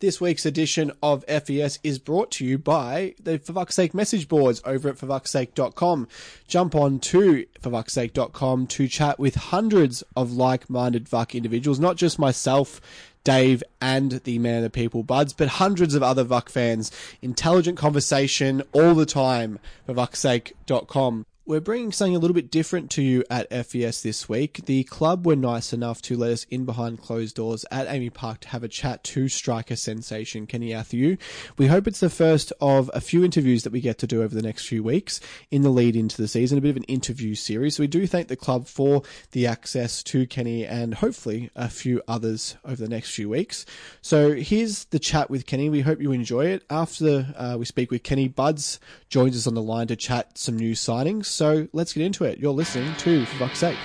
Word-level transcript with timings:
This 0.00 0.20
week's 0.20 0.46
edition 0.46 0.92
of 1.02 1.24
FES 1.24 1.80
is 1.82 1.98
brought 1.98 2.30
to 2.32 2.44
you 2.44 2.56
by 2.56 3.16
the 3.20 3.36
For 3.40 3.52
Vuck's 3.52 3.74
Sake 3.74 3.94
message 3.94 4.28
boards 4.28 4.62
over 4.64 4.88
at 4.88 4.96
forfucksake.com. 4.96 6.06
Jump 6.46 6.76
on 6.76 7.00
to 7.00 7.46
forfucksake.com 7.60 8.68
to 8.68 8.86
chat 8.86 9.18
with 9.18 9.34
hundreds 9.34 10.04
of 10.14 10.30
like-minded 10.30 11.06
VUC 11.06 11.34
individuals, 11.34 11.80
not 11.80 11.96
just 11.96 12.16
myself, 12.16 12.80
Dave, 13.24 13.64
and 13.80 14.12
the 14.22 14.38
Man 14.38 14.58
of 14.58 14.62
the 14.62 14.70
People 14.70 15.02
Buds, 15.02 15.32
but 15.32 15.48
hundreds 15.48 15.96
of 15.96 16.02
other 16.04 16.24
VUC 16.24 16.48
fans. 16.48 16.92
Intelligent 17.20 17.76
conversation 17.76 18.62
all 18.70 18.94
the 18.94 19.04
time. 19.04 19.58
forfucksake.com. 19.88 21.26
We're 21.48 21.60
bringing 21.60 21.92
something 21.92 22.14
a 22.14 22.18
little 22.18 22.34
bit 22.34 22.50
different 22.50 22.90
to 22.90 23.02
you 23.02 23.24
at 23.30 23.50
FES 23.50 24.02
this 24.02 24.28
week. 24.28 24.66
The 24.66 24.84
club 24.84 25.26
were 25.26 25.34
nice 25.34 25.72
enough 25.72 26.02
to 26.02 26.14
let 26.14 26.30
us 26.30 26.44
in 26.50 26.66
behind 26.66 27.00
closed 27.00 27.36
doors 27.36 27.64
at 27.70 27.88
AAMI 27.88 28.12
Park 28.12 28.40
to 28.40 28.48
have 28.48 28.62
a 28.62 28.68
chat 28.68 29.02
to 29.04 29.30
striker 29.30 29.74
sensation 29.74 30.46
Kenny 30.46 30.72
Athiu. 30.72 31.16
We 31.56 31.68
hope 31.68 31.86
it's 31.86 32.00
the 32.00 32.10
first 32.10 32.52
of 32.60 32.90
a 32.92 33.00
few 33.00 33.24
interviews 33.24 33.62
that 33.62 33.72
we 33.72 33.80
get 33.80 33.96
to 34.00 34.06
do 34.06 34.22
over 34.22 34.34
the 34.34 34.42
next 34.42 34.68
few 34.68 34.82
weeks 34.82 35.20
in 35.50 35.62
the 35.62 35.70
lead 35.70 35.96
into 35.96 36.20
the 36.20 36.28
season, 36.28 36.58
a 36.58 36.60
bit 36.60 36.68
of 36.68 36.76
an 36.76 36.82
interview 36.82 37.34
series. 37.34 37.76
So 37.76 37.82
we 37.82 37.86
do 37.86 38.06
thank 38.06 38.28
the 38.28 38.36
club 38.36 38.66
for 38.66 39.02
the 39.30 39.46
access 39.46 40.02
to 40.02 40.26
Kenny 40.26 40.66
and 40.66 40.92
hopefully 40.92 41.48
a 41.56 41.70
few 41.70 42.02
others 42.06 42.58
over 42.62 42.76
the 42.76 42.90
next 42.90 43.12
few 43.12 43.30
weeks. 43.30 43.64
So 44.02 44.34
here's 44.34 44.84
the 44.84 44.98
chat 44.98 45.30
with 45.30 45.46
Kenny. 45.46 45.70
We 45.70 45.80
hope 45.80 46.02
you 46.02 46.12
enjoy 46.12 46.44
it. 46.44 46.64
After 46.68 47.34
uh, 47.38 47.56
we 47.58 47.64
speak 47.64 47.90
with 47.90 48.02
Kenny, 48.02 48.28
Buds 48.28 48.78
joins 49.08 49.34
us 49.34 49.46
on 49.46 49.54
the 49.54 49.62
line 49.62 49.86
to 49.86 49.96
chat 49.96 50.36
some 50.36 50.58
new 50.58 50.74
signings. 50.74 51.37
So 51.38 51.68
let's 51.72 51.92
get 51.92 52.02
into 52.02 52.24
it. 52.24 52.40
You're 52.40 52.50
listening 52.52 52.92
to 52.96 53.24
For 53.24 53.44
Vuck's 53.44 53.58
Sake. 53.58 53.78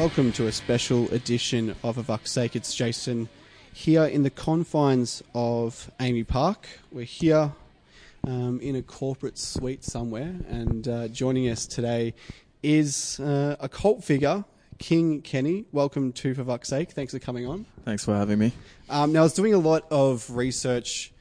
Welcome 0.00 0.32
to 0.32 0.46
a 0.46 0.52
special 0.52 1.10
edition 1.12 1.76
of 1.84 1.98
A 1.98 2.02
Vuck's 2.02 2.30
Sake. 2.30 2.56
It's 2.56 2.74
Jason 2.74 3.28
here 3.74 4.06
in 4.06 4.22
the 4.22 4.30
confines 4.30 5.22
of 5.34 5.90
AAMI 6.00 6.26
Park. 6.26 6.66
We're 6.90 7.04
here 7.04 7.52
um, 8.26 8.60
in 8.62 8.76
a 8.76 8.82
corporate 8.82 9.36
suite 9.36 9.84
somewhere, 9.84 10.34
and 10.48 10.88
uh, 10.88 11.08
joining 11.08 11.50
us 11.50 11.66
today 11.66 12.14
is 12.62 13.20
uh, 13.20 13.56
a 13.60 13.68
cult 13.68 14.02
figure, 14.02 14.46
King 14.78 15.20
Kenny. 15.20 15.66
Welcome 15.70 16.14
to 16.14 16.34
For 16.34 16.44
Vuck's 16.44 16.68
Sake. 16.68 16.92
Thanks 16.92 17.12
for 17.12 17.18
coming 17.18 17.46
on. 17.46 17.66
Thanks 17.84 18.02
for 18.02 18.16
having 18.16 18.38
me. 18.38 18.54
Um, 18.88 19.12
now, 19.12 19.20
I 19.20 19.24
was 19.24 19.34
doing 19.34 19.52
a 19.52 19.58
lot 19.58 19.84
of 19.90 20.30
research 20.30 21.12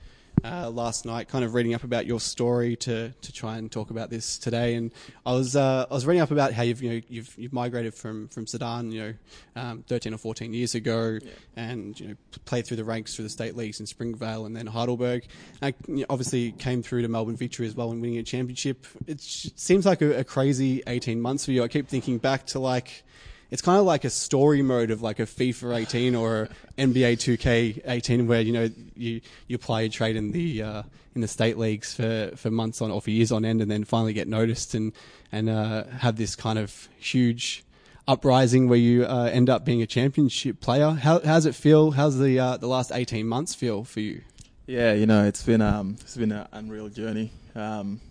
uh, 0.44 0.70
last 0.70 1.06
night, 1.06 1.28
kind 1.28 1.44
of 1.44 1.54
reading 1.54 1.73
up 1.73 1.84
about 1.84 2.06
your 2.06 2.20
story 2.20 2.76
to, 2.78 3.12
to 3.22 3.32
try 3.32 3.58
and 3.58 3.72
talk 3.72 3.90
about 3.90 4.09
this 4.09 4.38
today. 4.38 4.76
And 4.76 4.92
I 5.26 5.34
was 5.34 5.56
uh, 5.56 5.86
I 5.90 5.94
was 5.94 6.06
reading 6.06 6.22
up 6.22 6.32
about 6.32 6.54
how 6.54 6.64
you've 6.64 6.82
you 6.82 6.90
know 6.90 7.02
you've 7.08 7.38
you've 7.38 7.54
migrated 7.54 7.94
from 7.94 8.28
from 8.30 8.48
Sudan, 8.48 8.92
you 8.92 9.02
know, 9.02 9.14
um, 9.56 9.84
thirteen 9.88 10.14
or 10.14 10.17
fourteen 10.17 10.54
years 10.54 10.76
ago, 10.76 11.20
and 11.56 12.00
you 12.00 12.10
know 12.10 12.16
played 12.45 12.66
through 12.66 12.78
the 12.78 12.84
ranks 12.84 13.16
through 13.16 13.23
the 13.23 13.30
state 13.30 13.56
leagues 13.56 13.80
in 13.80 13.86
Springvale 13.86 14.45
and 14.45 14.56
then 14.56 14.67
Heidelberg. 14.67 15.26
And 15.62 15.73
I, 15.73 15.92
you 15.92 16.00
know, 16.00 16.06
obviously 16.10 16.52
came 16.54 16.84
through 16.84 17.02
to 17.02 17.08
Melbourne 17.08 17.38
Victory 17.38 17.67
as 17.67 17.76
well 17.76 17.92
and 17.92 18.02
winning 18.02 18.17
a 18.17 18.23
championship. 18.23 18.86
It 19.08 19.22
seems 19.22 19.86
like 19.86 20.02
a, 20.02 20.20
a 20.20 20.23
crazy 20.23 20.84
eighteen 20.88 21.22
months 21.22 21.45
for 21.45 21.52
you. 21.52 21.64
I 21.64 21.67
keep 21.67 21.88
thinking 21.88 22.17
back 22.17 22.45
to 22.48 22.60
like 22.60 23.04
it's 23.52 23.61
kind 23.61 23.80
of 23.80 23.86
like 23.86 24.04
a 24.04 24.10
story 24.10 24.61
mode 24.61 24.92
of 24.92 25.02
like 25.02 25.20
a 25.20 25.23
FIFA 25.23 25.82
18 25.82 26.15
or 26.15 26.49
NBA 26.77 27.14
2K 27.14 27.82
18 27.86 28.27
where 28.27 28.42
you 28.42 28.54
know 28.54 28.70
you 28.95 29.21
you 29.48 29.58
play 29.58 29.86
and 29.86 29.93
trade 29.93 30.15
in 30.15 30.32
the 30.32 30.61
uh, 30.61 30.83
in 31.15 31.21
the 31.21 31.27
state 31.27 31.58
leagues 31.58 31.93
for, 31.93 32.32
for 32.36 32.52
months 32.52 32.82
on 32.82 32.92
or 32.92 33.02
for 33.02 33.10
years 33.10 33.32
on 33.32 33.43
end 33.45 33.61
and 33.61 33.70
then 33.70 33.83
finally 33.83 34.14
get 34.14 34.27
noticed 34.27 34.73
and 34.73 34.93
and 35.32 35.49
uh, 35.49 35.86
have 35.86 36.15
this 36.17 36.36
kind 36.36 36.60
of 36.60 36.87
huge 36.98 37.64
uprising 38.08 38.67
where 38.67 38.80
you 38.80 39.05
uh, 39.05 39.30
end 39.32 39.49
up 39.49 39.64
being 39.64 39.81
a 39.81 39.87
championship 39.87 40.60
player. 40.60 40.92
How 40.92 41.20
how's 41.20 41.45
it 41.45 41.55
feel? 41.55 41.92
How's 41.92 42.17
the 42.17 42.39
uh, 42.39 42.58
the 42.58 42.67
last 42.67 42.92
18 42.93 43.27
months 43.27 43.55
feel 43.55 43.83
for 43.83 43.99
you? 43.99 44.21
Yeah, 44.67 44.93
you 44.93 45.08
know, 45.08 45.26
it's 45.26 45.43
been 45.43 45.61
um, 45.61 45.98
it's 46.02 46.17
been 46.17 46.31
an 46.31 46.48
unreal 46.52 46.89
journey. 46.89 47.31
Um, 47.55 48.02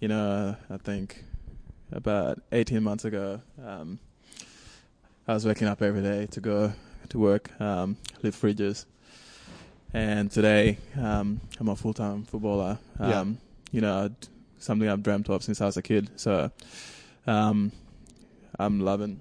you 0.00 0.08
know, 0.08 0.56
I 0.68 0.76
think 0.78 1.24
about 1.92 2.40
18 2.52 2.82
months 2.82 3.04
ago, 3.04 3.40
um, 3.64 3.98
I 5.26 5.34
was 5.34 5.46
waking 5.46 5.68
up 5.68 5.82
every 5.82 6.02
day 6.02 6.26
to 6.32 6.40
go 6.40 6.72
to 7.10 7.18
work, 7.18 7.50
um, 7.60 7.96
lift 8.22 8.40
fridges, 8.40 8.86
and 9.92 10.30
today 10.30 10.78
um, 10.98 11.40
I'm 11.60 11.68
a 11.68 11.76
full-time 11.76 12.24
footballer. 12.24 12.78
Yeah. 13.00 13.20
Um, 13.20 13.38
You 13.70 13.80
know, 13.80 14.10
something 14.58 14.88
I've 14.88 15.02
dreamt 15.02 15.30
of 15.30 15.42
since 15.42 15.60
I 15.62 15.66
was 15.66 15.78
a 15.78 15.82
kid. 15.82 16.10
So 16.16 16.50
um, 17.26 17.72
I'm 18.58 18.80
loving 18.80 19.20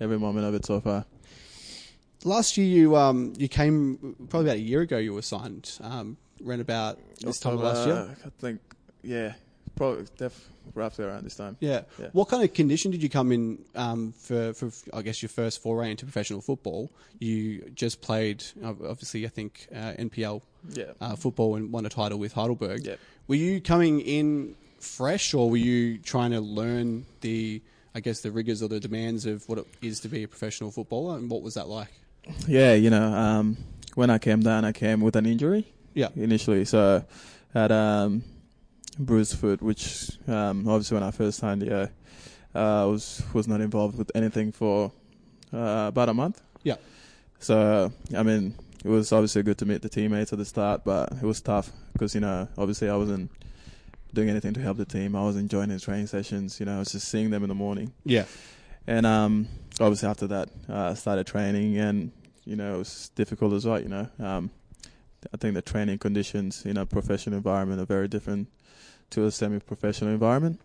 every 0.00 0.18
moment 0.18 0.46
of 0.46 0.54
it 0.54 0.64
so 0.64 0.80
far. 0.80 1.04
Last 2.24 2.56
year 2.56 2.66
you 2.66 2.96
um 2.96 3.32
you 3.36 3.48
came 3.48 4.16
probably 4.30 4.48
about 4.48 4.56
a 4.56 4.60
year 4.60 4.80
ago 4.82 4.96
you 4.96 5.12
were 5.12 5.22
signed 5.22 5.76
um 5.80 6.16
around 6.46 6.60
about 6.60 6.98
this 7.20 7.40
time 7.40 7.54
of 7.54 7.60
last 7.60 7.86
year. 7.86 8.16
I 8.24 8.30
think, 8.40 8.60
yeah, 9.02 9.34
probably 9.76 10.06
def, 10.18 10.48
roughly 10.74 11.04
around 11.04 11.24
this 11.24 11.36
time. 11.36 11.56
Yeah. 11.60 11.82
Yeah. 11.98 12.08
What 12.12 12.28
kind 12.28 12.42
of 12.44 12.52
condition 12.54 12.90
did 12.90 13.02
you 13.02 13.08
come 13.08 13.32
in 13.32 13.58
um, 13.74 14.12
for, 14.12 14.52
for, 14.54 14.70
I 14.92 15.02
guess, 15.02 15.22
your 15.22 15.28
first 15.28 15.62
foray 15.62 15.90
into 15.90 16.04
professional 16.04 16.40
football? 16.40 16.90
You 17.18 17.70
just 17.74 18.00
played, 18.00 18.44
obviously, 18.64 19.24
I 19.26 19.28
think, 19.28 19.66
uh, 19.74 19.94
NPL 19.98 20.42
Yeah. 20.72 20.84
uh, 21.00 21.16
football 21.16 21.56
and 21.56 21.72
won 21.72 21.86
a 21.86 21.88
title 21.88 22.18
with 22.18 22.32
Heidelberg. 22.32 22.84
Yep. 22.84 22.98
Were 23.28 23.34
you 23.36 23.60
coming 23.60 24.00
in 24.00 24.54
fresh 24.80 25.32
or 25.34 25.48
were 25.50 25.56
you 25.56 25.98
trying 25.98 26.32
to 26.32 26.40
learn 26.40 27.06
the, 27.20 27.62
I 27.94 28.00
guess, 28.00 28.20
the 28.20 28.30
rigors 28.32 28.62
or 28.62 28.68
the 28.68 28.80
demands 28.80 29.26
of 29.26 29.48
what 29.48 29.58
it 29.58 29.66
is 29.80 30.00
to 30.00 30.08
be 30.08 30.24
a 30.24 30.28
professional 30.28 30.70
footballer? 30.70 31.16
And 31.16 31.30
what 31.30 31.42
was 31.42 31.54
that 31.54 31.68
like? 31.68 31.88
Yeah, 32.46 32.74
you 32.74 32.90
know, 32.90 33.02
um, 33.12 33.56
when 33.94 34.10
I 34.10 34.18
came 34.18 34.40
down, 34.40 34.64
I 34.64 34.72
came 34.72 35.00
with 35.00 35.16
an 35.16 35.26
injury 35.26 35.66
Yeah. 35.94 36.08
initially. 36.16 36.64
So 36.64 37.04
I 37.54 37.58
had 37.60 37.72
um, 37.72 38.22
bruised 38.98 39.38
foot, 39.38 39.62
which 39.62 40.10
um, 40.28 40.68
obviously 40.68 40.96
when 40.96 41.02
I 41.02 41.10
first 41.10 41.38
signed, 41.38 41.62
yeah, 41.62 41.88
uh, 42.54 42.86
was 42.88 43.22
was 43.32 43.48
not 43.48 43.60
involved 43.60 43.96
with 43.98 44.10
anything 44.14 44.52
for 44.52 44.92
uh, 45.52 45.86
about 45.88 46.08
a 46.08 46.14
month. 46.14 46.42
Yeah. 46.62 46.76
So 47.38 47.92
I 48.16 48.22
mean, 48.22 48.54
it 48.84 48.88
was 48.88 49.12
obviously 49.12 49.42
good 49.42 49.58
to 49.58 49.66
meet 49.66 49.82
the 49.82 49.88
teammates 49.88 50.32
at 50.32 50.38
the 50.38 50.44
start, 50.44 50.84
but 50.84 51.12
it 51.12 51.22
was 51.22 51.40
tough 51.40 51.70
because 51.92 52.14
you 52.14 52.20
know, 52.20 52.48
obviously 52.56 52.88
I 52.88 52.96
wasn't 52.96 53.30
doing 54.14 54.28
anything 54.28 54.54
to 54.54 54.60
help 54.60 54.76
the 54.76 54.84
team. 54.84 55.16
I 55.16 55.22
was 55.22 55.36
enjoying 55.36 55.70
the 55.70 55.80
training 55.80 56.06
sessions. 56.06 56.60
You 56.60 56.66
know, 56.66 56.76
I 56.76 56.78
was 56.80 56.92
just 56.92 57.08
seeing 57.08 57.30
them 57.30 57.42
in 57.42 57.48
the 57.48 57.54
morning. 57.54 57.92
Yeah. 58.04 58.24
And 58.86 59.06
um, 59.06 59.48
obviously 59.80 60.08
after 60.08 60.26
that, 60.28 60.48
uh, 60.68 60.90
I 60.90 60.94
started 60.94 61.26
training, 61.26 61.78
and 61.78 62.10
you 62.44 62.56
know 62.56 62.74
it 62.74 62.78
was 62.78 63.10
difficult 63.14 63.52
as 63.52 63.64
well. 63.64 63.80
You 63.80 63.88
know, 63.88 64.08
um, 64.18 64.50
I 65.32 65.36
think 65.36 65.54
the 65.54 65.62
training 65.62 65.98
conditions 65.98 66.64
in 66.64 66.76
a 66.76 66.86
professional 66.86 67.36
environment 67.36 67.80
are 67.80 67.86
very 67.86 68.08
different 68.08 68.48
to 69.10 69.24
a 69.26 69.30
semi-professional 69.30 70.10
environment. 70.10 70.60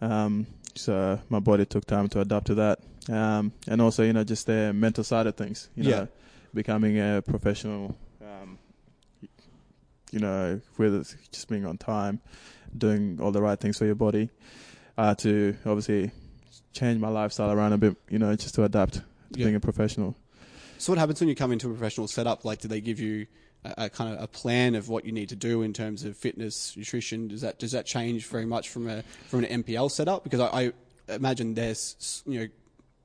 Um, 0.00 0.46
so 0.74 1.18
my 1.28 1.40
body 1.40 1.66
took 1.66 1.84
time 1.84 2.08
to 2.10 2.20
adapt 2.20 2.46
to 2.46 2.54
that, 2.54 2.78
um, 3.08 3.52
and 3.68 3.82
also 3.82 4.02
you 4.02 4.12
know 4.12 4.24
just 4.24 4.46
the 4.46 4.72
mental 4.72 5.04
side 5.04 5.26
of 5.26 5.34
things. 5.36 5.68
You 5.74 5.84
know, 5.84 5.90
Yeah. 5.90 6.06
becoming 6.54 6.98
a 6.98 7.22
professional. 7.22 7.96
Um, 8.22 8.58
you 10.12 10.18
know, 10.18 10.60
with 10.76 11.14
just 11.30 11.48
being 11.48 11.64
on 11.66 11.78
time, 11.78 12.20
doing 12.76 13.20
all 13.20 13.30
the 13.30 13.40
right 13.42 13.58
things 13.60 13.78
for 13.78 13.84
your 13.86 13.94
body, 13.94 14.28
uh, 14.98 15.14
to 15.16 15.54
obviously 15.64 16.10
change 16.72 17.00
my 17.00 17.08
lifestyle 17.08 17.52
around 17.52 17.72
a 17.74 17.78
bit, 17.78 17.96
you 18.08 18.18
know, 18.18 18.34
just 18.34 18.54
to 18.56 18.64
adapt 18.64 18.94
to 18.94 19.02
Yeah. 19.36 19.44
being 19.44 19.54
a 19.56 19.60
professional. 19.60 20.16
So 20.80 20.92
what 20.92 20.98
happens 20.98 21.20
when 21.20 21.28
you 21.28 21.34
come 21.34 21.52
into 21.52 21.66
a 21.66 21.70
professional 21.70 22.08
setup? 22.08 22.46
Like, 22.46 22.60
do 22.60 22.68
they 22.68 22.80
give 22.80 23.00
you 23.00 23.26
a, 23.64 23.84
a 23.84 23.90
kind 23.90 24.14
of 24.16 24.22
a 24.22 24.26
plan 24.26 24.74
of 24.74 24.88
what 24.88 25.04
you 25.04 25.12
need 25.12 25.28
to 25.28 25.36
do 25.36 25.60
in 25.60 25.74
terms 25.74 26.04
of 26.04 26.16
fitness, 26.16 26.74
nutrition? 26.74 27.28
Does 27.28 27.42
that 27.42 27.58
does 27.58 27.72
that 27.72 27.84
change 27.84 28.26
very 28.26 28.46
much 28.46 28.70
from 28.70 28.88
a 28.88 29.02
from 29.28 29.44
an 29.44 29.62
NPL 29.62 29.90
setup? 29.90 30.24
Because 30.24 30.40
I, 30.40 30.46
I 30.46 30.72
imagine 31.14 31.52
there's 31.52 32.22
you 32.26 32.40
know 32.40 32.46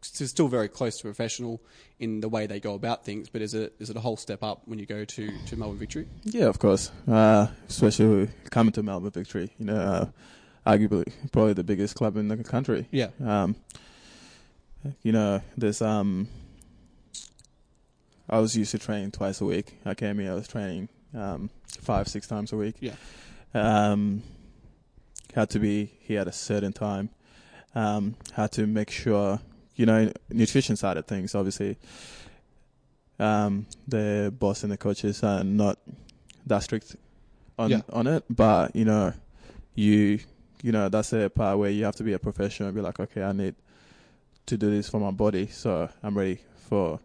still 0.02 0.48
very 0.48 0.70
close 0.70 0.98
to 0.98 1.04
professional 1.04 1.62
in 2.00 2.22
the 2.22 2.30
way 2.30 2.48
they 2.48 2.62
go 2.62 2.76
about 2.76 3.04
things, 3.04 3.28
but 3.28 3.42
is 3.42 3.54
it 3.54 3.74
is 3.78 3.90
it 3.90 3.98
a 3.98 4.00
whole 4.00 4.16
step 4.16 4.42
up 4.42 4.62
when 4.66 4.80
you 4.80 4.86
go 4.86 5.04
to 5.04 5.30
to 5.48 5.58
Melbourne 5.58 5.78
Victory? 5.78 6.08
Yeah, 6.24 6.46
of 6.46 6.60
course. 6.60 6.92
Uh, 7.06 7.48
especially 7.68 8.30
coming 8.52 8.72
to 8.72 8.84
Melbourne 8.84 9.12
Victory, 9.12 9.52
you 9.60 9.66
know, 9.66 9.76
uh, 9.76 10.06
arguably 10.66 11.12
probably 11.34 11.52
the 11.52 11.66
biggest 11.66 11.96
club 11.96 12.16
in 12.16 12.30
the 12.30 12.42
country. 12.42 12.88
Yeah, 12.92 13.10
Um, 13.22 13.58
you 15.04 15.12
know, 15.12 15.42
there's 15.58 15.82
um, 15.82 16.30
I 18.30 18.40
was 18.40 18.56
used 18.56 18.72
to 18.72 18.80
training 18.80 19.12
twice 19.12 19.42
a 19.42 19.46
week. 19.46 19.78
I 19.86 19.94
came 19.94 20.20
here, 20.20 20.32
I 20.32 20.36
was 20.36 20.48
training 20.48 20.90
um, 21.14 21.50
five, 21.82 22.08
six 22.08 22.28
times 22.28 22.52
a 22.52 22.58
week. 22.58 22.76
Yeah. 22.80 22.94
Um, 23.54 24.24
had 25.34 25.50
to 25.52 25.60
be 25.60 25.92
here 26.02 26.22
at 26.22 26.28
a 26.28 26.32
certain 26.32 26.74
time. 26.74 27.10
Um, 27.76 28.16
had 28.34 28.52
to 28.54 28.66
make 28.68 28.90
sure, 28.90 29.40
you 29.76 29.86
know, 29.86 30.12
nutrition 30.30 30.76
side 30.76 30.98
of 30.98 31.06
things, 31.06 31.36
obviously, 31.36 31.78
um, 33.20 33.66
the 33.88 34.34
boss 34.38 34.64
and 34.64 34.72
the 34.72 34.78
coaches 34.78 35.24
are 35.24 35.44
not 35.44 35.78
that 36.46 36.64
strict 36.64 36.96
on 37.58 37.72
Yeah. 37.72 37.82
on 37.92 38.08
it, 38.08 38.24
but 38.30 38.76
you 38.76 38.86
know, 38.86 39.14
you 39.74 40.20
you 40.62 40.72
know 40.72 40.90
that's 40.90 41.14
a 41.14 41.30
part 41.30 41.58
where 41.58 41.70
you 41.70 41.86
have 41.86 41.96
to 41.98 42.04
be 42.04 42.14
a 42.14 42.20
professional 42.20 42.68
and 42.70 42.76
be 42.76 42.82
like, 42.82 43.00
okay, 43.00 43.24
I 43.24 43.32
need 43.32 43.56
to 44.48 44.58
do 44.58 44.70
this 44.70 44.90
for 44.90 45.00
my 45.00 45.12
body, 45.12 45.48
so 45.48 45.90
I'm 46.04 46.18
ready 46.18 46.40
for 46.70 47.00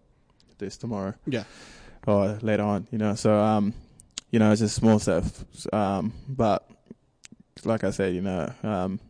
this 0.61 0.77
tomorrow 0.77 1.15
Yeah. 1.27 1.45
or 2.07 2.39
later 2.43 2.63
on, 2.63 2.87
you 2.93 2.99
know. 2.99 3.15
So 3.17 3.37
um, 3.39 3.75
you 4.31 4.39
know, 4.39 4.53
it's 4.53 4.61
just 4.61 4.77
small 4.77 4.99
stuff. 5.01 5.45
Um, 5.73 6.13
but 6.29 6.69
like 7.65 7.83
I 7.85 7.91
said, 7.91 8.15
you 8.15 8.23
know, 8.23 8.53
um, 8.63 9.01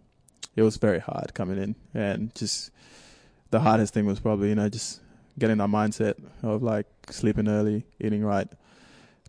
it 0.57 0.63
was 0.63 0.77
very 0.79 0.99
hard 0.99 1.35
coming 1.35 1.59
in, 1.59 1.75
and 1.95 2.35
just 2.35 2.71
the 3.51 3.61
hardest 3.61 3.93
thing 3.95 4.07
was 4.07 4.19
probably 4.21 4.49
you 4.49 4.55
know 4.55 4.69
just 4.69 5.01
getting 5.39 5.59
that 5.59 5.69
mindset 5.69 6.15
of 6.43 6.63
like 6.63 6.87
sleeping 7.11 7.49
early, 7.49 7.85
eating 8.01 8.25
right, 8.25 8.49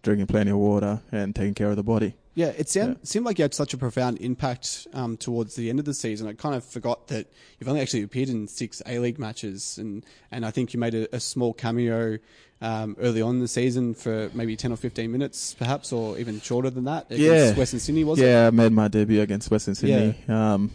drinking 0.02 0.28
plenty 0.28 0.52
of 0.52 0.58
water, 0.58 1.02
and 1.12 1.36
taking 1.36 1.54
care 1.54 1.70
of 1.70 1.76
the 1.76 1.84
body. 1.84 2.16
Yeah, 2.34 2.48
it 2.58 2.70
sound, 2.70 2.90
Yeah. 2.92 2.96
seemed 3.04 3.26
like 3.26 3.40
you 3.40 3.44
had 3.44 3.54
such 3.54 3.74
a 3.74 3.78
profound 3.78 4.20
impact 4.22 4.88
um, 4.94 5.18
towards 5.18 5.56
the 5.56 5.70
end 5.70 5.80
of 5.80 5.86
the 5.86 5.94
season. 5.94 6.28
I 6.28 6.34
kind 6.34 6.56
of 6.56 6.64
forgot 6.64 7.08
that 7.10 7.28
you've 7.60 7.68
only 7.68 7.82
actually 7.82 8.04
appeared 8.04 8.30
in 8.30 8.48
six 8.48 8.82
A 8.86 9.00
League 9.00 9.20
matches, 9.20 9.78
and, 9.78 10.06
and 10.32 10.46
I 10.46 10.52
think 10.52 10.74
you 10.74 10.80
made 10.80 10.96
a, 10.96 11.14
a 11.16 11.20
small 11.20 11.54
cameo 11.54 12.20
um, 12.62 12.96
early 13.02 13.22
on 13.22 13.36
in 13.36 13.42
the 13.42 13.48
season 13.50 13.94
for 13.94 14.30
maybe 14.34 14.56
10 14.56 14.72
or 14.72 14.78
15 14.78 15.12
minutes, 15.12 15.56
perhaps, 15.56 15.92
or 15.92 16.18
even 16.20 16.40
shorter 16.40 16.70
than 16.70 16.86
that 16.86 17.08
against 17.12 17.22
Yeah. 17.22 17.54
Western 17.54 17.80
Sydney, 17.82 18.04
was 18.06 18.20
it? 18.20 18.26
yeah, 18.28 18.48
I 18.48 18.50
made 18.52 18.72
my 18.72 18.88
debut 18.88 19.20
against 19.22 19.52
Western 19.52 19.76
Sydney. 19.76 20.16
Um, 20.30 20.72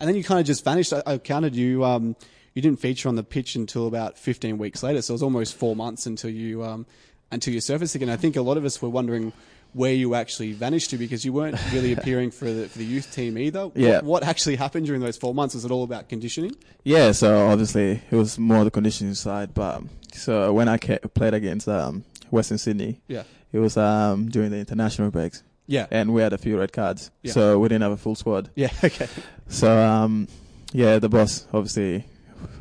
And 0.00 0.08
then 0.08 0.14
you 0.16 0.22
kind 0.24 0.40
of 0.40 0.46
just 0.46 0.64
vanished. 0.64 0.92
I, 0.92 1.02
I 1.06 1.18
counted 1.18 1.54
you. 1.56 1.84
Um, 1.84 2.14
you 2.54 2.62
didn't 2.62 2.78
feature 2.80 3.08
on 3.08 3.16
the 3.16 3.24
pitch 3.24 3.56
until 3.56 3.88
about 3.88 4.16
15 4.16 4.56
weeks 4.58 4.82
later, 4.82 5.02
so 5.02 5.12
it 5.12 5.16
was 5.16 5.22
almost 5.22 5.54
four 5.56 5.76
months 5.76 6.06
until 6.06 6.30
you 6.30 6.64
um, 6.64 6.86
until 7.30 7.52
you 7.52 7.60
surfaced 7.60 7.94
again. 7.94 8.08
I 8.08 8.16
think 8.16 8.36
a 8.36 8.42
lot 8.42 8.56
of 8.56 8.64
us 8.64 8.80
were 8.80 8.88
wondering 8.88 9.32
where 9.74 9.92
you 9.92 10.14
actually 10.14 10.52
vanished 10.52 10.90
to 10.90 10.98
because 10.98 11.24
you 11.24 11.32
weren't 11.32 11.56
really 11.72 11.92
appearing 11.96 12.30
for 12.30 12.50
the 12.52 12.68
for 12.68 12.78
the 12.78 12.84
youth 12.84 13.12
team 13.14 13.36
either. 13.38 13.70
Yeah. 13.74 13.96
What, 13.96 14.04
what 14.04 14.22
actually 14.24 14.56
happened 14.56 14.86
during 14.86 15.00
those 15.00 15.16
four 15.16 15.34
months? 15.34 15.54
Was 15.54 15.64
it 15.64 15.70
all 15.70 15.84
about 15.84 16.08
conditioning? 16.08 16.54
Yeah, 16.84 17.12
so 17.12 17.48
obviously 17.48 18.02
it 18.10 18.16
was 18.16 18.38
more 18.38 18.64
the 18.64 18.70
conditioning 18.70 19.14
side, 19.14 19.54
but 19.54 19.82
so 20.14 20.52
when 20.52 20.68
I 20.68 20.78
ca- 20.78 20.98
played 21.14 21.34
against 21.34 21.68
um, 21.68 22.04
Western 22.30 22.58
Sydney, 22.58 23.00
Yeah. 23.08 23.24
it 23.52 23.58
was 23.58 23.76
um, 23.76 24.28
during 24.30 24.50
the 24.50 24.56
international 24.58 25.10
breaks, 25.10 25.42
Yeah. 25.66 25.86
and 25.90 26.14
we 26.14 26.22
had 26.22 26.32
a 26.32 26.38
few 26.38 26.58
red 26.58 26.72
cards, 26.72 27.10
Yeah. 27.22 27.32
so 27.32 27.58
we 27.58 27.68
didn't 27.68 27.82
have 27.82 27.92
a 27.92 27.96
full 27.98 28.14
squad. 28.14 28.50
Yeah. 28.54 28.70
Okay. 28.84 29.06
So 29.48 29.78
um, 29.78 30.28
yeah, 30.72 30.98
the 30.98 31.08
boss 31.08 31.46
obviously 31.52 32.04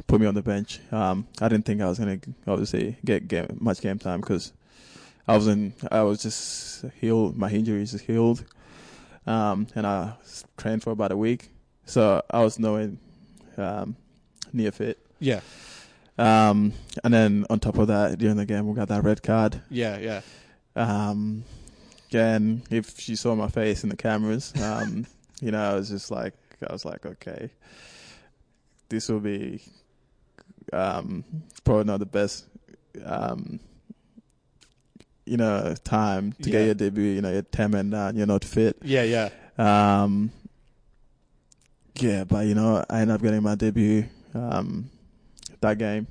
put 0.08 0.20
me 0.22 0.28
on 0.28 0.36
the 0.36 0.42
bench. 0.42 0.80
Um, 0.92 1.28
I 1.42 1.48
didn't 1.50 1.66
think 1.66 1.82
I 1.82 1.88
was 1.88 2.00
gonna 2.00 2.20
obviously 2.48 2.98
get, 3.06 3.28
get 3.28 3.60
much 3.62 3.82
game 3.82 3.98
time 4.00 4.20
because 4.22 4.54
I 5.28 5.34
wasn't. 5.34 5.76
I 5.92 6.04
was 6.04 6.22
just 6.22 6.86
healed. 7.00 7.38
My 7.38 7.50
injuries 7.50 7.92
just 7.92 8.06
healed, 8.06 8.46
um, 9.26 9.68
and 9.76 9.86
I 9.86 10.14
trained 10.58 10.84
for 10.84 10.92
about 10.92 11.12
a 11.12 11.18
week. 11.18 11.50
So 11.86 12.22
I 12.30 12.44
was 12.44 12.60
knowing 12.60 13.00
um, 13.58 13.96
near 14.54 14.72
fit. 14.72 15.00
Yeah. 15.20 15.42
Um, 16.18 16.74
and 17.04 17.14
then 17.14 17.46
on 17.50 17.60
top 17.60 17.78
of 17.78 17.88
that, 17.88 18.18
during 18.18 18.38
the 18.38 18.46
game, 18.46 18.68
we 18.68 18.74
got 18.74 18.88
that 18.88 19.04
red 19.04 19.22
card. 19.22 19.62
Yeah. 19.70 19.98
Yeah. 19.98 20.22
Um, 20.76 21.44
and 22.14 22.62
if 22.70 23.00
she 23.00 23.16
saw 23.16 23.36
my 23.36 23.50
face 23.50 23.84
in 23.84 23.90
the 23.90 23.98
cameras, 23.98 24.54
um, 24.62 25.06
you 25.42 25.52
know, 25.52 25.72
I 25.72 25.74
was 25.76 25.90
just 25.90 26.12
like, 26.12 26.34
I 26.68 26.72
was 26.72 26.86
like, 26.86 27.06
okay, 27.06 27.50
this 28.90 29.10
will 29.10 29.20
be 29.20 29.62
um, 30.74 31.24
probably 31.64 31.86
not 31.86 32.00
the 32.00 32.06
best, 32.06 32.46
um, 33.04 33.60
you 35.28 35.38
know, 35.38 35.76
time 35.84 36.34
to 36.42 36.50
Yeah. 36.50 36.60
get 36.60 36.66
your 36.66 36.74
debut. 36.76 37.12
You 37.12 37.22
know, 37.22 37.32
you're 37.32 37.42
10 37.42 37.74
and 37.74 37.92
down, 37.92 38.16
you're 38.16 38.28
not 38.28 38.44
fit. 38.46 38.78
Yeah. 38.84 39.04
Yeah. 39.04 39.30
Um, 40.04 40.32
yeah, 41.96 42.24
but 42.26 42.46
you 42.46 42.54
know, 42.56 42.84
I 42.90 43.02
ended 43.02 43.16
up 43.16 43.22
getting 43.22 43.42
my 43.42 43.56
debut 43.56 44.06
um, 44.36 44.90
that 45.62 45.78
game. 45.80 46.08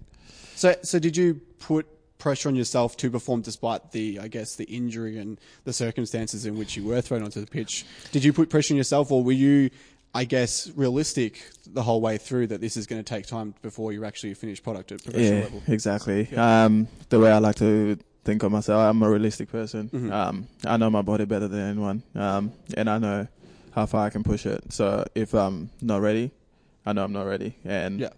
So, 0.56 0.74
so 0.82 0.98
did 0.98 1.16
you 1.16 1.40
put 1.58 1.86
pressure 2.18 2.48
on 2.48 2.56
yourself 2.56 2.96
to 2.96 3.10
perform 3.10 3.42
despite 3.42 3.92
the, 3.92 4.18
I 4.20 4.28
guess, 4.28 4.56
the 4.56 4.64
injury 4.64 5.18
and 5.18 5.38
the 5.64 5.72
circumstances 5.72 6.44
in 6.46 6.58
which 6.58 6.76
you 6.76 6.84
were 6.84 7.00
thrown 7.00 7.22
onto 7.22 7.40
the 7.40 7.46
pitch? 7.46 7.84
Did 8.10 8.24
you 8.24 8.32
put 8.32 8.50
pressure 8.50 8.74
on 8.74 8.78
yourself, 8.78 9.12
or 9.12 9.22
were 9.22 9.32
you, 9.32 9.70
I 10.14 10.24
guess, 10.24 10.68
realistic 10.74 11.40
the 11.66 11.82
whole 11.82 12.00
way 12.00 12.18
through 12.18 12.48
that 12.48 12.60
this 12.60 12.76
is 12.76 12.86
going 12.86 13.02
to 13.04 13.08
take 13.08 13.26
time 13.26 13.54
before 13.62 13.92
you're 13.92 14.06
actually 14.06 14.34
finish 14.34 14.60
product 14.62 14.90
at 14.92 15.04
professional 15.04 15.38
yeah, 15.38 15.44
level? 15.44 15.62
exactly. 15.68 16.28
Yeah. 16.32 16.64
Um, 16.64 16.88
the 17.10 17.20
way 17.20 17.30
I 17.30 17.38
like 17.38 17.56
to 17.56 17.98
think 18.26 18.42
of 18.42 18.52
myself, 18.52 18.80
I'm 18.80 19.00
a 19.02 19.08
realistic 19.08 19.50
person. 19.50 19.88
Mhm. 19.88 20.12
Um, 20.12 20.46
I 20.66 20.76
know 20.76 20.90
my 20.90 21.02
body 21.02 21.24
better 21.24 21.48
than 21.48 21.60
anyone, 21.60 22.02
um, 22.14 22.52
and 22.76 22.90
I 22.90 22.98
know 22.98 23.26
how 23.72 23.86
far 23.86 24.06
I 24.06 24.10
can 24.10 24.22
push 24.22 24.44
it. 24.46 24.72
So 24.72 25.04
if 25.14 25.32
I'm 25.34 25.70
not 25.80 26.00
ready, 26.02 26.32
I 26.84 26.92
know 26.92 27.04
I'm 27.04 27.12
not 27.12 27.26
ready, 27.26 27.54
and 27.64 28.00
Yeah. 28.00 28.10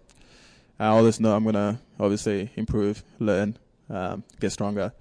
I 0.79 0.87
always 0.87 1.19
know 1.19 1.35
I'm 1.35 1.43
gonna 1.45 1.79
obviously 1.99 2.49
improve, 2.55 3.03
learn, 3.19 3.57
um, 3.89 4.23
get 4.39 4.51
stronger. 4.51 4.91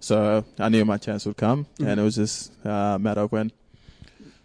So 0.00 0.44
I 0.58 0.68
knew 0.68 0.84
my 0.84 0.98
chance 0.98 1.24
would 1.26 1.36
come, 1.36 1.66
Mhm. 1.78 1.86
and 1.88 2.00
it 2.00 2.02
was 2.02 2.14
just 2.16 2.52
uh, 2.66 2.94
a 2.96 2.98
matter 2.98 3.22
of 3.22 3.32
when. 3.32 3.52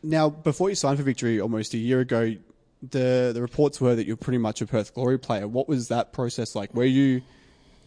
Now, 0.03 0.29
before 0.29 0.69
you 0.69 0.75
signed 0.75 0.97
for 0.97 1.03
Victory 1.03 1.39
almost 1.41 1.73
a 1.73 1.77
year 1.77 1.99
ago, 2.01 2.35
the 2.81 3.31
the 3.33 3.41
reports 3.41 3.81
were 3.81 3.95
that 3.95 4.05
you're 4.07 4.15
pretty 4.17 4.37
much 4.37 4.61
a 4.61 4.65
Perth 4.65 4.93
Glory 4.93 5.17
player. 5.19 5.47
What 5.47 5.67
was 5.67 5.87
that 5.89 6.13
process 6.13 6.55
like? 6.55 6.73
Were 6.73 6.85
you 6.85 7.21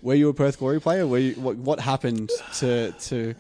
were 0.03 0.15
you 0.15 0.29
a 0.29 0.35
Perth 0.35 0.59
Glory 0.59 0.81
player? 0.81 1.07
Were 1.07 1.19
you, 1.19 1.35
what 1.35 1.57
what 1.57 1.81
happened 1.81 2.31
to 2.59 2.93
to 2.93 3.35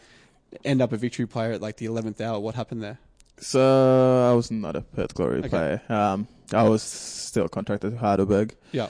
end 0.64 0.80
up 0.80 0.92
a 0.92 0.96
Victory 0.96 1.26
player 1.26 1.52
at 1.52 1.60
like 1.60 1.76
the 1.76 1.86
eleventh 1.86 2.20
hour? 2.20 2.38
What 2.40 2.54
happened 2.54 2.82
there? 2.82 2.98
So 3.38 4.30
I 4.30 4.34
was 4.34 4.50
not 4.50 4.76
a 4.76 4.80
Perth 4.82 5.14
Glory 5.14 5.38
Okay. 5.40 5.48
player. 5.48 5.82
Um, 5.88 6.28
I 6.52 6.62
was 6.68 6.82
still 6.82 7.48
contracted 7.48 7.92
to 7.92 7.98
Heidelberg. 7.98 8.54
Yeah. 8.72 8.88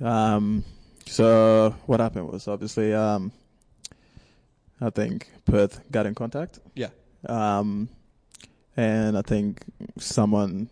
Um, 0.00 0.64
so 1.06 1.74
what 1.86 2.00
happened 2.00 2.28
was 2.30 2.46
obviously, 2.48 2.92
um, 2.92 3.32
I 4.80 4.90
think 4.90 5.30
Perth 5.46 5.80
got 5.90 6.06
in 6.06 6.14
contact. 6.14 6.58
Yeah. 6.74 6.88
Um, 7.28 7.88
and 8.76 9.16
I 9.16 9.22
think 9.22 9.62
someone 9.98 10.68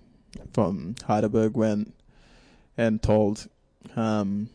from 0.52 0.96
Heidelberg 1.06 1.56
went 1.56 1.94
and 2.76 3.00
told 3.00 3.46
um, 3.96 4.48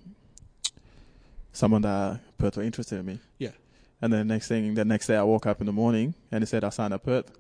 someone 1.58 1.82
that 1.82 2.20
Perth 2.38 2.58
were 2.58 2.64
interested 2.64 3.00
in 3.00 3.06
me. 3.06 3.20
Yeah. 3.40 3.50
And 4.02 4.14
then 4.14 4.28
next 4.28 4.48
thing, 4.48 4.76
the 4.76 4.86
next 4.86 5.08
day 5.08 5.18
I 5.18 5.24
woke 5.24 5.48
up 5.48 5.60
in 5.60 5.66
the 5.66 5.74
morning 5.74 6.14
and 6.32 6.44
it 6.44 6.48
said 6.48 6.64
I 6.64 6.70
signed 6.70 6.94
up 6.94 7.04
Perth. 7.04 7.32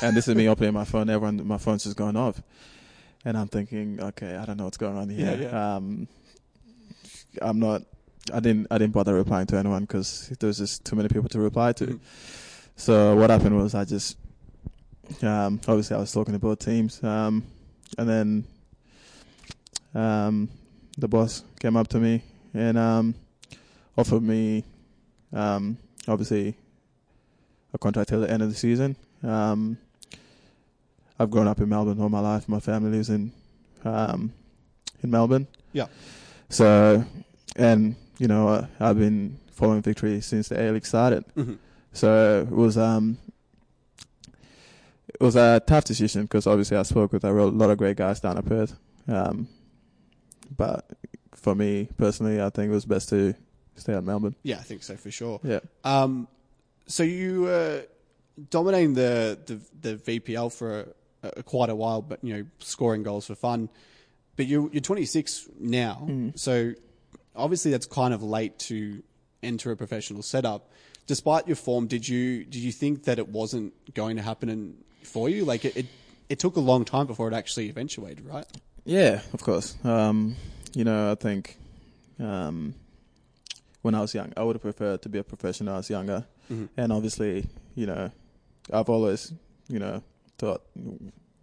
And 0.00 0.16
this 0.16 0.28
is 0.28 0.36
me 0.36 0.48
opening 0.52 0.72
my 0.72 0.84
phone. 0.84 1.10
Everyone, 1.10 1.44
my 1.46 1.58
phone's 1.58 1.82
just 1.82 1.96
going 1.96 2.16
off. 2.16 2.40
And 3.24 3.36
I'm 3.36 3.48
thinking, 3.48 4.00
okay, 4.00 4.36
I 4.36 4.44
don't 4.44 4.58
know 4.58 4.64
what's 4.64 4.76
going 4.76 4.96
on 4.96 5.08
here. 5.08 5.36
Yeah, 5.36 5.48
yeah. 5.48 5.76
Um, 5.76 6.08
I'm 7.42 7.58
not. 7.58 7.82
I 8.32 8.40
didn't. 8.40 8.68
I 8.70 8.78
didn't 8.78 8.92
bother 8.92 9.14
replying 9.14 9.46
to 9.48 9.56
anyone 9.56 9.82
because 9.82 10.28
there 10.38 10.46
was 10.46 10.58
just 10.58 10.84
too 10.84 10.94
many 10.94 11.08
people 11.08 11.28
to 11.30 11.40
reply 11.40 11.72
to. 11.72 11.86
Mhm. 11.86 12.00
So 12.76 13.16
what 13.16 13.30
happened 13.30 13.56
was 13.56 13.74
I 13.74 13.84
just, 13.84 14.16
um, 15.22 15.60
obviously 15.66 15.96
I 15.96 16.00
was 16.00 16.12
talking 16.12 16.32
to 16.32 16.38
both 16.38 16.58
teams, 16.58 17.02
um, 17.02 17.44
and 17.98 18.08
then, 18.08 18.44
um, 19.94 20.48
the 20.98 21.08
boss 21.08 21.44
came 21.60 21.76
up 21.76 21.88
to 21.88 21.98
me 21.98 22.22
and 22.52 22.78
um, 22.78 23.14
offered 23.96 24.22
me, 24.22 24.64
um, 25.32 25.76
obviously, 26.08 26.56
a 27.72 27.78
contract 27.78 28.08
till 28.10 28.20
the 28.20 28.30
end 28.30 28.42
of 28.42 28.48
the 28.50 28.54
season. 28.56 28.96
Um, 29.22 29.78
I've 31.18 31.30
grown 31.30 31.46
up 31.48 31.60
in 31.60 31.68
Melbourne 31.68 32.00
all 32.00 32.08
my 32.08 32.20
life. 32.20 32.48
My 32.48 32.60
family 32.60 32.90
lives 32.90 33.10
in, 33.10 33.32
um, 33.84 34.32
in 35.02 35.10
Melbourne. 35.10 35.46
Yeah. 35.72 35.86
So, 36.48 37.04
and 37.56 37.96
you 38.18 38.28
know, 38.28 38.48
uh, 38.48 38.66
I've 38.80 38.98
been 38.98 39.38
following 39.52 39.82
Victory 39.82 40.20
since 40.20 40.48
the 40.48 40.60
A 40.60 40.70
League 40.72 40.86
started. 40.86 41.24
Mhm. 41.36 41.58
So 41.92 42.40
it 42.50 42.54
was 42.54 42.76
um, 42.76 43.18
it 45.08 45.20
was 45.20 45.36
a 45.36 45.62
tough 45.66 45.84
decision 45.84 46.22
because 46.22 46.46
obviously 46.46 46.76
I 46.76 46.82
spoke 46.82 47.12
with 47.12 47.24
a 47.24 47.32
lot 47.32 47.70
of 47.70 47.78
great 47.78 47.96
guys 47.96 48.20
down 48.20 48.36
at 48.36 48.44
Perth. 48.44 48.76
Um, 49.06 49.48
but 50.56 50.84
for 51.32 51.54
me 51.54 51.88
personally, 51.96 52.40
I 52.42 52.50
think 52.50 52.70
it 52.70 52.74
was 52.74 52.84
best 52.84 53.08
to 53.10 53.34
stay 53.76 53.94
at 53.94 54.04
Melbourne. 54.04 54.34
Yeah, 54.42 54.58
I 54.58 54.62
think 54.62 54.82
so 54.82 54.96
for 54.96 55.10
sure. 55.10 55.40
Yeah. 55.42 55.60
Um, 55.84 56.28
so 56.86 57.02
you 57.02 57.42
were 57.42 57.84
dominating 58.50 58.94
the, 58.94 59.38
the 59.46 59.60
the 59.96 59.96
VPL 60.20 60.52
for 60.52 60.86
a, 61.22 61.32
a 61.38 61.42
quite 61.42 61.70
a 61.70 61.74
while, 61.74 62.02
but 62.02 62.22
you 62.22 62.34
know, 62.36 62.44
scoring 62.58 63.02
goals 63.02 63.26
for 63.26 63.34
fun. 63.34 63.68
But 64.36 64.46
you 64.46 64.68
you're 64.72 64.80
26 64.80 65.48
now, 65.60 66.06
Mm. 66.08 66.38
so 66.38 66.72
obviously 67.36 67.70
that's 67.70 67.86
kind 67.86 68.12
of 68.14 68.22
late 68.22 68.58
to 68.60 69.02
enter 69.42 69.70
a 69.70 69.76
professional 69.76 70.22
setup. 70.22 70.70
Despite 71.06 71.46
your 71.46 71.56
form, 71.56 71.86
did 71.86 72.08
you 72.08 72.44
did 72.44 72.60
you 72.62 72.72
think 72.72 73.04
that 73.04 73.18
it 73.18 73.28
wasn't 73.28 73.72
going 73.94 74.16
to 74.16 74.22
happen 74.22 74.48
in, 74.48 74.74
for 75.02 75.28
you? 75.28 75.44
Like 75.44 75.64
it, 75.64 75.76
it, 75.76 75.86
it 76.28 76.38
took 76.38 76.56
a 76.56 76.60
long 76.60 76.84
time 76.84 77.06
before 77.06 77.28
it 77.28 77.34
actually 77.34 77.68
eventuated, 77.68 78.24
right? 78.26 78.46
Yeah, 78.84 79.20
of 79.32 79.42
course. 79.42 79.76
Um, 79.84 80.34
you 80.74 80.82
know, 80.84 81.12
I 81.12 81.14
think 81.14 81.56
um, 82.18 82.74
when 83.84 83.94
I 83.94 84.00
was 84.00 84.14
young, 84.14 84.32
I 84.34 84.42
would 84.42 84.56
have 84.56 84.62
preferred 84.62 85.02
to 85.02 85.10
be 85.10 85.18
a 85.18 85.22
professional 85.22 85.66
when 85.72 85.74
I 85.74 85.76
was 85.76 85.90
younger. 85.90 86.24
Mhm. 86.50 86.68
And 86.78 86.90
obviously, 86.90 87.46
you 87.74 87.84
know, 87.84 88.10
I've 88.72 88.88
always, 88.88 89.30
you 89.68 89.78
know, 89.78 90.02
thought, 90.38 90.62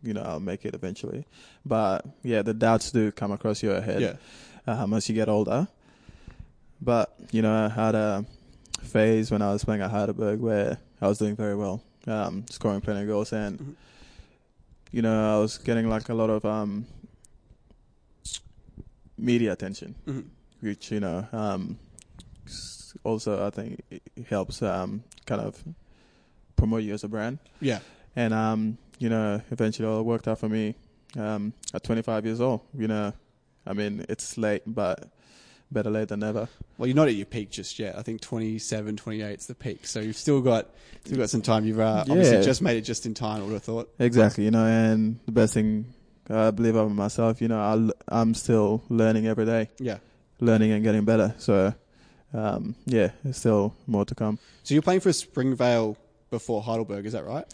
you 0.02 0.14
know, 0.16 0.24
I'll 0.24 0.40
make 0.40 0.66
it 0.66 0.74
eventually. 0.74 1.24
But 1.64 2.04
yeah, 2.24 2.42
the 2.42 2.56
doubts 2.56 2.92
do 2.92 3.12
come 3.12 3.32
across 3.32 3.62
your 3.62 3.80
head 3.80 4.02
Yeah. 4.02 4.16
um, 4.74 4.92
as 4.96 5.08
you 5.08 5.14
get 5.14 5.30
older. 5.30 5.68
But, 6.82 7.14
you 7.32 7.44
know, 7.44 7.54
I 7.66 7.70
had 7.70 7.94
a 7.94 8.26
phase 8.82 9.30
when 9.30 9.44
I 9.44 9.54
was 9.54 9.64
playing 9.64 9.84
at 9.84 9.92
Heidelberg 9.92 10.40
where 10.40 10.80
I 11.00 11.08
was 11.08 11.20
doing 11.20 11.36
very 11.36 11.56
well, 11.56 11.84
um, 12.08 12.44
scoring 12.50 12.82
plenty 12.82 13.02
of 13.02 13.08
goals. 13.08 13.32
And, 13.34 13.60
Mhm. 13.60 13.76
you 14.92 15.04
know, 15.04 15.36
I 15.38 15.40
was 15.40 15.60
getting 15.60 15.88
like 15.90 16.10
a 16.10 16.16
lot 16.16 16.32
of 16.32 16.44
um, 16.44 16.88
media 19.16 19.52
attention, 19.52 19.94
Mhm. 20.08 20.24
which, 20.62 20.92
you 20.92 21.00
know, 21.00 21.28
also 23.04 23.46
I 23.46 23.50
think 23.50 23.82
it 23.90 24.02
helps 24.30 24.62
um, 24.62 25.04
kind 25.26 25.42
of 25.42 25.64
promote 26.56 26.84
you 26.84 26.94
as 26.94 27.04
a 27.04 27.08
brand. 27.08 27.40
Yeah. 27.60 27.80
And, 28.16 28.34
um, 28.34 28.78
you 29.00 29.10
know, 29.10 29.42
eventually 29.52 29.88
it 29.88 29.92
all 29.92 30.04
worked 30.04 30.28
out 30.28 30.40
for 30.40 30.50
me 30.50 30.76
um, 31.18 31.54
at 31.74 31.84
25 31.84 32.26
years 32.26 32.42
old. 32.42 32.62
You 32.78 32.88
know, 32.88 33.14
I 33.66 33.74
mean, 33.74 34.06
it's 34.10 34.38
late, 34.38 34.64
but 34.68 35.10
better 35.72 35.90
late 35.90 36.10
than 36.10 36.20
never. 36.20 36.50
Well, 36.78 36.88
you're 36.88 36.96
not 36.96 37.08
at 37.08 37.16
your 37.16 37.26
peak 37.26 37.50
just 37.50 37.80
yet. 37.80 37.98
I 37.98 38.02
think 38.02 38.20
27, 38.22 38.98
28 38.98 39.40
is 39.40 39.48
the 39.48 39.56
peak. 39.56 39.86
So 39.88 40.02
you've 40.02 40.18
still 40.18 40.42
got 40.42 40.70
still 41.06 41.18
got 41.18 41.30
some 41.30 41.42
time. 41.42 41.66
You've 41.66 41.80
uh, 41.80 42.04
obviously 42.10 42.38
Yeah. 42.38 42.44
just 42.44 42.62
made 42.62 42.78
it 42.78 42.82
just 42.82 43.06
in 43.06 43.14
time. 43.14 43.42
I 43.42 43.46
would 43.46 43.54
have 43.54 43.64
thought. 43.64 43.90
Exactly, 43.98 44.44
you 44.44 44.52
know, 44.52 44.66
and 44.66 45.20
the 45.26 45.32
best 45.32 45.54
thing 45.54 45.86
I 46.30 46.52
believe 46.52 46.76
about 46.76 46.92
myself, 46.92 47.42
you 47.42 47.48
know, 47.48 47.60
I'll, 47.62 47.92
I'm 48.10 48.34
still 48.34 48.84
learning 48.90 49.28
every 49.28 49.46
day, 49.46 49.70
Yeah. 49.80 49.98
learning 50.42 50.72
and 50.74 50.84
getting 50.84 51.06
better. 51.06 51.34
So, 51.38 51.74
um, 52.34 52.76
yeah, 52.86 53.12
there's 53.24 53.38
still 53.38 53.76
more 53.88 54.06
to 54.06 54.16
come. 54.16 54.40
So 54.64 54.74
you're 54.74 54.82
playing 54.82 55.02
for 55.02 55.12
Springvale 55.12 55.98
before 56.30 56.62
Heidelberg, 56.62 57.06
is 57.06 57.14
that 57.14 57.26
right? 57.26 57.46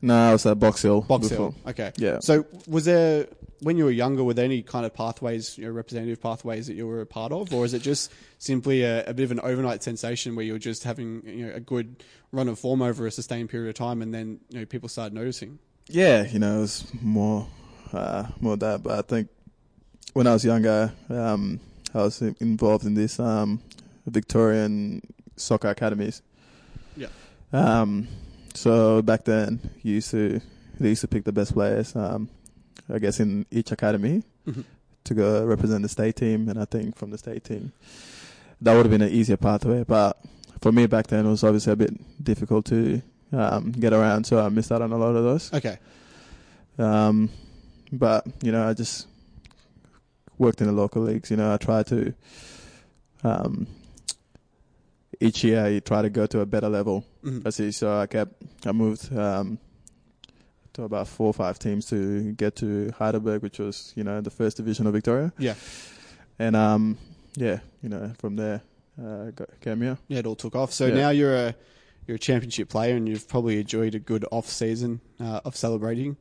No, 0.00 0.30
I 0.30 0.32
was 0.32 0.44
at 0.46 0.58
Box 0.58 0.82
Hill. 0.82 1.02
Box 1.02 1.28
before. 1.28 1.52
Hill. 1.52 1.70
Okay. 1.70 1.92
Yeah. 1.96 2.18
So 2.20 2.44
was 2.66 2.84
there 2.86 3.28
when 3.60 3.76
you 3.76 3.84
were 3.84 3.90
younger? 3.92 4.24
Were 4.24 4.34
there 4.34 4.44
any 4.44 4.62
kind 4.62 4.84
of 4.84 4.92
pathways, 4.92 5.56
you 5.56 5.64
know, 5.64 5.70
representative 5.70 6.20
pathways 6.20 6.66
that 6.66 6.74
you 6.74 6.88
were 6.88 7.00
a 7.00 7.06
part 7.06 7.30
of, 7.30 7.54
or 7.54 7.64
is 7.64 7.72
it 7.72 7.82
just 7.82 8.10
simply 8.38 8.82
a, 8.82 9.04
a 9.06 9.14
bit 9.14 9.22
of 9.22 9.30
an 9.30 9.40
overnight 9.40 9.84
sensation 9.84 10.34
where 10.34 10.44
you're 10.44 10.58
just 10.58 10.82
having 10.82 11.22
you 11.24 11.46
know 11.46 11.54
a 11.54 11.60
good 11.60 12.02
run 12.32 12.48
of 12.48 12.58
form 12.58 12.82
over 12.82 13.06
a 13.06 13.12
sustained 13.12 13.48
period 13.48 13.68
of 13.68 13.76
time, 13.76 14.02
and 14.02 14.12
then 14.12 14.40
you 14.50 14.58
know 14.58 14.66
people 14.66 14.88
started 14.88 15.14
noticing? 15.14 15.60
Yeah, 15.88 16.24
you 16.26 16.40
know, 16.40 16.58
it 16.58 16.60
was 16.60 16.84
more, 17.00 17.46
uh, 17.92 18.26
more 18.40 18.56
that. 18.56 18.82
But 18.82 18.98
I 18.98 19.02
think 19.02 19.28
when 20.14 20.26
I 20.26 20.32
was 20.32 20.44
younger, 20.44 20.92
um, 21.10 21.60
I 21.94 21.98
was 21.98 22.20
involved 22.22 22.84
in 22.84 22.94
this 22.94 23.20
um, 23.20 23.60
Victorian 24.06 25.00
soccer 25.36 25.68
academies. 25.68 26.22
Yeah. 26.96 27.08
Um, 27.52 28.08
so 28.54 29.02
back 29.02 29.24
then, 29.24 29.60
you 29.82 29.94
used 29.94 30.10
to 30.10 30.40
they 30.80 30.88
used 30.90 31.00
to 31.02 31.08
pick 31.08 31.24
the 31.24 31.32
best 31.32 31.52
players. 31.54 31.94
Um, 31.94 32.28
I 32.92 32.98
guess 32.98 33.20
in 33.20 33.46
each 33.50 33.70
academy 33.72 34.22
Mhm. 34.46 34.64
to 35.04 35.14
go 35.14 35.44
represent 35.46 35.82
the 35.82 35.88
state 35.88 36.16
team, 36.16 36.48
and 36.48 36.58
I 36.58 36.64
think 36.64 36.96
from 36.96 37.10
the 37.10 37.18
state 37.18 37.44
team, 37.44 37.72
that 38.60 38.74
would 38.74 38.84
have 38.86 38.90
been 38.90 39.02
an 39.02 39.10
easier 39.12 39.36
pathway. 39.36 39.84
But 39.84 40.18
for 40.60 40.72
me 40.72 40.86
back 40.86 41.06
then, 41.06 41.26
it 41.26 41.30
was 41.30 41.44
obviously 41.44 41.72
a 41.72 41.76
bit 41.76 42.24
difficult 42.24 42.64
to 42.66 43.00
um, 43.32 43.72
get 43.72 43.92
around, 43.92 44.24
so 44.24 44.44
I 44.44 44.48
missed 44.48 44.70
out 44.72 44.82
on 44.82 44.92
a 44.92 44.96
lot 44.98 45.14
of 45.16 45.24
those. 45.24 45.52
Okay. 45.54 45.78
Um, 46.78 47.30
but 47.92 48.26
you 48.42 48.50
know, 48.52 48.68
I 48.68 48.74
just 48.74 49.06
worked 50.38 50.60
in 50.60 50.66
the 50.66 50.72
local 50.72 51.02
leagues. 51.02 51.30
You 51.30 51.36
know, 51.36 51.52
I 51.52 51.56
tried 51.58 51.86
to. 51.88 52.12
Um, 53.24 53.66
each 55.22 55.44
year, 55.44 55.68
you 55.68 55.80
try 55.80 56.02
to 56.02 56.10
go 56.10 56.26
to 56.26 56.40
a 56.40 56.46
better 56.46 56.68
level. 56.68 57.04
Mhm. 57.24 57.46
I 57.46 57.50
see. 57.50 57.70
So 57.72 57.98
I 57.98 58.06
kept. 58.06 58.34
I 58.66 58.72
moved 58.72 59.16
um, 59.16 59.58
to 60.74 60.82
about 60.84 61.08
four 61.08 61.26
or 61.28 61.34
five 61.34 61.58
teams 61.58 61.86
to 61.86 62.32
get 62.32 62.56
to 62.56 62.90
Heidelberg, 62.98 63.42
which 63.42 63.58
was 63.58 63.92
you 63.96 64.04
know 64.04 64.20
the 64.20 64.30
first 64.30 64.56
division 64.56 64.86
of 64.86 64.92
Victoria. 64.94 65.32
Yeah. 65.38 65.54
And 66.38 66.56
um, 66.56 66.98
yeah, 67.36 67.60
you 67.82 67.88
know, 67.88 68.12
from 68.18 68.36
there, 68.36 68.62
uh, 69.02 69.30
got, 69.30 69.48
came 69.60 69.80
here. 69.82 69.98
Yeah, 70.08 70.18
it 70.20 70.26
all 70.26 70.36
took 70.36 70.54
off. 70.56 70.72
So 70.72 70.86
Yeah. 70.86 70.94
now 70.94 71.10
you're 71.10 71.34
a 71.34 71.54
you're 72.06 72.16
a 72.16 72.18
championship 72.18 72.68
player, 72.68 72.96
and 72.96 73.08
you've 73.08 73.28
probably 73.28 73.60
enjoyed 73.60 73.94
a 73.94 73.98
good 74.00 74.24
off 74.32 74.48
season 74.48 75.00
uh, 75.20 75.40
of 75.44 75.54
celebrating. 75.56 76.16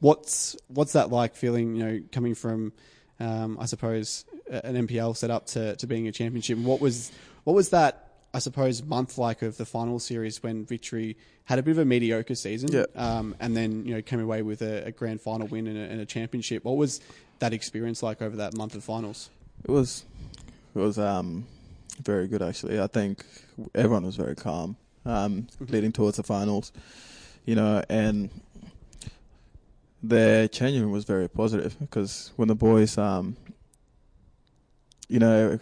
What's 0.00 0.56
what's 0.68 0.92
that 0.92 1.10
like? 1.10 1.34
Feeling 1.36 1.76
you 1.76 1.84
know 1.84 2.00
coming 2.10 2.34
from, 2.34 2.72
um, 3.20 3.56
I 3.60 3.66
suppose, 3.66 4.24
an 4.50 4.74
NPL 4.86 5.16
setup 5.16 5.46
to 5.54 5.76
to 5.76 5.86
being 5.86 6.08
a 6.08 6.12
championship. 6.12 6.58
What 6.58 6.80
was 6.80 7.12
what 7.44 7.54
was 7.54 7.68
that? 7.70 8.08
I 8.34 8.38
suppose 8.38 8.82
month 8.82 9.18
like 9.18 9.42
of 9.42 9.56
the 9.58 9.66
final 9.66 9.98
series 9.98 10.42
when 10.42 10.64
Victory 10.64 11.16
had 11.44 11.58
a 11.58 11.62
bit 11.62 11.72
of 11.72 11.78
a 11.78 11.84
mediocre 11.84 12.34
season, 12.34 12.70
Yeah. 12.72 12.84
um, 12.96 13.34
and 13.40 13.54
then 13.56 13.84
you 13.84 13.94
know 13.94 14.02
came 14.02 14.20
away 14.20 14.42
with 14.42 14.62
a, 14.62 14.86
a 14.86 14.90
grand 14.92 15.20
final 15.20 15.46
win 15.48 15.66
and 15.66 15.76
a, 15.76 15.82
and 15.82 16.00
a 16.00 16.06
championship. 16.06 16.64
What 16.64 16.76
was 16.76 17.00
that 17.40 17.52
experience 17.52 18.02
like 18.02 18.22
over 18.22 18.36
that 18.36 18.56
month 18.56 18.74
of 18.74 18.82
finals? 18.84 19.28
It 19.64 19.70
was 19.70 20.04
it 20.74 20.78
was 20.78 20.98
um 20.98 21.46
very 22.02 22.26
good 22.26 22.42
actually. 22.42 22.80
I 22.80 22.86
think 22.86 23.24
everyone 23.74 24.04
was 24.06 24.16
very 24.16 24.34
calm 24.34 24.76
um 25.04 25.46
leading 25.60 25.92
towards 25.92 26.16
the 26.16 26.22
finals. 26.22 26.72
You 27.44 27.56
know, 27.56 27.82
and 27.90 28.30
the 30.02 30.48
changing 30.52 30.82
room 30.82 30.92
was 30.92 31.04
very 31.04 31.28
positive 31.28 31.78
because 31.78 32.32
when 32.36 32.48
the 32.48 32.54
boys 32.54 32.96
um 32.98 33.36
you 35.08 35.18
know 35.18 35.58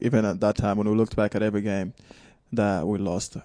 even 0.00 0.24
at 0.24 0.40
that 0.40 0.56
time 0.56 0.76
when 0.78 0.88
we 0.88 0.96
looked 0.96 1.16
back 1.16 1.34
at 1.34 1.42
every 1.42 1.62
game 1.62 1.94
that 2.52 2.86
we 2.86 2.98
lost 2.98 3.36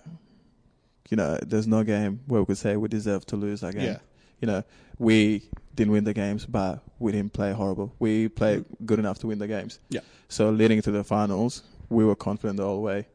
you 1.10 1.18
know, 1.18 1.38
there's 1.46 1.68
no 1.68 1.84
game 1.84 2.22
where 2.28 2.40
we 2.42 2.46
could 2.46 2.58
say 2.58 2.78
we 2.78 2.88
deserve 2.88 3.26
to 3.26 3.36
lose 3.36 3.60
that 3.62 3.74
game 3.74 3.84
Yeah. 3.84 3.98
you 4.40 4.48
know, 4.48 4.64
we 4.98 5.44
didn't 5.76 5.92
win 5.92 6.04
the 6.06 6.14
games, 6.14 6.46
but 6.46 6.82
we 7.00 7.12
didn't 7.12 7.34
play 7.34 7.52
horrible. 7.52 7.94
We 8.00 8.30
played 8.30 8.64
good 8.86 8.98
enough 9.00 9.20
to 9.20 9.28
win 9.28 9.40
the 9.40 9.48
games. 9.48 9.80
Yeah. 9.90 10.02
So 10.30 10.50
leading 10.52 10.78
into 10.78 10.92
the 10.92 11.04
finals, 11.04 11.64
we 11.90 12.06
were 12.06 12.16
confident 12.16 12.60
all 12.62 12.66
the 12.68 12.72
whole 12.72 12.82
way 12.82 13.08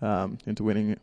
um, 0.00 0.38
into 0.46 0.62
winning 0.62 0.90
it. 0.90 1.00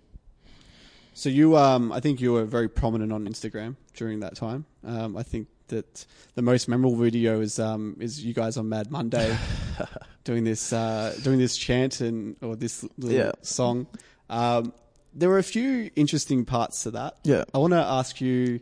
So 1.14 1.28
you, 1.28 1.58
um, 1.58 1.92
I 1.92 2.00
think 2.00 2.22
you 2.22 2.32
were 2.34 2.46
very 2.46 2.70
prominent 2.70 3.12
on 3.12 3.28
Instagram 3.28 3.76
during 3.96 4.22
that 4.22 4.36
time. 4.36 4.66
Um, 4.86 5.18
I 5.18 5.24
think 5.24 5.48
that 5.68 6.06
the 6.36 6.42
most 6.42 6.70
memorable 6.70 6.96
video 6.96 7.42
is 7.42 7.60
um, 7.60 7.98
is 8.00 8.24
you 8.24 8.34
guys 8.34 8.56
on 8.56 8.70
Mad 8.70 8.90
Monday 8.92 9.36
doing 10.24 10.44
this 10.44 10.74
uh, 10.74 11.16
doing 11.24 11.40
this 11.40 11.56
chant 11.58 12.02
and 12.02 12.36
or 12.42 12.56
this 12.56 12.84
little 12.98 13.18
Yeah. 13.18 13.32
song. 13.42 13.88
Um, 14.30 14.74
there 15.14 15.30
were 15.30 15.40
a 15.40 15.44
few 15.44 15.90
interesting 15.96 16.46
parts 16.46 16.84
to 16.84 16.92
that. 16.92 17.18
Yeah. 17.24 17.44
I 17.54 17.58
want 17.58 17.74
to 17.74 17.78
ask 17.80 18.22
you: 18.22 18.60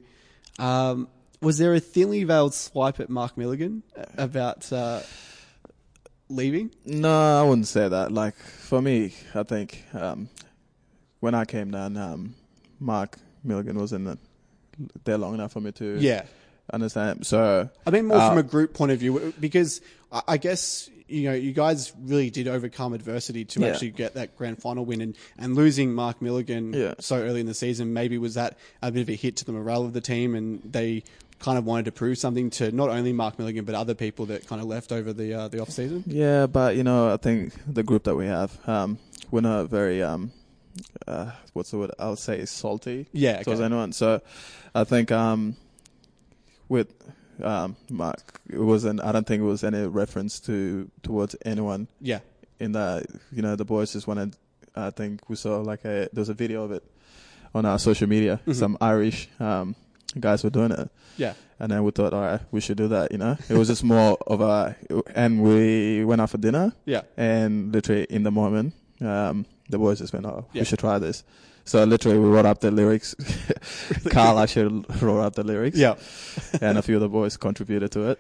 um, 0.59 1.07
Was 1.41 1.57
there 1.57 1.74
a 1.74 1.79
thinly 1.79 2.24
veiled 2.24 2.53
swipe 2.53 3.00
at 3.00 3.09
Mark 3.09 3.38
Milligan 3.38 3.83
about 4.17 4.71
uh, 4.71 5.01
leaving? 6.29 6.71
No, 6.86 7.39
I 7.39 7.43
wouldn't 7.43 7.67
say 7.67 7.88
that. 7.88 8.12
Like 8.12 8.36
for 8.36 8.81
me, 8.81 9.13
I 9.36 9.43
think 9.43 9.83
um, 9.93 10.29
when 11.19 11.33
I 11.36 11.45
came 11.45 11.71
down, 11.71 11.97
um, 11.97 12.36
Mark 12.79 13.17
Milligan 13.43 13.77
wasn't 13.77 14.05
the- 14.05 14.17
there 15.05 15.17
long 15.17 15.33
enough 15.33 15.51
for 15.53 15.62
me 15.62 15.71
to 15.74 15.97
Yeah. 16.00 16.24
understand. 16.71 17.25
So 17.25 17.69
I 17.86 17.89
mean, 17.89 18.05
more 18.05 18.17
Uh, 18.17 18.29
from 18.29 18.38
a 18.38 18.43
group 18.43 18.74
point 18.74 18.91
of 18.91 19.00
view, 19.00 19.33
because 19.39 19.81
I 20.27 20.38
guess 20.38 20.89
you 21.07 21.23
know 21.23 21.33
you 21.33 21.53
guys 21.53 21.93
really 22.01 22.29
did 22.29 22.47
overcome 22.47 22.93
adversity 22.93 23.45
to 23.45 23.59
Yeah. 23.61 23.67
actually 23.67 23.91
get 23.91 24.13
that 24.15 24.35
grand 24.37 24.61
final 24.61 24.85
win, 24.85 25.01
and, 25.01 25.15
and 25.37 25.55
losing 25.55 25.93
Mark 25.93 26.21
Milligan 26.21 26.73
Yeah. 26.73 26.93
so 26.99 27.17
early 27.17 27.39
in 27.39 27.45
the 27.45 27.53
season 27.53 27.93
maybe 27.93 28.17
was 28.17 28.33
that 28.35 28.57
a 28.81 28.91
bit 28.91 29.01
of 29.01 29.09
a 29.09 29.15
hit 29.15 29.35
to 29.37 29.45
the 29.45 29.51
morale 29.53 29.85
of 29.85 29.93
the 29.93 30.01
team, 30.01 30.35
and 30.35 30.61
they 30.63 31.03
kind 31.39 31.57
of 31.57 31.65
wanted 31.65 31.85
to 31.85 31.91
prove 31.91 32.17
something 32.17 32.49
to 32.49 32.71
not 32.71 32.89
only 32.89 33.13
Mark 33.13 33.37
Milligan 33.37 33.63
but 33.63 33.75
other 33.75 33.93
people 33.93 34.25
that 34.25 34.47
kind 34.47 34.59
of 34.61 34.67
left 34.67 34.91
over 34.91 35.13
the 35.13 35.33
uh, 35.33 35.47
the 35.47 35.61
off 35.61 35.69
season. 35.69 36.03
Yeah, 36.07 36.47
but 36.47 36.75
you 36.75 36.83
know, 36.83 37.13
I 37.13 37.17
think 37.17 37.53
the 37.71 37.83
group 37.83 38.03
that 38.05 38.15
we 38.15 38.25
have, 38.25 38.57
um, 38.67 38.97
we're 39.31 39.41
not 39.41 39.69
very 39.69 40.01
um, 40.01 40.31
uh, 41.07 41.31
what's 41.53 41.71
the 41.71 41.77
word? 41.77 41.91
I'll 41.99 42.15
say 42.15 42.43
salty 42.45 43.07
Yeah, 43.13 43.41
towards 43.43 43.59
okay. 43.59 43.65
anyone. 43.65 43.91
So 43.93 44.21
I 44.75 44.83
think 44.83 45.11
um, 45.11 45.55
with 46.69 46.93
um, 47.44 47.75
Mark, 47.89 48.39
it 48.50 48.60
wasn't. 48.60 49.03
I 49.03 49.12
don't 49.12 49.25
think 49.27 49.41
it 49.41 49.46
was 49.46 49.63
any 49.63 49.86
reference 49.88 50.39
to 50.41 50.89
towards 51.03 51.36
anyone 51.46 51.88
yeah, 52.01 52.20
in 52.60 52.72
that. 52.74 53.06
You 53.32 53.41
know, 53.41 53.56
the 53.56 53.65
boys 53.65 53.94
just 53.94 54.08
wanted. 54.08 54.36
I 54.75 54.89
think 54.91 55.27
we 55.29 55.36
saw 55.36 55.60
like 55.62 55.86
a 55.86 56.10
there's 56.13 56.29
a 56.29 56.34
video 56.34 56.63
of 56.63 56.72
it 56.72 56.84
on 57.56 57.65
our 57.65 57.79
social 57.79 58.08
media. 58.08 58.39
Mhm. 58.46 58.56
Some 58.56 58.77
Irish 58.82 59.29
um, 59.39 59.75
guys 60.20 60.44
were 60.44 60.50
doing 60.51 60.72
it. 60.72 60.89
yeah, 61.17 61.34
And 61.60 61.72
then 61.72 61.84
we 61.84 61.89
thought, 61.91 62.13
all 62.13 62.22
right, 62.22 62.41
we 62.51 62.60
should 62.62 62.77
do 62.77 62.88
that, 62.89 63.12
you 63.12 63.17
know? 63.17 63.36
It 63.50 63.58
was 63.58 63.67
just 63.70 63.84
more 63.84 64.17
of 64.27 64.41
a, 64.41 64.75
and 65.15 65.41
we 65.41 66.06
went 66.06 66.22
out 66.22 66.29
for 66.29 66.38
dinner, 66.38 66.74
yeah, 66.86 67.01
and 67.17 67.72
literally 67.74 68.03
in 68.10 68.22
the 68.24 68.29
moment, 68.32 68.74
um, 69.01 69.46
the 69.70 69.79
boys 69.79 69.98
just 70.00 70.13
went, 70.13 70.25
"Oh, 70.27 70.46
Yeah. 70.53 70.62
we 70.62 70.65
should 70.65 70.77
try 70.79 71.00
this." 71.00 71.24
So 71.67 71.83
literally, 71.83 72.17
we 72.17 72.27
wrote 72.29 72.45
up 72.45 72.59
the 72.62 72.71
lyrics. 72.71 73.13
Carl 74.09 74.39
actually 74.39 74.86
wrote 75.01 75.21
up 75.21 75.36
the 75.36 75.43
lyrics, 75.43 75.77
Yeah. 75.77 75.95
and 76.62 76.77
a 76.77 76.81
few 76.81 76.95
of 76.95 77.01
the 77.01 77.09
boys 77.09 77.38
contributed 77.38 77.91
to 77.91 78.09
it, 78.12 78.19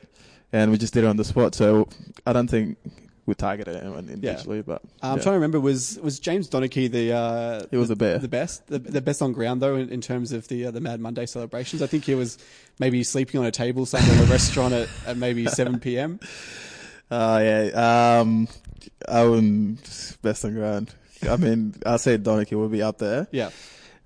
and 0.53 0.69
we 0.71 0.77
just 0.77 0.93
did 0.93 1.03
it 1.03 1.07
on 1.07 1.17
the 1.17 1.23
spot. 1.23 1.55
So 1.55 1.87
I 2.25 2.33
don't 2.33 2.49
think 2.49 2.77
we 3.25 3.35
targeted 3.35 3.75
anyone 3.75 4.09
individually, 4.09 4.61
but 4.61 4.81
I'm 5.01 5.15
trying 5.19 5.33
to 5.33 5.39
remember. 5.39 5.59
Was 5.59 5.97
was 6.01 6.19
James 6.19 6.49
Donachie 6.49 6.89
the? 6.91 7.11
Uh, 7.13 7.65
He 7.71 7.77
was 7.77 7.87
the 7.89 7.95
best. 7.95 8.21
The 8.21 8.27
best. 8.27 8.67
The, 8.67 8.79
the 8.79 9.01
best 9.01 9.21
on 9.21 9.31
ground 9.33 9.61
though, 9.61 9.75
in, 9.75 9.89
in 9.89 10.01
terms 10.01 10.31
of 10.33 10.47
the 10.49 10.65
uh, 10.67 10.71
the 10.71 10.81
Mad 10.81 10.99
Monday 10.99 11.25
celebrations. 11.25 11.81
I 11.81 11.87
think 11.87 12.03
he 12.05 12.15
was 12.15 12.37
maybe 12.79 13.03
sleeping 13.03 13.39
on 13.39 13.45
a 13.45 13.51
table 13.51 13.85
somewhere 13.85 14.13
in 14.17 14.23
a 14.23 14.25
restaurant 14.31 14.73
at, 14.73 14.89
at 15.05 15.17
maybe 15.17 15.45
7 15.47 15.79
p.m. 15.79 16.19
Uh, 17.09 17.39
yeah. 17.41 18.19
Um, 18.19 18.47
I 19.07 19.23
wouldn't 19.25 20.17
best 20.21 20.43
on 20.45 20.53
ground. 20.53 20.93
I 21.29 21.35
mean, 21.37 21.75
I 21.85 21.97
said 21.97 22.23
Donachie 22.23 22.53
will 22.53 22.69
be 22.69 22.81
up 22.81 22.97
there. 22.97 23.27
Yeah. 23.31 23.49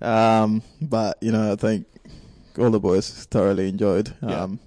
Um, 0.00 0.62
but 0.80 1.18
you 1.22 1.30
know, 1.32 1.52
I 1.52 1.56
think 1.56 1.86
all 2.58 2.70
the 2.70 2.80
boys 2.80 3.08
thoroughly 3.30 3.68
enjoyed 3.68 4.14
Yeah. 4.22 4.42
um 4.44 4.60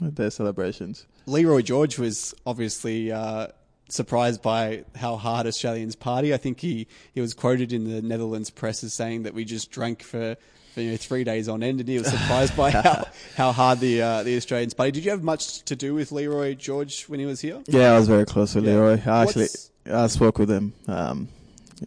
their 0.00 0.30
celebrations. 0.30 1.06
Leroy 1.26 1.60
George 1.62 1.98
was 1.98 2.34
obviously 2.46 3.12
uh, 3.12 3.48
surprised 3.90 4.40
by 4.40 4.84
how 4.96 5.16
hard 5.16 5.46
Australians 5.46 5.94
party. 5.94 6.32
I 6.32 6.38
think 6.38 6.60
he, 6.60 6.86
he 7.12 7.20
was 7.20 7.34
quoted 7.34 7.72
in 7.72 7.84
the 7.84 8.00
Netherlands 8.00 8.48
press 8.48 8.82
as 8.82 8.94
saying 8.94 9.24
that 9.24 9.34
we 9.34 9.44
just 9.44 9.70
drank 9.70 10.02
for, 10.02 10.36
for 10.74 10.80
you 10.80 10.92
know 10.92 10.96
three 10.96 11.22
days 11.22 11.48
on 11.50 11.62
end, 11.62 11.80
and 11.80 11.88
he 11.88 11.98
was 11.98 12.06
surprised 12.08 12.56
by 12.56 12.70
how, 12.70 13.04
how 13.36 13.52
hard 13.52 13.80
the 13.80 14.00
uh, 14.00 14.22
the 14.22 14.36
Australians 14.38 14.72
party. 14.72 14.90
Did 14.92 15.04
you 15.04 15.10
have 15.10 15.22
much 15.22 15.62
to 15.66 15.76
do 15.76 15.94
with 15.94 16.10
Leroy 16.12 16.54
George 16.54 17.04
when 17.04 17.20
he 17.20 17.26
was 17.26 17.40
here? 17.42 17.62
Yeah, 17.68 17.92
I 17.92 17.98
was 17.98 18.08
very 18.08 18.24
close 18.24 18.54
with 18.54 18.64
Yeah. 18.64 18.72
Leroy. 18.76 19.00
I 19.04 19.22
actually, 19.24 19.42
What's- 19.42 19.70
I 19.92 20.06
spoke 20.06 20.38
with 20.38 20.50
him 20.50 20.72
um, 20.88 21.28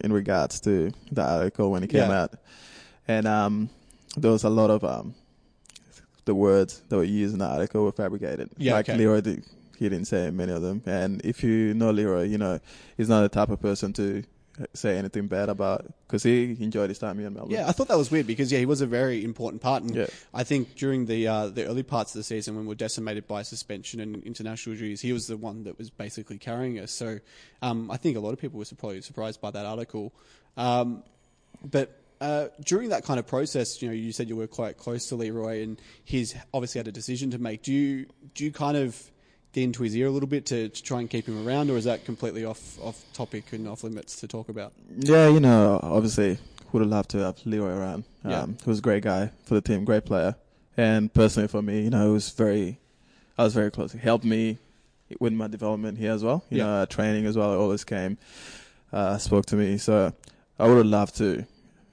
in 0.02 0.12
regards 0.12 0.60
to 0.60 0.92
the 1.12 1.22
article 1.22 1.70
when 1.70 1.82
it 1.82 1.88
came 1.90 2.10
Yeah. 2.10 2.22
out, 2.22 2.34
and 3.06 3.26
um, 3.26 3.68
there 4.16 4.30
was 4.30 4.44
a 4.44 4.50
lot 4.50 4.70
of 4.70 4.82
um, 4.84 5.14
the 6.24 6.34
words 6.34 6.82
that 6.88 6.96
were 6.96 7.04
used 7.04 7.32
in 7.34 7.38
the 7.38 7.46
article 7.46 7.84
were 7.84 7.92
fabricated. 7.92 8.50
Yeah, 8.56 8.74
like 8.74 8.88
okay. 8.88 8.98
Leroy, 8.98 9.20
did, 9.20 9.44
he 9.78 9.88
didn't 9.88 10.06
say 10.06 10.30
many 10.30 10.52
of 10.52 10.62
them. 10.62 10.82
And 10.86 11.20
if 11.24 11.42
you 11.44 11.74
know 11.74 11.90
Leroy, 11.90 12.24
you 12.24 12.38
know 12.38 12.60
he's 12.96 13.08
not 13.08 13.22
the 13.22 13.28
type 13.28 13.50
of 13.50 13.60
person 13.60 13.92
to 13.94 14.22
say 14.72 14.96
anything 14.98 15.26
bad 15.26 15.48
about 15.48 15.84
because 16.06 16.22
he 16.22 16.56
enjoyed 16.60 16.88
his 16.88 16.98
time 16.98 17.18
here 17.18 17.26
in 17.26 17.34
Melbourne. 17.34 17.52
Yeah, 17.52 17.68
I 17.68 17.72
thought 17.72 17.88
that 17.88 17.98
was 17.98 18.10
weird 18.10 18.26
because 18.26 18.52
yeah, 18.52 18.58
he 18.58 18.66
was 18.66 18.80
a 18.80 18.86
very 18.86 19.24
important 19.24 19.62
part, 19.62 19.82
and 19.82 19.94
Yeah. 19.94 20.06
I 20.32 20.44
think 20.44 20.74
during 20.76 21.06
the 21.06 21.26
uh, 21.26 21.46
the 21.48 21.66
early 21.66 21.82
parts 21.82 22.14
of 22.14 22.18
the 22.20 22.24
season 22.24 22.54
when 22.54 22.64
we 22.64 22.68
were 22.68 22.74
decimated 22.74 23.26
by 23.26 23.42
suspension 23.42 24.00
and 24.00 24.22
international 24.24 24.76
duties, 24.76 25.00
he 25.00 25.12
was 25.12 25.26
the 25.26 25.36
one 25.36 25.64
that 25.64 25.78
was 25.78 25.90
basically 25.90 26.38
carrying 26.38 26.78
us. 26.78 26.92
So 26.92 27.18
um, 27.62 27.90
I 27.90 27.96
think 27.96 28.16
a 28.16 28.20
lot 28.20 28.32
of 28.32 28.40
people 28.40 28.58
were 28.58 28.66
probably 28.76 29.00
surprised 29.00 29.40
by 29.40 29.50
that 29.50 29.66
article. 29.66 30.12
Um, 30.56 31.02
but 31.64 32.00
uh, 32.20 32.48
during 32.64 32.90
that 32.90 33.04
kind 33.04 33.18
of 33.18 33.26
process, 33.26 33.82
you 33.82 33.88
know, 33.88 33.94
you 33.94 34.12
said 34.12 34.28
you 34.28 34.36
were 34.36 34.46
quite 34.46 34.78
close 34.78 35.08
to 35.08 35.16
Leroy, 35.16 35.62
and 35.62 35.80
he's 36.04 36.34
obviously 36.52 36.78
had 36.78 36.88
a 36.88 36.92
decision 36.92 37.30
to 37.32 37.38
make. 37.38 37.62
Do 37.62 37.72
you 37.72 38.06
do 38.34 38.44
you 38.44 38.52
kind 38.52 38.76
of 38.76 39.10
get 39.54 39.64
into 39.64 39.82
his 39.82 39.96
ear 39.96 40.08
a 40.08 40.10
little 40.10 40.28
bit 40.28 40.44
to, 40.46 40.68
to 40.68 40.82
try 40.82 41.00
and 41.00 41.08
keep 41.08 41.26
him 41.26 41.46
around, 41.46 41.70
or 41.70 41.76
is 41.78 41.84
that 41.84 42.04
completely 42.04 42.44
off 42.44 42.78
off 42.82 43.02
topic 43.14 43.52
and 43.52 43.66
off 43.66 43.82
limits 43.84 44.16
to 44.20 44.28
talk 44.28 44.48
about? 44.50 44.72
Yeah, 44.98 45.28
you 45.28 45.40
know, 45.40 45.80
obviously 45.82 46.38
would 46.72 46.80
have 46.80 46.90
loved 46.90 47.10
to 47.10 47.18
have 47.18 47.38
Leroy 47.46 47.70
around. 47.70 48.04
Um, 48.24 48.30
Yeah. 48.30 48.46
He 48.64 48.68
was 48.68 48.80
a 48.80 48.82
great 48.82 49.04
guy 49.04 49.30
for 49.44 49.54
the 49.54 49.60
team, 49.60 49.84
great 49.84 50.04
player. 50.04 50.34
And 50.76 51.12
personally 51.14 51.46
for 51.48 51.62
me, 51.62 51.82
you 51.84 51.90
know, 51.90 52.10
it 52.10 52.12
was 52.12 52.30
very, 52.30 52.80
I 53.38 53.44
was 53.44 53.54
very 53.54 53.70
close. 53.70 53.92
He 53.92 53.98
helped 53.98 54.24
me 54.24 54.58
with 55.20 55.32
my 55.32 55.46
development 55.46 55.98
here 55.98 56.10
as 56.10 56.24
well. 56.24 56.42
You 56.50 56.58
Yeah. 56.58 56.64
know, 56.64 56.74
uh, 56.82 56.86
training 56.86 57.26
as 57.26 57.36
well. 57.36 57.52
He 57.52 57.56
always 57.58 57.84
came, 57.84 58.18
uh, 58.92 59.18
spoke 59.18 59.46
to 59.46 59.56
me. 59.56 59.78
So 59.78 60.12
I 60.58 60.66
would 60.66 60.78
have 60.78 60.86
loved 60.86 61.16
to 61.18 61.46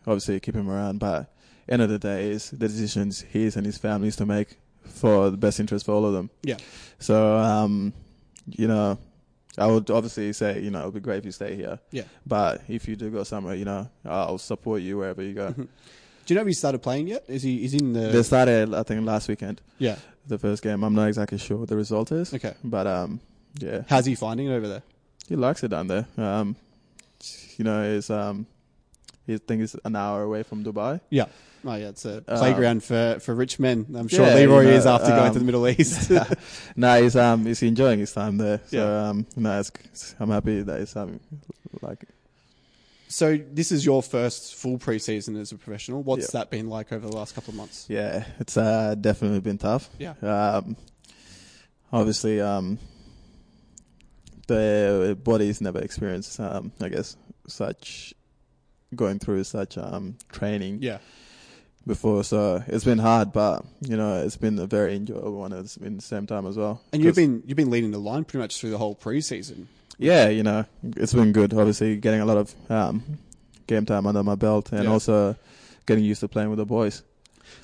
obviously 0.08 0.40
keep 0.40 0.56
him 0.56 0.68
around. 0.68 0.98
But 1.00 1.32
end 1.70 1.84
of 1.84 1.90
the 1.90 2.00
day 2.00 2.32
is 2.32 2.50
the 2.50 2.68
decisions 2.68 3.22
his 3.22 3.56
and 3.56 3.68
his 3.68 3.78
family's 3.78 4.16
to 4.16 4.26
make 4.26 4.58
for 4.92 5.30
the 5.30 5.38
best 5.38 5.60
interest 5.60 5.86
for 5.86 5.94
all 5.94 6.06
of 6.06 6.14
them. 6.14 6.30
Yeah. 6.44 6.58
So, 7.00 7.38
um, 7.38 7.94
you 8.48 8.68
know, 8.68 8.98
I 9.58 9.68
would 9.68 9.90
obviously 9.90 10.32
say, 10.34 10.62
you 10.62 10.72
know, 10.72 10.82
it 10.82 10.86
would 10.86 10.94
be 10.94 11.00
great 11.00 11.18
if 11.20 11.26
you 11.26 11.32
stay 11.32 11.56
here. 11.56 11.80
Yeah. 11.92 12.04
But 12.26 12.62
if 12.68 12.88
you 12.88 12.96
do 12.96 13.10
go 13.10 13.24
somewhere, 13.24 13.56
you 13.56 13.66
know, 13.66 13.90
I'll 14.06 14.38
support 14.38 14.82
you 14.82 14.98
wherever 14.98 15.22
you 15.22 15.34
go. 15.34 15.52
Do 15.52 15.68
you 16.28 16.36
know 16.36 16.42
if 16.42 16.48
he 16.48 16.54
started 16.54 16.80
playing 16.80 17.08
yet? 17.08 17.26
Is 17.28 17.44
he? 17.44 17.64
Is 17.66 17.74
in 17.74 17.94
the? 17.94 18.08
They 18.10 18.24
started, 18.24 18.74
I 18.74 18.84
think, 18.84 19.06
last 19.06 19.28
weekend, 19.28 19.60
yeah. 19.80 19.98
the 20.28 20.38
first 20.38 20.62
game. 20.62 20.84
I'm 20.84 20.94
not 20.94 21.08
exactly 21.08 21.38
sure 21.38 21.58
what 21.58 21.68
the 21.70 21.76
result 21.76 22.12
is. 22.12 22.34
Okay. 22.34 22.54
But, 22.64 22.88
um, 22.88 23.20
yeah, 23.60 23.82
How's 23.90 24.06
he 24.06 24.16
finding 24.16 24.48
it 24.48 24.54
over 24.54 24.68
there? 24.68 24.84
he 25.28 25.36
likes 25.36 25.64
it 25.64 25.70
down 25.70 25.88
there. 25.88 26.06
Um, 26.18 26.56
you 27.58 27.64
know, 27.66 27.84
it's, 27.84 28.10
um, 28.10 28.46
he 29.26 29.38
thinks 29.38 29.74
it's 29.74 29.86
an 29.86 29.96
hour 29.96 30.24
away 30.24 30.44
from 30.44 30.64
Dubai. 30.64 31.00
Yeah. 31.10 31.26
Oh 31.64 31.76
yeah, 31.76 31.90
it's 31.90 32.06
a 32.06 32.18
Um, 32.28 32.38
playground 32.40 32.84
for, 32.84 33.20
for 33.22 33.36
rich 33.36 33.60
men. 33.60 33.86
I'm 33.96 34.08
sure 34.08 34.26
yeah, 34.26 34.34
Leroy 34.36 34.62
you 34.62 34.68
know, 34.72 34.74
is 34.78 34.86
after 34.88 35.10
going 35.10 35.28
um, 35.28 35.34
to 35.34 35.40
the 35.40 35.46
Middle 35.46 35.68
East. 35.70 36.12
no, 36.76 37.02
he's, 37.04 37.16
um, 37.16 37.46
he's 37.46 37.62
enjoying 37.62 38.00
his 38.00 38.12
time 38.14 38.38
there. 38.38 38.62
So, 38.68 38.78
Yeah. 38.78 39.10
um, 39.10 39.28
no, 39.36 39.60
it's, 39.60 40.16
I'm 40.20 40.30
happy 40.32 40.62
that 40.64 40.80
he's 40.80 40.94
having, 40.94 41.20
like, 41.82 42.04
so 43.08 43.38
this 43.52 43.72
is 43.74 43.86
your 43.86 44.02
first 44.02 44.56
full 44.56 44.78
preseason 44.80 45.40
as 45.40 45.52
a 45.52 45.56
professional. 45.58 46.02
What's 46.02 46.34
Yeah. 46.34 46.40
that 46.40 46.50
been 46.50 46.68
like 46.70 46.92
over 46.94 47.06
the 47.08 47.14
last 47.16 47.36
couple 47.36 47.52
of 47.52 47.58
months? 47.58 47.86
yeah, 47.90 48.26
it's, 48.40 48.58
uh, 48.58 48.96
definitely 49.00 49.42
been 49.42 49.58
tough. 49.60 49.90
Yeah. 50.00 50.14
Um, 50.24 50.76
obviously, 51.94 52.40
um, 52.42 52.80
the 54.48 55.18
body's 55.24 55.62
never 55.62 55.80
experienced, 55.80 56.40
um, 56.40 56.72
I 56.82 56.90
guess, 56.90 57.16
such 57.48 58.14
going 58.96 59.20
through 59.20 59.44
such 59.44 59.78
um, 59.78 60.18
training 60.32 60.80
Yeah. 60.82 60.98
Before. 61.88 62.24
So 62.24 62.64
it's 62.68 62.84
been 62.86 63.00
hard, 63.00 63.32
but 63.34 63.66
you 63.82 63.98
know, 63.98 64.24
it's 64.24 64.38
been 64.38 64.58
a 64.60 64.68
very 64.68 64.96
enjoyable 64.96 65.34
one 65.40 65.54
at 65.54 65.66
the 65.68 66.02
same 66.02 66.28
time 66.28 66.46
as 66.46 66.58
well. 66.58 66.82
And 66.94 67.04
you've 67.04 67.16
been 67.16 67.44
you've 67.46 67.58
been 67.58 67.70
leading 67.72 67.92
the 67.92 68.00
line 68.00 68.24
pretty 68.24 68.42
much 68.42 68.60
through 68.60 68.72
the 68.72 68.78
whole 68.78 68.96
preseason. 68.96 69.66
yeah, 69.98 70.30
you 70.30 70.44
know, 70.44 70.66
it's 70.96 71.14
been 71.14 71.32
good. 71.32 71.54
Obviously, 71.54 71.98
getting 71.98 72.22
a 72.22 72.26
lot 72.26 72.38
of 72.38 72.54
um, 72.70 73.04
game 73.68 73.86
time 73.86 74.06
under 74.08 74.24
my 74.24 74.36
belt, 74.36 74.72
and 74.72 74.84
Yeah. 74.86 74.90
also 74.92 75.36
getting 75.86 76.04
used 76.04 76.22
to 76.22 76.28
playing 76.28 76.50
with 76.50 76.58
the 76.58 76.66
boys. 76.66 77.04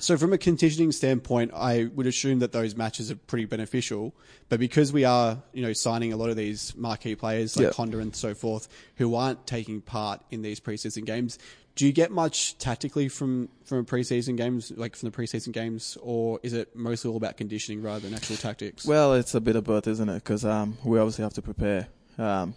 So 0.00 0.16
from 0.18 0.32
a 0.34 0.38
conditioning 0.38 0.92
standpoint, 0.92 1.50
I 1.54 1.84
would 1.94 2.06
assume 2.06 2.40
that 2.40 2.52
those 2.52 2.76
matches 2.76 3.10
are 3.10 3.16
pretty 3.16 3.46
beneficial. 3.46 4.14
But 4.50 4.60
because 4.60 4.92
we 4.92 5.04
are, 5.04 5.38
you 5.54 5.62
know, 5.62 5.72
signing 5.72 6.12
a 6.12 6.16
lot 6.16 6.28
of 6.30 6.36
these 6.36 6.74
marquee 6.76 7.14
players 7.14 7.56
like 7.56 7.64
Yeah. 7.66 7.72
Honda 7.72 7.98
and 7.98 8.14
so 8.14 8.34
forth, 8.34 8.68
who 8.96 9.14
aren't 9.14 9.46
taking 9.46 9.80
part 9.80 10.20
in 10.30 10.42
these 10.42 10.60
preseason 10.60 11.04
games, 11.06 11.38
do 11.78 11.86
you 11.86 11.92
get 11.92 12.10
much 12.10 12.58
tactically 12.58 13.08
from 13.08 13.48
from 13.64 13.86
preseason 13.86 14.36
games, 14.36 14.72
like 14.76 14.96
from 14.96 15.08
the 15.10 15.16
preseason 15.16 15.52
games, 15.52 15.96
or 16.02 16.40
is 16.42 16.52
it 16.52 16.74
mostly 16.74 17.08
all 17.08 17.16
about 17.16 17.36
conditioning 17.36 17.82
rather 17.82 18.00
than 18.00 18.14
actual 18.14 18.34
tactics? 18.36 18.84
Well, 18.84 19.14
it's 19.14 19.32
a 19.36 19.40
bit 19.40 19.54
of 19.54 19.62
both, 19.62 19.86
isn't 19.86 20.08
it? 20.08 20.14
Because 20.14 20.44
um, 20.44 20.76
we 20.82 20.98
obviously 20.98 21.22
have 21.22 21.34
to 21.34 21.42
prepare 21.42 21.86
um, 22.18 22.54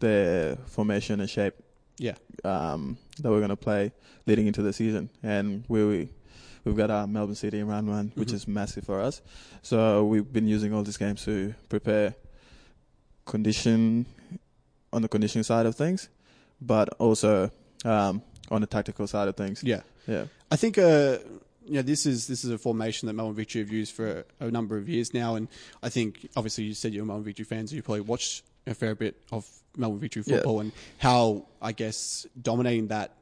the 0.00 0.58
formation 0.66 1.20
and 1.20 1.30
shape 1.30 1.54
yeah, 1.96 2.16
um, 2.44 2.98
that 3.20 3.30
we're 3.30 3.38
going 3.38 3.48
to 3.48 3.56
play 3.56 3.90
leading 4.26 4.46
into 4.46 4.60
the 4.60 4.74
season, 4.74 5.08
and 5.22 5.64
we 5.68 6.10
we've 6.66 6.76
got 6.76 6.90
our 6.90 7.06
Melbourne 7.06 7.34
City 7.34 7.58
in 7.58 7.66
round 7.68 7.88
one, 7.88 8.12
which 8.16 8.28
Mhm. 8.28 8.34
is 8.34 8.46
massive 8.46 8.84
for 8.84 9.00
us. 9.00 9.22
So 9.62 10.04
we've 10.04 10.30
been 10.30 10.46
using 10.46 10.74
all 10.74 10.82
these 10.82 10.98
games 10.98 11.24
to 11.24 11.54
prepare 11.70 12.16
condition 13.24 14.04
on 14.92 15.00
the 15.00 15.08
conditioning 15.08 15.42
side 15.44 15.64
of 15.64 15.74
things, 15.74 16.10
but 16.60 16.90
also 16.98 17.50
um, 17.84 18.20
on 18.52 18.60
the 18.60 18.66
tactical 18.68 19.06
side 19.08 19.26
of 19.28 19.36
things. 19.36 19.62
yeah. 19.64 19.80
Yeah, 20.06 20.26
I 20.50 20.56
think 20.56 20.78
uh, 20.78 21.18
you 21.64 21.74
know 21.74 21.82
this 21.82 22.06
is 22.06 22.26
this 22.26 22.44
is 22.44 22.50
a 22.50 22.58
formation 22.58 23.06
that 23.06 23.12
Melbourne 23.14 23.34
Victory 23.36 23.60
have 23.62 23.70
used 23.70 23.94
for 23.94 24.24
a 24.40 24.50
number 24.50 24.76
of 24.76 24.88
years 24.88 25.14
now, 25.14 25.36
and 25.36 25.46
I 25.82 25.88
think 25.90 26.28
obviously 26.36 26.64
you 26.64 26.74
said 26.74 26.92
you're 26.92 27.04
Melbourne 27.04 27.24
Victory 27.24 27.44
fans, 27.44 27.70
so 27.70 27.76
you 27.76 27.82
probably 27.82 28.00
watched 28.02 28.42
a 28.66 28.74
fair 28.74 28.94
bit 28.96 29.16
of 29.30 29.48
Melbourne 29.76 30.00
Victory 30.00 30.22
Yeah. 30.26 30.36
football 30.36 30.58
and 30.60 30.72
how 30.98 31.46
I 31.60 31.72
guess 31.72 32.26
dominating 32.40 32.88
that 32.88 33.12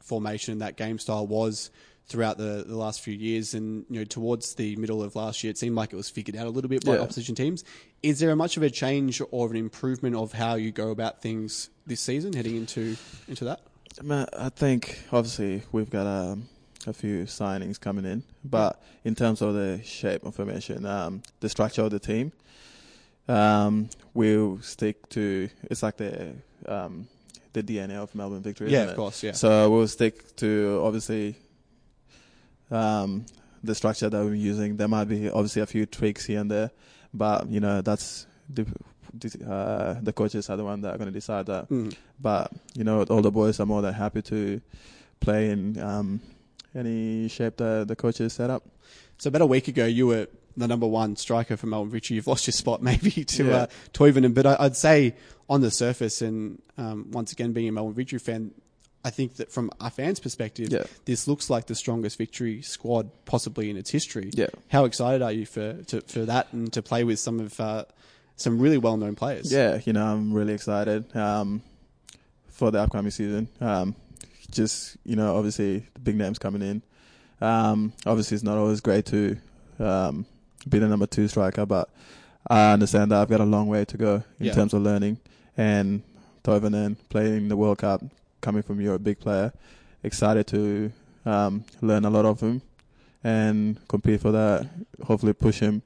formation 0.00 0.52
and 0.52 0.60
that 0.60 0.76
game 0.76 0.98
style 0.98 1.26
was 1.26 1.70
throughout 2.06 2.38
the, 2.38 2.64
the 2.66 2.76
last 2.76 3.00
few 3.00 3.14
years 3.14 3.54
and 3.54 3.84
you 3.90 3.98
know 4.00 4.04
towards 4.04 4.54
the 4.54 4.76
middle 4.76 5.02
of 5.02 5.16
last 5.16 5.42
year 5.42 5.50
it 5.50 5.58
seemed 5.58 5.74
like 5.74 5.92
it 5.92 5.96
was 5.96 6.08
figured 6.08 6.36
out 6.36 6.46
a 6.46 6.50
little 6.50 6.68
bit 6.70 6.84
by 6.84 6.94
Yeah. 6.94 7.00
opposition 7.00 7.34
teams 7.34 7.64
is 8.04 8.20
there 8.20 8.34
much 8.36 8.56
of 8.56 8.62
a 8.62 8.70
change 8.70 9.20
or 9.32 9.50
an 9.50 9.56
improvement 9.56 10.14
of 10.14 10.32
how 10.32 10.54
you 10.54 10.70
go 10.70 10.90
about 10.90 11.20
things 11.20 11.68
this 11.86 12.00
season 12.00 12.32
heading 12.34 12.54
into 12.56 12.96
into 13.26 13.44
that 13.46 13.60
Man, 14.02 14.26
I 14.38 14.50
think 14.50 15.00
obviously 15.10 15.62
we've 15.72 15.88
got 15.88 16.06
um, 16.06 16.48
a 16.86 16.92
few 16.92 17.24
signings 17.24 17.80
coming 17.80 18.04
in, 18.04 18.22
but 18.44 18.82
in 19.04 19.14
terms 19.14 19.40
of 19.40 19.54
the 19.54 19.80
shape 19.84 20.24
of 20.24 20.34
formation, 20.34 20.84
um, 20.84 21.22
the 21.40 21.48
structure 21.48 21.82
of 21.82 21.90
the 21.90 21.98
team, 21.98 22.32
um, 23.28 23.88
we'll 24.12 24.60
stick 24.60 25.08
to. 25.10 25.48
It's 25.64 25.82
like 25.82 25.96
the 25.96 26.34
um, 26.66 27.08
the 27.54 27.62
DNA 27.62 27.94
of 27.96 28.14
Melbourne 28.14 28.42
Victory. 28.42 28.70
yeah 28.70 28.82
of 28.82 28.90
it? 28.90 28.96
course 28.96 29.22
yeah 29.22 29.32
So 29.32 29.70
we'll 29.70 29.88
stick 29.88 30.36
to 30.36 30.80
obviously 30.84 31.36
um, 32.70 33.24
the 33.64 33.74
structure 33.74 34.10
that 34.10 34.24
we're 34.24 34.34
using. 34.34 34.76
There 34.76 34.88
might 34.88 35.04
be 35.04 35.30
obviously 35.30 35.62
a 35.62 35.66
few 35.66 35.86
tweaks 35.86 36.26
here 36.26 36.40
and 36.40 36.50
there, 36.50 36.70
but 37.14 37.48
you 37.48 37.60
know 37.60 37.80
that's 37.80 38.26
the, 38.48 38.66
uh, 39.46 39.94
the 40.02 40.12
coaches 40.12 40.48
are 40.50 40.56
the 40.56 40.64
one 40.64 40.80
that 40.82 40.94
are 40.94 40.98
going 40.98 41.08
to 41.08 41.12
decide 41.12 41.46
that. 41.46 41.68
Mm. 41.68 41.94
But 42.20 42.50
you 42.74 42.84
know, 42.84 43.02
all 43.04 43.22
the 43.22 43.30
boys 43.30 43.60
are 43.60 43.66
more 43.66 43.82
than 43.82 43.94
happy 43.94 44.22
to 44.22 44.60
play 45.20 45.50
in 45.50 45.78
um, 45.80 46.20
any 46.74 47.28
shape 47.28 47.56
that 47.56 47.88
the 47.88 47.96
coaches 47.96 48.32
set 48.34 48.50
up. 48.50 48.62
So 49.18 49.28
about 49.28 49.42
a 49.42 49.46
week 49.46 49.68
ago, 49.68 49.86
you 49.86 50.06
were 50.08 50.28
the 50.56 50.68
number 50.68 50.86
one 50.86 51.16
striker 51.16 51.56
for 51.56 51.66
Melbourne 51.66 51.90
Victory. 51.90 52.16
You've 52.16 52.26
lost 52.26 52.46
your 52.46 52.52
spot 52.52 52.82
maybe 52.90 53.10
to 53.24 53.44
Yeah. 53.44 53.56
uh, 53.56 53.66
Toivonen, 53.92 54.34
but 54.34 54.46
I, 54.46 54.56
I'd 54.60 54.76
say 54.76 55.14
on 55.48 55.60
the 55.60 55.70
surface, 55.70 56.22
and 56.22 56.60
um, 56.76 57.10
once 57.12 57.32
again 57.32 57.52
being 57.52 57.68
a 57.68 57.72
Melbourne 57.72 57.94
Victory 57.94 58.18
fan, 58.18 58.52
I 59.04 59.10
think 59.10 59.36
that 59.36 59.52
from 59.52 59.70
a 59.80 59.88
fan's 59.90 60.18
perspective, 60.18 60.70
Yeah. 60.72 60.82
this 61.04 61.28
looks 61.28 61.48
like 61.48 61.66
the 61.66 61.74
strongest 61.76 62.18
Victory 62.18 62.60
squad 62.62 63.10
possibly 63.24 63.70
in 63.70 63.76
its 63.76 63.90
history. 63.90 64.30
Yeah. 64.34 64.48
How 64.68 64.84
excited 64.84 65.22
are 65.22 65.30
you 65.30 65.46
for 65.46 65.74
to, 65.84 66.00
for 66.00 66.24
that 66.24 66.52
and 66.52 66.72
to 66.72 66.82
play 66.82 67.04
with 67.04 67.18
some 67.20 67.38
of 67.38 67.60
uh, 67.60 67.84
some 68.36 68.58
really 68.58 68.78
well 68.78 68.96
known 68.96 69.14
players? 69.14 69.52
Yeah, 69.52 69.80
you 69.84 69.92
know, 69.92 70.04
I'm 70.06 70.32
really 70.32 70.52
excited 70.54 71.14
um, 71.16 71.62
for 72.48 72.70
the 72.70 72.80
upcoming 72.80 73.10
season. 73.10 73.48
Um, 73.60 73.94
just 74.50 74.96
you 75.04 75.16
know, 75.16 75.36
obviously 75.36 75.80
the 75.94 76.00
big 76.00 76.16
names 76.16 76.38
coming 76.38 76.62
in. 76.62 76.82
Um, 77.40 77.92
obviously, 78.06 78.36
it's 78.36 78.44
not 78.44 78.56
always 78.56 78.80
great 78.80 79.04
to 79.06 79.36
um, 79.78 80.24
be 80.68 80.78
the 80.78 80.88
number 80.88 81.06
two 81.06 81.28
striker, 81.28 81.66
but 81.66 81.90
I 82.48 82.72
understand 82.72 83.10
that 83.10 83.20
I've 83.20 83.28
got 83.28 83.40
a 83.40 83.44
long 83.44 83.66
way 83.68 83.84
to 83.84 83.96
go 83.96 84.22
in 84.38 84.46
Yeah. 84.46 84.52
terms 84.52 84.72
of 84.72 84.82
learning. 84.82 85.18
And 85.56 86.02
Toivonen 86.44 86.96
playing 87.08 87.48
the 87.48 87.56
World 87.56 87.78
Cup, 87.78 88.02
coming 88.40 88.62
from 88.62 88.80
you're 88.80 88.94
a 88.94 88.98
big 88.98 89.18
player, 89.18 89.52
excited 90.02 90.46
to 90.48 90.92
um, 91.24 91.64
learn 91.82 92.04
a 92.04 92.10
lot 92.10 92.24
of 92.24 92.40
him 92.40 92.62
and 93.24 93.78
compete 93.88 94.20
for 94.20 94.30
that. 94.32 94.66
Hopefully, 95.04 95.32
push 95.32 95.58
him 95.60 95.82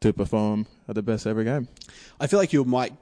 to 0.00 0.12
perform 0.12 0.66
at 0.88 0.94
the 0.94 1.02
best 1.02 1.26
every 1.26 1.44
game. 1.44 1.68
I 2.20 2.26
feel 2.26 2.38
like 2.38 2.52
you 2.52 2.64
might 2.64 2.92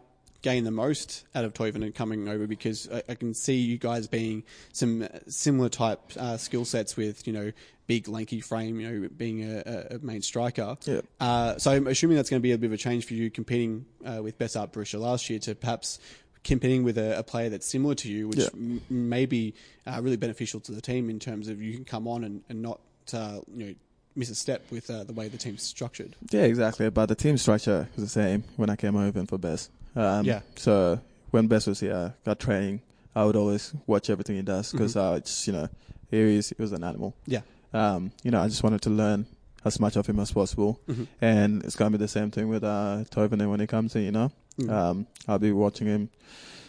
gain 0.42 0.64
the 0.64 0.70
most 0.70 1.24
out 1.34 1.44
of 1.44 1.54
Toivonen 1.54 1.94
coming 1.94 2.28
over 2.28 2.46
because 2.46 2.86
I, 2.92 3.02
I 3.08 3.14
can 3.14 3.32
see 3.34 3.56
you 3.56 3.78
guys 3.78 4.06
being 4.06 4.44
some 4.72 5.08
similar 5.26 5.70
type 5.70 6.00
uh, 6.18 6.36
skill 6.36 6.64
sets 6.66 6.96
with 6.96 7.26
you 7.26 7.32
know 7.32 7.50
big 7.86 8.08
lanky 8.08 8.40
frame, 8.40 8.78
you 8.80 8.88
know 9.00 9.08
being 9.08 9.42
a, 9.42 9.86
a- 9.92 9.98
main 10.00 10.22
striker. 10.22 10.76
Yeah. 10.84 11.00
Uh, 11.20 11.56
so 11.58 11.70
I'm 11.72 11.86
assuming 11.86 12.16
that's 12.16 12.30
going 12.30 12.40
to 12.40 12.42
be 12.42 12.52
a 12.52 12.58
bit 12.58 12.66
of 12.66 12.72
a 12.72 12.76
change 12.76 13.06
for 13.06 13.14
you 13.14 13.30
competing 13.30 13.86
uh, 14.04 14.22
with 14.22 14.38
Besart 14.38 14.72
Berisha 14.72 15.00
last 15.00 15.28
year 15.30 15.38
to 15.40 15.54
perhaps 15.54 15.98
competing 16.44 16.82
with 16.84 16.98
a, 16.98 17.18
a 17.18 17.22
player 17.22 17.48
that's 17.48 17.66
similar 17.66 17.94
to 17.94 18.08
you, 18.10 18.28
which 18.28 18.38
Yeah. 18.38 18.48
m- 18.52 18.82
may 18.90 19.24
be 19.24 19.54
uh, 19.86 19.98
really 20.02 20.18
beneficial 20.18 20.60
to 20.60 20.72
the 20.72 20.80
team 20.82 21.08
in 21.08 21.18
terms 21.18 21.48
of 21.48 21.60
you 21.62 21.72
can 21.72 21.84
come 21.86 22.06
on 22.06 22.22
and, 22.22 22.42
and 22.50 22.60
not 22.60 22.80
uh, 23.14 23.40
you 23.54 23.66
know 23.66 23.74
miss 24.16 24.30
a 24.30 24.34
step 24.34 24.62
with 24.70 24.88
uh, 24.90 25.04
the 25.04 25.12
way 25.12 25.28
the 25.28 25.38
team's 25.38 25.62
structured. 25.62 26.14
Yeah, 26.30 26.42
exactly. 26.42 26.88
But 26.90 27.06
the 27.06 27.14
team 27.14 27.36
structure 27.36 27.88
was 27.96 28.04
the 28.04 28.10
same 28.10 28.44
when 28.56 28.70
I 28.70 28.76
came 28.76 28.96
over 28.96 29.24
for 29.26 29.38
Bess. 29.38 29.70
Um, 29.96 30.24
Yeah. 30.24 30.40
So 30.56 31.00
when 31.30 31.46
Bess 31.48 31.66
was 31.66 31.80
here, 31.80 32.14
got 32.24 32.38
training, 32.38 32.80
I 33.16 33.24
would 33.24 33.36
always 33.36 33.72
watch 33.86 34.10
everything 34.10 34.36
he 34.36 34.42
does 34.42 34.72
because 34.72 34.96
I 34.96 35.18
just, 35.20 35.46
you 35.46 35.52
know, 35.52 35.68
he 36.10 36.18
is 36.36 36.48
he 36.50 36.56
was 36.58 36.72
an 36.72 36.84
animal. 36.84 37.14
Yeah. 37.26 37.40
Um, 37.72 38.12
you 38.22 38.30
know, 38.30 38.40
I 38.40 38.46
just 38.48 38.62
wanted 38.62 38.82
to 38.82 38.90
learn 38.90 39.26
as 39.64 39.80
much 39.80 39.96
of 39.96 40.06
him 40.06 40.20
as 40.20 40.30
possible, 40.30 40.78
Mhm. 40.88 41.06
and 41.20 41.64
it's 41.64 41.74
gonna 41.74 41.90
be 41.90 41.96
the 41.96 42.06
same 42.08 42.30
thing 42.30 42.48
with 42.48 42.62
uh, 42.62 43.02
when 43.16 43.60
he 43.60 43.66
comes 43.66 43.96
in. 43.96 44.02
You 44.02 44.12
know, 44.12 44.32
Mm. 44.60 44.70
um, 44.70 45.06
I'll 45.26 45.38
be 45.40 45.50
watching 45.52 45.86
him, 45.88 46.10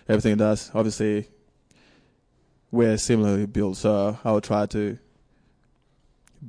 everything 0.09 0.31
he 0.31 0.35
does. 0.37 0.71
Obviously, 0.73 1.27
we're 2.71 2.97
similarly 2.97 3.45
built, 3.45 3.77
so 3.77 4.17
I 4.23 4.31
will 4.31 4.41
try 4.41 4.65
to 4.67 4.97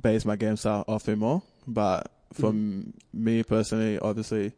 base 0.01 0.25
my 0.25 0.35
game 0.35 0.57
style 0.57 0.83
off 0.87 1.07
him 1.07 1.19
more. 1.19 1.41
But 1.67 2.11
for 2.33 2.49
m 2.49 2.93
me 3.13 3.43
personally, 3.43 3.99
obviously, 3.99 4.53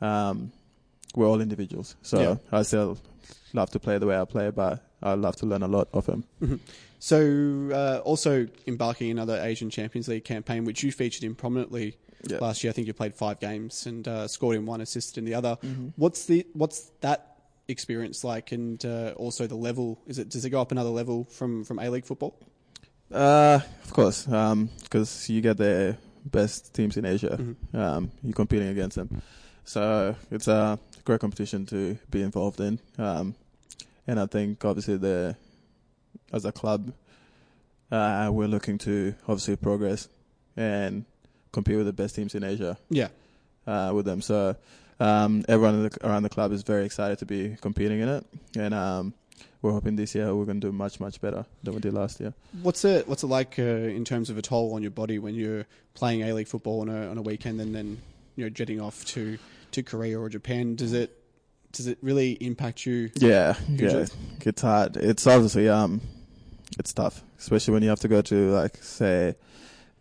um, 0.00 0.52
we're 1.14 1.26
all 1.28 1.40
individuals. 1.40 1.96
So 2.02 2.20
Yeah. 2.20 2.36
I 2.52 2.62
still 2.62 2.98
love 3.52 3.70
to 3.70 3.78
play 3.78 3.98
the 3.98 4.06
way 4.06 4.18
I 4.20 4.24
play, 4.24 4.50
but 4.50 4.82
I 5.02 5.14
love 5.14 5.36
to 5.36 5.46
learn 5.46 5.62
a 5.62 5.68
lot 5.68 5.88
of 5.92 6.06
him. 6.06 6.24
So, 6.98 7.68
uh, 7.72 8.00
also 8.04 8.48
embarking 8.66 9.10
in 9.10 9.18
another 9.18 9.40
Asian 9.42 9.70
Champions 9.70 10.08
League 10.08 10.24
campaign, 10.24 10.64
which 10.64 10.82
you 10.82 10.90
featured 10.90 11.24
in 11.24 11.34
prominently 11.34 11.96
Yeah. 12.28 12.38
last 12.40 12.64
year. 12.64 12.70
I 12.70 12.74
think 12.74 12.86
you 12.86 12.94
played 12.94 13.14
five 13.14 13.38
games 13.38 13.86
and 13.86 14.08
uh, 14.08 14.26
scored 14.26 14.56
in 14.56 14.66
one, 14.66 14.80
assisted 14.80 15.18
in 15.18 15.24
the 15.24 15.34
other. 15.34 15.56
Mm-hmm. 15.62 15.88
What's 15.96 16.24
the 16.26 16.46
what's 16.54 16.90
that 17.00 17.36
experience 17.68 18.24
like, 18.24 18.50
and 18.52 18.82
uh, 18.84 19.12
also 19.16 19.46
the 19.46 19.54
level? 19.56 20.00
Is 20.06 20.18
it 20.18 20.30
does 20.30 20.44
it 20.44 20.50
go 20.50 20.60
up 20.60 20.72
another 20.72 20.88
level 20.90 21.24
from 21.24 21.62
from 21.64 21.78
A 21.78 21.88
League 21.90 22.06
football? 22.06 22.34
Uh, 23.12 23.60
of 23.84 23.92
course, 23.92 24.24
because 24.24 25.28
you 25.30 25.40
get 25.40 25.56
the 25.56 25.96
best 26.24 26.74
teams 26.74 26.96
in 26.96 27.04
Asia. 27.04 27.38
Um, 27.72 28.10
you're 28.22 28.32
competing 28.34 28.68
against 28.68 28.96
them, 28.96 29.22
so 29.64 30.16
it's 30.30 30.48
a 30.48 30.78
great 31.04 31.20
competition 31.20 31.66
to 31.66 31.96
be 32.10 32.22
involved 32.22 32.60
in. 32.60 32.80
Um, 32.98 33.34
and 34.06 34.20
I 34.20 34.26
think 34.26 34.64
obviously 34.64 34.96
the 34.96 35.36
as 36.32 36.44
a 36.44 36.52
club, 36.52 36.92
uh, 37.90 38.28
we're 38.32 38.48
looking 38.48 38.78
to 38.78 39.14
obviously 39.22 39.56
progress 39.56 40.08
and 40.56 41.04
compete 41.52 41.76
with 41.76 41.86
the 41.86 41.92
best 41.92 42.16
teams 42.16 42.34
in 42.34 42.42
Asia 42.42 42.76
Yeah, 42.90 43.08
uh, 43.66 43.92
with 43.94 44.04
them. 44.04 44.20
So 44.20 44.56
um, 44.98 45.44
everyone 45.48 45.84
the, 45.84 46.06
around 46.06 46.24
the 46.24 46.28
club 46.28 46.52
is 46.52 46.62
very 46.62 46.84
excited 46.84 47.18
to 47.18 47.26
be 47.26 47.56
competing 47.60 48.00
in 48.00 48.08
it, 48.08 48.26
and 48.56 48.74
um, 48.74 49.14
we're 49.66 49.72
hoping 49.72 49.96
this 49.96 50.14
year 50.14 50.34
we're 50.34 50.44
going 50.44 50.60
to 50.60 50.66
do 50.68 50.72
much 50.72 50.98
much 51.00 51.20
better 51.20 51.44
than 51.62 51.74
we 51.74 51.80
did 51.80 51.92
last 51.92 52.20
year. 52.20 52.32
what's 52.62 52.84
it 52.84 53.06
what's 53.08 53.22
it 53.22 53.26
like 53.26 53.58
uh, 53.58 53.62
in 53.62 54.04
terms 54.04 54.30
of 54.30 54.38
a 54.38 54.42
toll 54.42 54.74
on 54.74 54.82
your 54.82 54.90
body 54.90 55.18
when 55.18 55.34
you're 55.34 55.66
playing 55.94 56.22
A 56.22 56.32
League 56.32 56.48
football 56.48 56.80
on 56.80 56.88
a 56.88 57.08
on 57.10 57.18
a 57.18 57.22
weekend 57.22 57.60
and 57.60 57.74
then 57.74 58.00
you 58.36 58.44
know 58.44 58.48
jetting 58.50 58.80
off 58.80 59.04
to 59.06 59.38
to 59.72 59.82
Korea 59.82 60.18
or 60.18 60.28
Japan? 60.28 60.74
Does 60.76 60.92
it 60.92 61.10
does 61.72 61.86
it 61.86 61.98
really 62.00 62.32
impact 62.32 62.86
you? 62.86 63.10
Yeah, 63.16 63.54
Usually- 63.68 64.02
yeah, 64.02 64.06
it's 64.50 64.62
hard. 64.62 64.96
It's 64.96 65.26
obviously 65.26 65.68
um, 65.68 66.00
it's 66.78 66.92
tough, 66.92 67.22
especially 67.38 67.74
when 67.74 67.82
you 67.82 67.90
have 67.90 68.00
to 68.00 68.08
go 68.08 68.22
to 68.22 68.50
like 68.52 68.76
say 68.82 69.34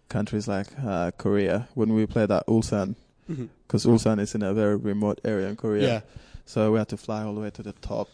countries 0.09 0.47
like 0.47 0.67
uh, 0.85 1.11
Korea. 1.17 1.67
When 1.73 1.93
we 1.93 2.05
played 2.05 2.31
at 2.31 2.45
Ulsan, 2.47 2.95
because 3.27 3.85
Ulsan 3.85 4.19
is 4.19 4.35
in 4.35 4.43
a 4.43 4.53
very 4.53 4.75
remote 4.77 5.19
area 5.25 5.47
in 5.49 5.55
Korea, 5.55 5.87
Yeah. 5.87 6.01
so 6.45 6.71
we 6.71 6.77
had 6.77 6.87
to 6.89 6.97
fly 6.97 7.23
all 7.23 7.33
the 7.35 7.41
way 7.41 7.49
to 7.51 7.63
the 7.63 7.73
top, 7.73 8.07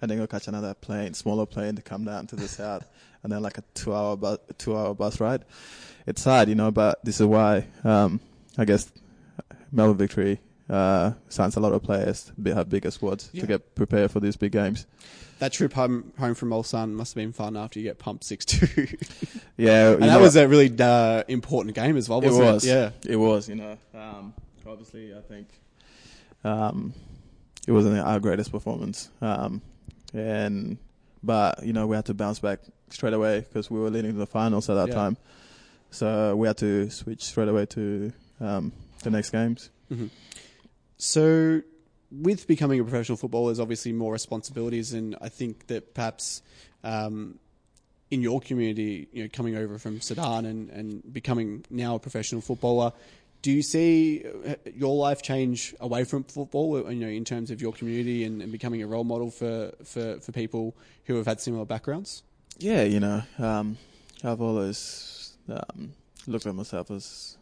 and 0.00 0.10
then 0.10 0.18
go 0.18 0.26
catch 0.26 0.48
another 0.48 0.74
plane, 0.74 1.14
smaller 1.14 1.46
plane, 1.46 1.76
to 1.76 1.82
come 1.82 2.04
down 2.04 2.26
to 2.28 2.36
the 2.36 2.48
south, 2.48 2.88
and 3.22 3.32
then 3.32 3.42
like 3.42 3.58
a 3.58 3.64
two-hour 3.74 4.16
bus, 4.16 4.38
two-hour 4.58 4.94
bus 4.94 5.20
ride. 5.20 5.44
It's 6.06 6.24
hard, 6.24 6.48
you 6.48 6.54
know, 6.54 6.70
but 6.70 7.04
this 7.04 7.20
is 7.20 7.26
why 7.26 7.66
um, 7.84 8.20
I 8.58 8.64
guess 8.64 8.90
Melbourne 9.72 9.96
Victory. 9.98 10.40
Uh, 10.68 11.14
signs 11.28 11.56
a 11.56 11.60
lot 11.60 11.72
of 11.72 11.82
players 11.82 12.30
have 12.44 12.68
bigger 12.70 12.92
squads 12.92 13.28
Yeah. 13.32 13.40
to 13.40 13.46
get 13.48 13.74
prepared 13.74 14.12
for 14.12 14.20
these 14.20 14.36
big 14.36 14.52
games. 14.52 14.86
That 15.40 15.52
trip 15.52 15.72
home 15.72 16.12
home 16.16 16.34
from 16.36 16.50
Ulsan 16.50 16.92
must 16.92 17.14
have 17.14 17.16
been 17.16 17.32
fun 17.32 17.56
after 17.56 17.80
you 17.80 17.84
get 17.86 17.98
pumped 17.98 18.22
six 18.22 18.44
two. 18.44 18.68
Yeah, 19.56 19.94
And 19.94 20.04
that 20.04 20.20
was 20.20 20.36
a 20.36 20.46
really 20.46 20.72
uh, 20.78 21.24
important 21.26 21.74
game 21.74 21.96
as 21.96 22.08
well, 22.08 22.20
it 22.20 22.26
wasn't 22.26 22.46
it? 22.48 22.52
was. 22.52 22.66
Yeah. 22.66 22.90
it 23.04 23.16
was. 23.16 23.48
You 23.48 23.56
know, 23.56 23.78
um, 23.94 24.32
obviously, 24.64 25.12
I 25.12 25.20
think 25.22 25.48
um, 26.44 26.94
it 27.66 27.72
wasn't 27.72 27.98
our 27.98 28.20
greatest 28.20 28.52
performance, 28.52 29.10
um, 29.20 29.62
and 30.14 30.78
but 31.22 31.64
you 31.64 31.72
know 31.72 31.86
we 31.86 31.96
had 31.96 32.06
to 32.06 32.14
bounce 32.14 32.38
back 32.38 32.60
straight 32.88 33.12
away 33.14 33.40
because 33.40 33.70
we 33.70 33.78
were 33.78 33.90
leading 33.90 34.12
to 34.12 34.18
the 34.18 34.26
finals 34.26 34.68
at 34.70 34.74
that 34.74 34.88
Yeah. 34.88 34.94
time, 34.94 35.16
so 35.90 36.34
we 36.36 36.46
had 36.46 36.56
to 36.58 36.90
switch 36.90 37.24
straight 37.24 37.48
away 37.48 37.66
to 37.66 38.12
um, 38.40 38.72
the 39.02 39.10
next 39.10 39.30
games. 39.30 39.70
So, 40.98 41.62
with 42.10 42.46
becoming 42.46 42.80
a 42.80 42.84
professional 42.84 43.16
footballer, 43.16 43.48
there's 43.50 43.60
obviously 43.60 43.92
more 43.92 44.12
responsibilities, 44.12 44.92
and 44.92 45.16
I 45.20 45.28
think 45.28 45.66
that 45.68 45.94
perhaps 45.94 46.42
um, 46.84 47.38
in 48.10 48.20
your 48.22 48.40
community, 48.40 49.08
you 49.12 49.22
know, 49.22 49.28
coming 49.32 49.56
over 49.56 49.78
from 49.78 50.00
Sudan 50.00 50.44
and, 50.44 50.68
and 50.70 51.12
becoming 51.12 51.64
now 51.70 51.94
a 51.94 51.98
professional 51.98 52.40
footballer, 52.40 52.92
do 53.42 53.50
you 53.50 53.62
see 53.62 54.24
uh, 54.46 54.54
your 54.74 54.94
life 54.96 55.22
change 55.22 55.74
away 55.80 56.04
from 56.04 56.24
football? 56.24 56.76
uh, 56.86 56.90
You 56.90 57.00
know, 57.00 57.08
in 57.08 57.24
terms 57.24 57.50
of 57.50 57.60
your 57.60 57.72
community 57.72 58.24
and, 58.24 58.42
and 58.42 58.52
becoming 58.52 58.82
a 58.82 58.86
role 58.86 59.04
model 59.04 59.30
for, 59.30 59.72
for, 59.84 60.20
for 60.20 60.32
people 60.32 60.76
who 61.06 61.16
have 61.16 61.26
had 61.26 61.40
similar 61.40 61.64
backgrounds. 61.64 62.22
Yeah, 62.58 62.82
you 62.82 63.00
know, 63.00 63.22
um, 63.38 63.78
I've 64.22 64.40
always 64.42 65.36
um, 65.48 65.92
looked 66.26 66.46
at 66.46 66.54
myself 66.54 66.90
as, 66.90 67.38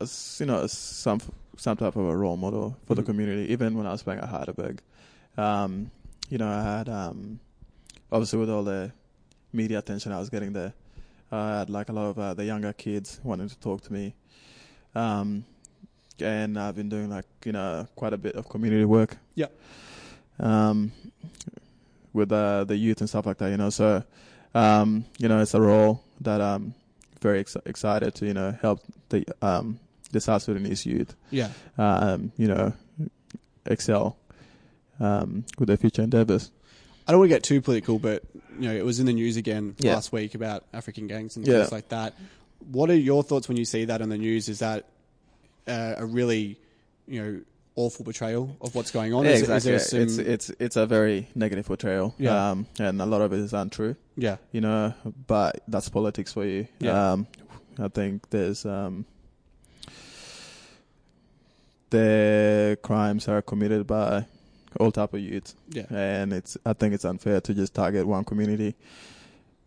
as 0.00 0.36
you 0.40 0.46
know, 0.46 0.62
as 0.62 0.72
some 0.72 1.20
some 1.56 1.76
type 1.76 1.96
of 1.96 2.06
a 2.06 2.16
role 2.16 2.36
model 2.36 2.76
for 2.86 2.94
the 2.94 3.02
Mhm. 3.02 3.06
community. 3.06 3.52
Even 3.52 3.76
when 3.76 3.84
I 3.86 3.90
was 3.90 4.02
playing 4.02 4.20
at 4.20 4.28
Heidelberg, 4.28 4.80
um, 5.36 5.90
you 6.28 6.38
know, 6.38 6.46
I 6.48 6.62
had 6.62 6.88
um, 6.88 7.40
obviously 8.12 8.38
with 8.38 8.50
all 8.50 8.62
the 8.62 8.92
media 9.52 9.78
attention 9.78 10.12
I 10.12 10.20
was 10.20 10.28
getting 10.30 10.52
there, 10.52 10.72
I 11.32 11.58
had 11.58 11.70
like 11.70 11.88
a 11.88 11.92
lot 11.92 12.10
of 12.10 12.18
uh, 12.18 12.34
the 12.34 12.44
younger 12.44 12.72
kids 12.72 13.18
wanting 13.24 13.48
to 13.48 13.58
talk 13.58 13.80
to 13.82 13.92
me, 13.92 14.14
um, 14.94 15.44
and 16.20 16.58
I've 16.58 16.74
been 16.76 16.88
doing 16.88 17.10
like 17.10 17.26
you 17.44 17.52
know 17.52 17.86
quite 17.96 18.12
a 18.12 18.18
bit 18.18 18.34
of 18.34 18.48
community 18.48 18.84
work. 18.84 19.16
Yeah. 19.34 19.46
Um, 20.40 20.92
with 22.12 22.32
uh, 22.32 22.64
the 22.64 22.76
youth 22.76 23.00
and 23.00 23.08
stuff 23.08 23.26
like 23.26 23.38
that, 23.38 23.50
you 23.50 23.56
know. 23.56 23.70
So, 23.70 24.02
um, 24.54 25.04
you 25.18 25.28
know, 25.28 25.40
it's 25.40 25.54
a 25.54 25.60
role 25.60 26.02
that 26.22 26.40
I'm 26.40 26.74
very 27.20 27.40
ex- 27.40 27.56
excited 27.66 28.14
to, 28.16 28.26
you 28.26 28.34
know, 28.34 28.56
help 28.62 28.80
the 29.10 29.24
um, 29.42 29.78
the 30.10 30.20
South 30.20 30.42
Sudanese 30.42 30.86
youth, 30.86 31.14
Yeah. 31.30 31.50
um, 31.76 32.32
you 32.38 32.48
know, 32.48 32.72
excel 33.66 34.16
um, 35.00 35.44
with 35.58 35.68
their 35.68 35.76
future 35.76 36.02
endeavors. 36.02 36.50
I 37.06 37.12
don't 37.12 37.20
want 37.20 37.30
to 37.30 37.34
get 37.36 37.42
too 37.42 37.60
political, 37.60 37.98
but 37.98 38.22
you 38.58 38.68
know, 38.68 38.74
it 38.74 38.84
was 38.84 39.00
in 39.00 39.06
the 39.06 39.12
news 39.12 39.36
again 39.36 39.74
Yeah. 39.78 39.94
last 39.94 40.12
week 40.12 40.34
about 40.34 40.64
African 40.72 41.06
gangs 41.08 41.36
and 41.36 41.46
Yeah. 41.46 41.58
things 41.60 41.72
like 41.72 41.88
that. 41.90 42.14
What 42.70 42.90
are 42.90 42.96
your 42.96 43.22
thoughts 43.22 43.48
when 43.48 43.56
you 43.56 43.64
see 43.64 43.84
that 43.86 44.02
on 44.02 44.08
the 44.08 44.18
news? 44.18 44.48
Is 44.48 44.58
that 44.58 44.86
uh, 45.66 45.94
a 45.98 46.04
really, 46.06 46.58
you 47.06 47.22
know, 47.22 47.40
awful 47.76 48.04
portrayal 48.04 48.56
of 48.60 48.74
what's 48.74 48.90
going 48.90 49.14
on? 49.14 49.24
Yeah, 49.24 49.30
is, 49.32 49.40
exactly. 49.42 49.72
is 49.72 49.90
there 49.90 50.08
some, 50.08 50.22
It's 50.26 50.48
it's 50.48 50.60
it's 50.60 50.76
a 50.76 50.84
very 50.86 51.28
negative 51.34 51.66
portrayal, 51.66 52.14
Yeah. 52.18 52.50
um, 52.50 52.66
and 52.78 53.00
a 53.00 53.06
lot 53.06 53.20
of 53.20 53.32
it 53.32 53.38
is 53.38 53.52
untrue. 53.52 53.94
yeah, 54.16 54.36
You 54.52 54.60
know, 54.60 54.94
but 55.26 55.62
that's 55.68 55.88
politics 55.88 56.32
for 56.32 56.44
you. 56.44 56.66
Yeah. 56.80 57.12
Um, 57.12 57.26
I 57.78 57.86
think 57.88 58.28
there's 58.30 58.66
um, 58.66 59.06
the 61.90 62.78
crimes 62.82 63.28
are 63.28 63.42
committed 63.42 63.86
by 63.86 64.26
all 64.78 64.90
type 64.92 65.14
of 65.14 65.20
youth, 65.20 65.54
yeah, 65.70 65.86
and 65.90 66.32
it's 66.32 66.56
I 66.66 66.72
think 66.74 66.94
it's 66.94 67.04
unfair 67.04 67.40
to 67.40 67.54
just 67.54 67.74
target 67.74 68.06
one 68.06 68.24
community. 68.24 68.74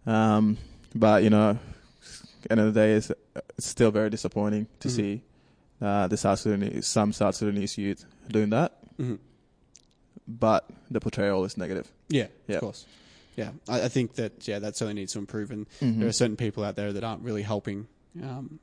Um, 0.06 0.58
but 0.94 1.24
you 1.24 1.30
know, 1.30 1.58
end 2.50 2.60
of 2.60 2.74
the 2.74 2.80
day, 2.80 2.94
it's, 2.94 3.12
it's 3.58 3.66
still 3.68 3.92
very 3.92 4.10
disappointing 4.10 4.68
to 4.80 4.88
Mhm. 4.88 4.92
see 4.96 5.22
uh, 5.82 6.08
the 6.08 6.18
South 6.18 6.40
Sudanese, 6.40 6.86
some 6.88 7.12
South 7.12 7.36
Sudanese 7.36 7.78
youth 7.78 8.06
doing 8.30 8.50
that. 8.52 8.78
Mhm. 8.98 9.18
But 10.28 10.70
the 10.90 11.00
portrayal 11.00 11.44
is 11.46 11.58
negative. 11.58 11.92
yeah, 12.10 12.28
Yeah. 12.48 12.56
of 12.58 12.62
course. 12.62 12.86
Yeah, 13.36 13.52
I, 13.68 13.84
I 13.84 13.88
think 13.88 14.16
that 14.16 14.48
yeah, 14.48 14.60
that 14.60 14.76
certainly 14.76 15.02
needs 15.02 15.14
to 15.14 15.20
improve, 15.20 15.52
and 15.52 15.66
Mm-hmm. 15.80 16.00
there 16.00 16.10
are 16.10 16.14
certain 16.14 16.36
people 16.38 16.64
out 16.64 16.76
there 16.76 16.92
that 16.94 17.04
aren't 17.04 17.24
really 17.24 17.42
helping, 17.44 17.88
um, 18.22 18.60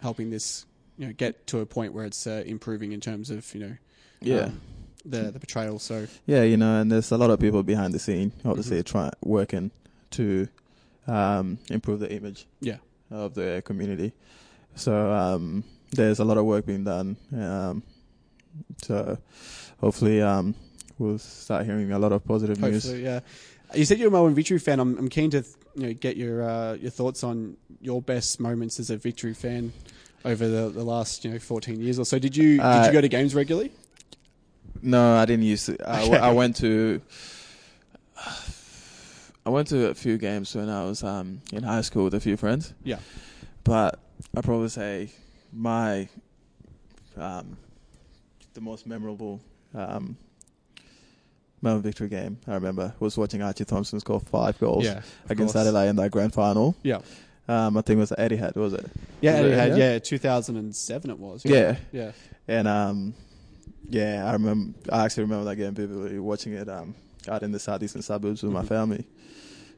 helping 0.00 0.30
this, 0.30 0.64
you 0.98 1.06
know, 1.06 1.12
get 1.12 1.46
to 1.48 1.60
a 1.60 1.66
point 1.66 1.92
where 1.92 2.04
it's 2.06 2.26
uh, 2.26 2.42
improving 2.46 2.92
in 2.92 3.00
terms 3.00 3.30
of 3.30 3.54
you 3.54 3.60
know, 3.60 3.76
Yeah. 4.22 4.44
um, 4.46 4.60
the 5.04 5.30
the 5.30 5.38
portrayal. 5.38 5.78
So 5.78 6.06
Yeah, 6.26 6.42
you 6.42 6.56
know, 6.56 6.80
and 6.80 6.90
there's 6.90 7.12
a 7.12 7.16
lot 7.18 7.30
of 7.30 7.38
people 7.38 7.62
behind 7.62 7.94
the 7.94 7.98
scene, 7.98 8.32
obviously, 8.44 8.78
Mm-hmm. 8.78 8.84
trying 8.98 9.12
working 9.22 9.70
to 10.12 10.48
um, 11.06 11.58
improve 11.70 12.00
the 12.00 12.10
image 12.12 12.46
yeah, 12.60 12.78
of 13.10 13.34
the 13.34 13.62
community. 13.64 14.12
So 14.74 15.12
um, 15.12 15.64
there's 15.92 16.18
a 16.18 16.24
lot 16.24 16.36
of 16.38 16.44
work 16.44 16.66
being 16.66 16.84
done. 16.84 17.16
Um, 17.36 17.82
so 18.82 19.18
hopefully, 19.80 20.20
um, 20.22 20.54
we'll 20.98 21.18
start 21.18 21.64
hearing 21.66 21.92
a 21.92 21.98
lot 21.98 22.12
of 22.12 22.24
positive 22.24 22.60
news. 22.60 22.90
Yeah. 22.92 23.20
You 23.74 23.84
said 23.84 23.98
you're 23.98 24.08
a 24.08 24.10
Melbourne 24.10 24.34
Victory 24.34 24.58
fan. 24.58 24.78
I'm, 24.80 24.96
I'm 24.98 25.08
keen 25.08 25.30
to 25.30 25.44
you 25.74 25.86
know 25.88 25.92
get 25.92 26.16
your 26.16 26.42
uh, 26.48 26.74
your 26.74 26.90
thoughts 26.90 27.24
on 27.24 27.56
your 27.80 28.00
best 28.00 28.38
moments 28.40 28.78
as 28.78 28.90
a 28.90 28.96
Victory 28.96 29.34
fan 29.34 29.72
over 30.24 30.46
the, 30.46 30.68
the 30.70 30.84
last 30.84 31.24
you 31.24 31.32
know 31.32 31.38
14 31.38 31.80
years 31.80 31.98
or 31.98 32.04
so. 32.04 32.18
Did 32.18 32.36
you 32.36 32.56
did 32.56 32.60
Uh, 32.60 32.84
you 32.86 32.92
go 32.92 33.00
to 33.00 33.08
games 33.08 33.34
regularly? 33.34 33.72
No, 34.82 35.16
I 35.16 35.24
didn't 35.24 35.44
use 35.46 35.68
it. 35.68 35.80
I, 35.84 36.00
w- 36.02 36.20
I 36.20 36.30
went 36.32 36.56
to. 36.56 37.00
I 39.46 39.50
went 39.50 39.68
to 39.68 39.88
a 39.88 39.94
few 39.94 40.18
games 40.18 40.54
when 40.54 40.68
I 40.68 40.84
was 40.84 41.02
um, 41.04 41.40
in 41.52 41.62
high 41.62 41.80
school 41.82 42.04
with 42.04 42.14
a 42.14 42.20
few 42.20 42.36
friends. 42.36 42.74
Yeah. 42.84 42.98
but 43.64 43.98
I 44.36 44.40
probably 44.40 44.68
say 44.68 45.10
my 45.52 46.08
um, 47.16 47.56
the 48.54 48.60
most 48.60 48.86
memorable 48.86 49.40
um, 49.74 50.16
Melbourne 51.62 51.82
victory 51.82 52.08
game 52.08 52.38
I 52.46 52.54
remember 52.54 52.92
was 53.00 53.16
watching 53.16 53.40
Archie 53.42 53.64
Thompson 53.64 54.00
score 54.00 54.20
five 54.20 54.58
goals 54.58 54.84
Yeah, 54.84 55.00
against 55.28 55.54
course. 55.54 55.66
Adelaide 55.66 55.88
in 55.90 55.96
that 55.96 56.10
grand 56.10 56.34
final. 56.34 56.76
Yeah, 56.82 57.00
Um, 57.48 57.76
I 57.78 57.82
think 57.82 57.98
it 57.98 58.00
was 58.00 58.12
Eddie 58.18 58.36
had 58.36 58.54
was 58.56 58.72
it? 58.74 58.84
yeah, 59.20 59.40
Was 59.40 59.50
it, 59.52 59.54
had, 59.58 59.78
yeah? 59.78 59.92
yeah, 59.92 59.98
2007 60.00 61.10
it 61.10 61.18
was. 61.18 61.44
Yeah. 61.44 61.76
yeah, 61.92 62.12
And 62.48 62.66
um, 62.68 63.14
yeah, 63.88 64.24
I 64.28 64.32
remember. 64.32 64.76
I 64.92 65.04
actually 65.04 65.22
remember 65.24 65.44
that 65.46 65.56
game 65.56 65.72
vividly, 65.74 66.18
watching 66.18 66.52
it 66.54 66.68
um, 66.68 66.94
out 67.28 67.42
in 67.42 67.52
the 67.52 67.58
southeastern 67.58 68.02
suburbs 68.02 68.42
with 68.42 68.52
my 68.52 68.62
Mhm. 68.62 68.68
family. 68.68 69.06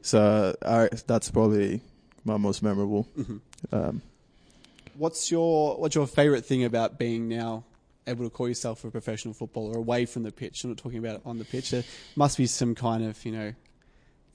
So 0.01 0.55
I, 0.63 0.89
that's 1.07 1.29
probably 1.31 1.81
my 2.25 2.37
most 2.37 2.61
memorable. 2.63 3.07
Mhm. 3.17 3.41
Um, 3.71 4.01
What's 4.95 5.31
your 5.31 5.77
what's 5.77 5.95
your 5.95 6.07
favourite 6.07 6.45
thing 6.45 6.65
about 6.65 6.97
being 6.99 7.29
now 7.29 7.63
able 8.05 8.25
to 8.25 8.29
call 8.29 8.49
yourself 8.49 8.83
a 8.83 8.91
professional 8.91 9.33
footballer 9.33 9.77
away 9.77 10.05
from 10.05 10.23
the 10.23 10.31
pitch? 10.31 10.63
I'm 10.63 10.71
not 10.71 10.77
talking 10.77 10.99
about 10.99 11.21
on 11.25 11.37
the 11.37 11.45
pitch. 11.45 11.71
There 11.71 11.85
must 12.17 12.37
be 12.37 12.45
some 12.47 12.75
kind 12.75 13.05
of 13.05 13.23
you 13.25 13.31
know 13.31 13.53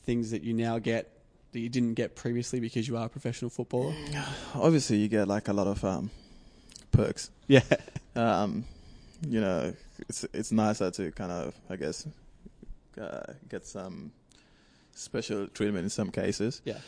things 0.04 0.30
that 0.30 0.42
you 0.42 0.54
now 0.54 0.78
get 0.78 1.10
that 1.52 1.60
you 1.60 1.68
didn't 1.68 1.94
get 1.94 2.16
previously 2.16 2.60
because 2.60 2.88
you 2.88 2.96
are 2.96 3.06
a 3.06 3.08
professional 3.10 3.50
footballer. 3.50 3.94
obviously, 4.54 4.96
you 4.96 5.08
get 5.08 5.28
like 5.28 5.48
a 5.48 5.52
lot 5.52 5.66
of 5.66 5.84
um, 5.84 6.10
perks. 6.92 7.30
Yeah, 7.46 7.60
Um, 8.16 8.64
you 9.28 9.40
know, 9.42 9.74
it's 10.08 10.24
it's 10.32 10.50
nicer 10.50 10.90
to 10.92 11.10
kind 11.12 11.30
of, 11.32 11.54
I 11.68 11.76
guess, 11.76 12.06
uh, 13.00 13.32
get 13.48 13.66
some 13.66 14.12
special 14.92 15.46
treatment 15.48 15.84
in 15.84 15.90
some 15.90 16.10
cases. 16.10 16.62
yeah, 16.64 16.78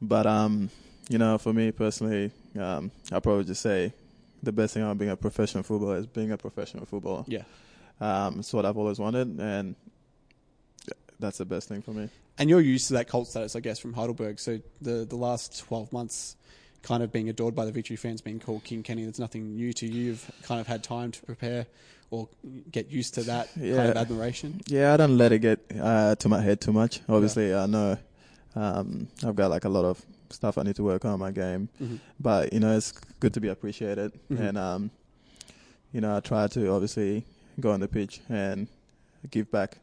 But 0.00 0.26
um, 0.26 0.70
you 1.08 1.18
know, 1.18 1.38
for 1.38 1.52
me 1.52 1.72
personally, 1.72 2.30
um, 2.58 2.90
I'll 3.12 3.20
probably 3.20 3.44
just 3.44 3.62
say 3.62 3.92
the 4.42 4.52
best 4.52 4.74
thing 4.74 4.82
about 4.82 4.98
being 4.98 5.10
a 5.10 5.16
professional 5.16 5.62
footballer 5.62 5.96
is 5.96 6.06
being 6.06 6.32
a 6.32 6.36
professional 6.36 6.86
footballer. 6.86 7.24
yeah. 7.26 7.42
Um, 8.00 8.40
it's 8.40 8.52
what 8.52 8.66
I've 8.66 8.76
always 8.76 8.98
wanted, 8.98 9.40
and 9.40 9.74
that's 11.18 11.38
the 11.38 11.46
best 11.46 11.68
thing 11.68 11.80
for 11.82 11.92
me. 11.92 12.10
And 12.38 12.50
you're 12.50 12.60
used 12.60 12.88
to 12.88 12.94
that 12.94 13.08
cult 13.08 13.28
status, 13.28 13.56
I 13.56 13.60
guess, 13.60 13.78
from 13.78 13.94
Heidelberg. 13.94 14.38
So 14.38 14.60
the 14.82 15.06
the 15.06 15.16
last 15.16 15.58
12 15.60 15.92
months, 15.92 16.36
kind 16.82 17.02
of 17.02 17.10
being 17.10 17.30
adored 17.30 17.54
by 17.54 17.64
the 17.64 17.72
Victory 17.72 17.96
fans, 17.96 18.20
being 18.20 18.38
called 18.38 18.64
King 18.64 18.82
Kenny, 18.82 19.04
there's 19.04 19.18
nothing 19.18 19.56
new 19.56 19.72
to 19.72 19.86
you. 19.86 20.02
You've 20.08 20.30
kind 20.42 20.60
of 20.60 20.66
had 20.66 20.84
time 20.84 21.10
to 21.12 21.22
prepare 21.22 21.66
or 22.10 22.28
get 22.70 22.88
used 22.90 23.14
to 23.14 23.22
that 23.24 23.52
kind 23.54 23.70
of 23.90 23.96
admiration. 23.96 24.60
Yeah, 24.66 24.94
I 24.94 24.96
don't 24.96 25.16
let 25.18 25.32
it 25.32 25.40
get 25.40 25.60
uh, 25.80 26.14
to 26.16 26.28
my 26.28 26.40
head 26.40 26.60
too 26.60 26.72
much. 26.72 27.00
Obviously, 27.08 27.54
I 27.54 27.66
know 27.66 27.98
um, 28.54 29.08
I've 29.24 29.36
got 29.36 29.50
like 29.50 29.64
a 29.64 29.68
lot 29.68 29.84
of 29.84 30.00
stuff 30.30 30.58
I 30.58 30.62
need 30.62 30.76
to 30.76 30.82
work 30.82 31.04
on 31.04 31.14
in 31.14 31.20
my 31.20 31.30
game, 31.30 31.68
Mhm. 31.80 31.98
but 32.18 32.52
you 32.52 32.60
know, 32.60 32.76
it's 32.76 32.92
good 33.20 33.34
to 33.34 33.40
be 33.40 33.48
appreciated, 33.48 34.12
Mhm. 34.30 34.40
and 34.48 34.58
um, 34.58 34.90
you 35.92 36.00
know, 36.00 36.16
I 36.16 36.20
try 36.20 36.46
to 36.48 36.70
obviously 36.72 37.24
go 37.60 37.70
on 37.72 37.80
the 37.80 37.88
pitch 37.88 38.20
and 38.28 38.66
give 39.30 39.50
back 39.50 39.78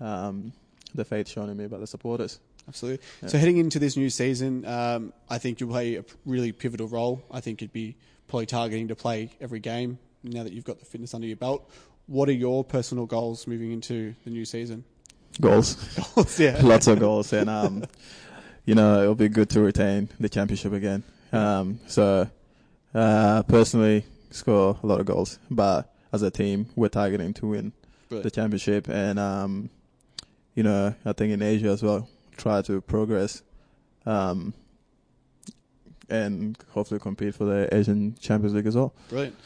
um, 0.00 0.52
the 0.94 1.04
faith 1.04 1.28
shown 1.28 1.50
in 1.50 1.56
me 1.56 1.66
by 1.66 1.78
the 1.78 1.86
supporters. 1.86 2.40
Absolutely. 2.68 3.04
Yeah. 3.22 3.28
So 3.28 3.38
heading 3.38 3.56
into 3.58 3.78
this 3.78 3.96
new 3.96 4.10
season, 4.10 4.64
um, 4.64 5.12
I 5.28 5.38
think 5.38 5.60
you'll 5.60 5.70
play 5.70 5.96
a 5.96 6.04
really 6.24 6.52
pivotal 6.52 6.88
role. 6.88 7.22
I 7.30 7.40
think 7.40 7.60
you'd 7.62 7.72
be 7.72 7.96
probably 8.28 8.46
targeting 8.46 8.88
to 8.88 8.94
play 8.96 9.30
every 9.40 9.60
game 9.60 9.98
now 10.22 10.42
that 10.42 10.52
you've 10.52 10.64
got 10.64 10.78
the 10.78 10.84
fitness 10.84 11.14
under 11.14 11.26
your 11.26 11.36
belt. 11.36 11.70
What 12.06 12.28
are 12.28 12.32
your 12.32 12.64
personal 12.64 13.06
goals 13.06 13.46
moving 13.46 13.72
into 13.72 14.14
the 14.24 14.30
new 14.30 14.44
season? 14.44 14.84
Goals. 15.40 15.74
goals, 16.14 16.40
yeah. 16.40 16.58
lots 16.62 16.86
of 16.86 16.98
goals, 16.98 17.32
and 17.32 17.48
um, 17.48 17.84
you 18.64 18.74
know 18.74 19.02
it'll 19.02 19.14
be 19.14 19.28
good 19.28 19.48
to 19.50 19.60
retain 19.60 20.08
the 20.18 20.28
championship 20.28 20.72
again. 20.72 21.02
Um, 21.32 21.80
so 21.86 22.28
uh, 22.94 23.42
personally, 23.44 24.04
score 24.30 24.76
a 24.82 24.86
lot 24.86 25.00
of 25.00 25.06
goals, 25.06 25.38
but 25.50 25.94
as 26.12 26.22
a 26.22 26.30
team, 26.30 26.66
we're 26.74 26.88
targeting 26.88 27.32
to 27.34 27.46
win 27.46 27.72
Brilliant. 28.08 28.24
the 28.24 28.30
championship, 28.30 28.88
and 28.88 29.18
um, 29.18 29.70
you 30.54 30.62
know 30.62 30.94
I 31.04 31.12
think 31.12 31.32
in 31.32 31.42
Asia 31.42 31.68
as 31.68 31.82
well, 31.82 32.08
try 32.36 32.62
to 32.62 32.80
progress, 32.80 33.42
um, 34.04 34.52
and 36.08 36.58
hopefully 36.70 36.98
compete 36.98 37.36
for 37.36 37.44
the 37.44 37.72
Asian 37.72 38.16
Champions 38.16 38.54
League 38.54 38.66
as 38.66 38.76
well. 38.76 38.92
Brilliant. 39.08 39.36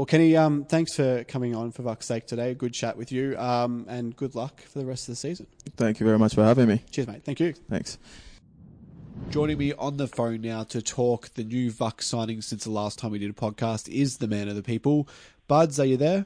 Well, 0.00 0.06
Kenny, 0.06 0.34
um, 0.34 0.64
thanks 0.64 0.96
for 0.96 1.24
coming 1.24 1.54
on 1.54 1.72
for 1.72 1.82
Vuck's 1.82 2.06
sake 2.06 2.26
today. 2.26 2.54
Good 2.54 2.72
chat 2.72 2.96
with 2.96 3.12
you, 3.12 3.36
um, 3.36 3.84
and 3.86 4.16
good 4.16 4.34
luck 4.34 4.62
for 4.62 4.78
the 4.78 4.86
rest 4.86 5.02
of 5.02 5.12
the 5.12 5.16
season. 5.16 5.46
Thank 5.76 6.00
you 6.00 6.06
very 6.06 6.18
much 6.18 6.34
for 6.34 6.42
having 6.42 6.68
me. 6.68 6.82
Cheers, 6.90 7.06
mate. 7.06 7.22
Thank 7.22 7.38
you. 7.38 7.52
Thanks. 7.68 7.98
Joining 9.28 9.58
me 9.58 9.74
on 9.74 9.98
the 9.98 10.06
phone 10.06 10.40
now 10.40 10.64
to 10.64 10.80
talk 10.80 11.34
the 11.34 11.44
new 11.44 11.70
Vuck 11.70 12.02
signing 12.02 12.40
since 12.40 12.64
the 12.64 12.70
last 12.70 12.98
time 12.98 13.10
we 13.10 13.18
did 13.18 13.28
a 13.28 13.34
podcast 13.34 13.90
is 13.90 14.16
the 14.16 14.26
man 14.26 14.48
of 14.48 14.56
the 14.56 14.62
people. 14.62 15.06
Buds, 15.48 15.78
are 15.78 15.84
you 15.84 15.98
there? 15.98 16.24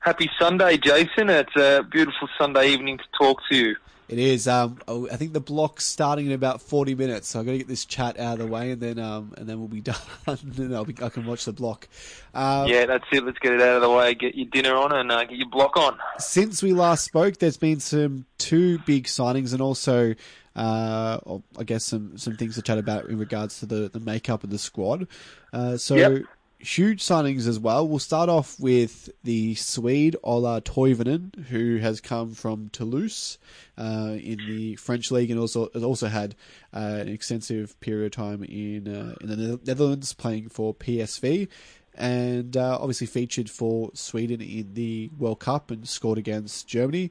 Happy 0.00 0.28
Sunday, 0.36 0.78
Jason. 0.78 1.30
It's 1.30 1.54
a 1.54 1.84
beautiful 1.88 2.28
Sunday 2.36 2.70
evening 2.70 2.98
to 2.98 3.04
talk 3.16 3.38
to 3.52 3.56
you. 3.56 3.76
It 4.08 4.18
is. 4.18 4.48
Um, 4.48 4.78
oh, 4.88 5.06
I 5.10 5.16
think 5.16 5.34
the 5.34 5.40
block's 5.40 5.84
starting 5.84 6.26
in 6.26 6.32
about 6.32 6.62
forty 6.62 6.94
minutes, 6.94 7.28
so 7.28 7.40
I've 7.40 7.46
got 7.46 7.52
to 7.52 7.58
get 7.58 7.68
this 7.68 7.84
chat 7.84 8.18
out 8.18 8.34
of 8.34 8.38
the 8.38 8.46
way, 8.46 8.70
and 8.70 8.80
then 8.80 8.98
um, 8.98 9.34
and 9.36 9.46
then 9.46 9.58
we'll 9.58 9.68
be 9.68 9.80
done. 9.82 9.96
and 10.26 10.74
I'll 10.74 10.86
be, 10.86 10.94
I 11.02 11.10
can 11.10 11.26
watch 11.26 11.44
the 11.44 11.52
block. 11.52 11.88
Um, 12.32 12.68
yeah, 12.68 12.86
that's 12.86 13.04
it. 13.12 13.22
Let's 13.22 13.38
get 13.38 13.52
it 13.52 13.60
out 13.60 13.76
of 13.76 13.82
the 13.82 13.90
way, 13.90 14.14
get 14.14 14.34
your 14.34 14.46
dinner 14.46 14.74
on, 14.74 14.92
and 14.92 15.12
uh, 15.12 15.24
get 15.24 15.36
your 15.36 15.50
block 15.50 15.76
on. 15.76 15.98
Since 16.18 16.62
we 16.62 16.72
last 16.72 17.04
spoke, 17.04 17.36
there's 17.36 17.58
been 17.58 17.80
some 17.80 18.24
two 18.38 18.78
big 18.86 19.04
signings, 19.04 19.52
and 19.52 19.60
also, 19.60 20.14
uh, 20.56 21.18
I 21.58 21.64
guess 21.64 21.84
some 21.84 22.16
some 22.16 22.36
things 22.36 22.54
to 22.54 22.62
chat 22.62 22.78
about 22.78 23.10
in 23.10 23.18
regards 23.18 23.60
to 23.60 23.66
the 23.66 23.90
the 23.90 24.00
makeup 24.00 24.42
of 24.42 24.50
the 24.50 24.58
squad. 24.58 25.06
Uh, 25.52 25.76
so. 25.76 25.94
Yep. 25.96 26.22
Huge 26.60 27.04
signings 27.04 27.46
as 27.46 27.58
well. 27.60 27.86
We'll 27.86 28.00
start 28.00 28.28
off 28.28 28.58
with 28.58 29.10
the 29.22 29.54
Swede 29.54 30.16
Ola 30.24 30.60
Toivonen, 30.60 31.46
who 31.46 31.76
has 31.76 32.00
come 32.00 32.34
from 32.34 32.68
Toulouse 32.70 33.38
uh, 33.76 34.16
in 34.20 34.38
the 34.48 34.74
French 34.74 35.12
league, 35.12 35.30
and 35.30 35.38
also 35.38 35.68
has 35.72 35.84
also 35.84 36.08
had 36.08 36.34
uh, 36.74 36.98
an 37.00 37.08
extensive 37.08 37.78
period 37.78 38.06
of 38.06 38.12
time 38.12 38.42
in 38.42 38.88
uh, 38.88 39.14
in 39.20 39.28
the 39.28 39.60
Netherlands 39.64 40.12
playing 40.14 40.48
for 40.48 40.74
PSV. 40.74 41.46
and 41.94 42.56
uh, 42.56 42.78
obviously 42.80 43.06
featured 43.06 43.50
for 43.50 43.90
Sweden 43.94 44.40
in 44.40 44.74
the 44.74 45.10
World 45.16 45.40
Cup 45.40 45.70
and 45.70 45.86
scored 45.88 46.18
against 46.18 46.66
Germany. 46.66 47.10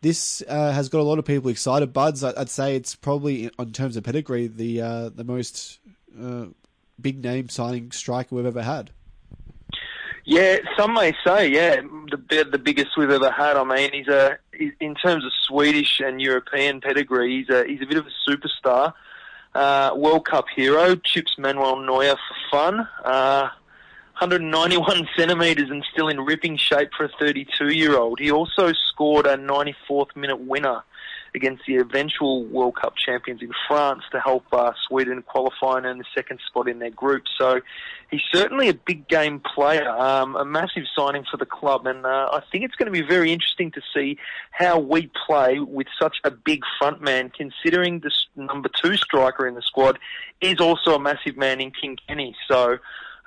This 0.00 0.42
uh, 0.48 0.72
has 0.72 0.88
got 0.88 1.00
a 1.00 1.02
lot 1.02 1.18
of 1.18 1.24
people 1.24 1.50
excited. 1.50 1.92
Buds, 1.92 2.22
I'd 2.22 2.48
say 2.48 2.76
it's 2.76 2.94
probably, 2.94 3.50
in 3.58 3.72
terms 3.72 3.96
of 3.96 4.04
pedigree, 4.04 4.46
the 4.46 4.80
uh, 4.80 5.08
the 5.08 5.24
most 5.24 5.80
uh, 6.20 6.46
big 7.00 7.22
name 7.22 7.48
signing 7.48 7.90
striker 7.90 8.34
we've 8.34 8.46
ever 8.46 8.62
had. 8.62 8.90
Yeah, 10.24 10.58
some 10.76 10.92
may 10.92 11.14
say, 11.26 11.48
yeah, 11.48 11.76
the 11.76 12.46
the 12.50 12.58
biggest 12.58 12.98
we've 12.98 13.10
ever 13.10 13.30
had. 13.30 13.56
I 13.56 13.64
mean, 13.64 13.92
he's 13.92 14.08
a 14.08 14.38
in 14.80 14.94
terms 14.94 15.24
of 15.24 15.32
Swedish 15.40 16.00
and 16.00 16.20
European 16.20 16.80
pedigree, 16.80 17.38
he's 17.38 17.48
a 17.48 17.64
he's 17.66 17.80
a 17.80 17.86
bit 17.86 17.96
of 17.96 18.06
a 18.06 18.30
superstar. 18.30 18.92
Uh, 19.54 19.92
World 19.96 20.26
Cup 20.26 20.44
hero, 20.54 20.94
chips 20.96 21.36
Manuel 21.38 21.80
Neuer 21.80 22.16
for 22.16 22.36
fun. 22.50 22.88
Uh, 23.04 23.48
191 24.20 25.08
centimetres 25.16 25.70
and 25.70 25.84
still 25.92 26.08
in 26.08 26.20
ripping 26.20 26.56
shape 26.56 26.90
for 26.96 27.04
a 27.04 27.10
32 27.18 27.68
year 27.68 27.96
old. 27.96 28.18
He 28.20 28.30
also 28.30 28.72
scored 28.72 29.26
a 29.26 29.36
94th 29.36 30.14
minute 30.14 30.40
winner 30.40 30.82
against 31.34 31.62
the 31.66 31.76
eventual 31.76 32.44
World 32.44 32.76
Cup 32.76 32.94
champions 32.96 33.42
in 33.42 33.50
France 33.66 34.02
to 34.12 34.20
help 34.20 34.44
uh, 34.52 34.72
Sweden 34.88 35.22
qualify 35.22 35.78
and 35.78 35.86
earn 35.86 35.98
the 35.98 36.04
second 36.14 36.40
spot 36.46 36.68
in 36.68 36.78
their 36.78 36.90
group. 36.90 37.24
So 37.38 37.60
he's 38.10 38.22
certainly 38.32 38.68
a 38.68 38.74
big 38.74 39.08
game 39.08 39.40
player, 39.40 39.88
um, 39.88 40.36
a 40.36 40.44
massive 40.44 40.84
signing 40.96 41.24
for 41.30 41.36
the 41.36 41.46
club, 41.46 41.86
and 41.86 42.04
uh, 42.04 42.28
I 42.32 42.42
think 42.50 42.64
it's 42.64 42.74
going 42.74 42.92
to 42.92 42.92
be 42.92 43.06
very 43.06 43.32
interesting 43.32 43.70
to 43.72 43.80
see 43.94 44.18
how 44.50 44.78
we 44.78 45.10
play 45.26 45.60
with 45.60 45.86
such 46.00 46.16
a 46.24 46.30
big 46.30 46.62
front 46.78 47.02
man, 47.02 47.30
considering 47.30 48.00
the 48.00 48.10
number 48.36 48.68
two 48.82 48.96
striker 48.96 49.46
in 49.46 49.54
the 49.54 49.62
squad 49.62 49.98
is 50.40 50.60
also 50.60 50.94
a 50.94 51.00
massive 51.00 51.36
man 51.36 51.60
in 51.60 51.70
King 51.70 51.98
Kenny. 52.06 52.34
So 52.48 52.78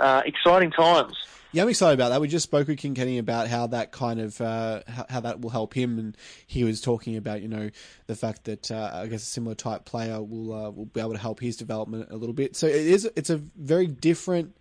uh, 0.01 0.21
exciting 0.25 0.71
times. 0.71 1.15
Yeah, 1.53 1.63
I'm 1.63 1.69
excited 1.69 1.99
about 1.99 2.09
that. 2.09 2.21
We 2.21 2.29
just 2.29 2.43
spoke 2.43 2.69
with 2.69 2.77
King 2.77 2.95
Kenny 2.95 3.17
about 3.17 3.49
how 3.49 3.67
that 3.67 3.91
kind 3.91 4.21
of 4.21 4.39
uh, 4.39 4.81
how, 5.09 5.19
that 5.19 5.41
will 5.41 5.49
help 5.49 5.73
him, 5.73 5.99
and 5.99 6.17
he 6.47 6.63
was 6.63 6.79
talking 6.79 7.17
about 7.17 7.41
you 7.41 7.49
know 7.49 7.69
the 8.07 8.15
fact 8.15 8.45
that 8.45 8.71
uh, 8.71 8.91
I 8.93 9.07
guess 9.07 9.23
a 9.23 9.25
similar 9.25 9.53
type 9.53 9.83
player 9.83 10.21
will 10.21 10.53
uh, 10.53 10.69
will 10.69 10.85
be 10.85 11.01
able 11.01 11.11
to 11.11 11.19
help 11.19 11.41
his 11.41 11.57
development 11.57 12.07
a 12.09 12.15
little 12.15 12.33
bit. 12.33 12.55
So 12.55 12.67
it 12.67 12.75
is 12.75 13.09
it's 13.17 13.29
a 13.29 13.37
very 13.37 13.85
different 13.85 14.55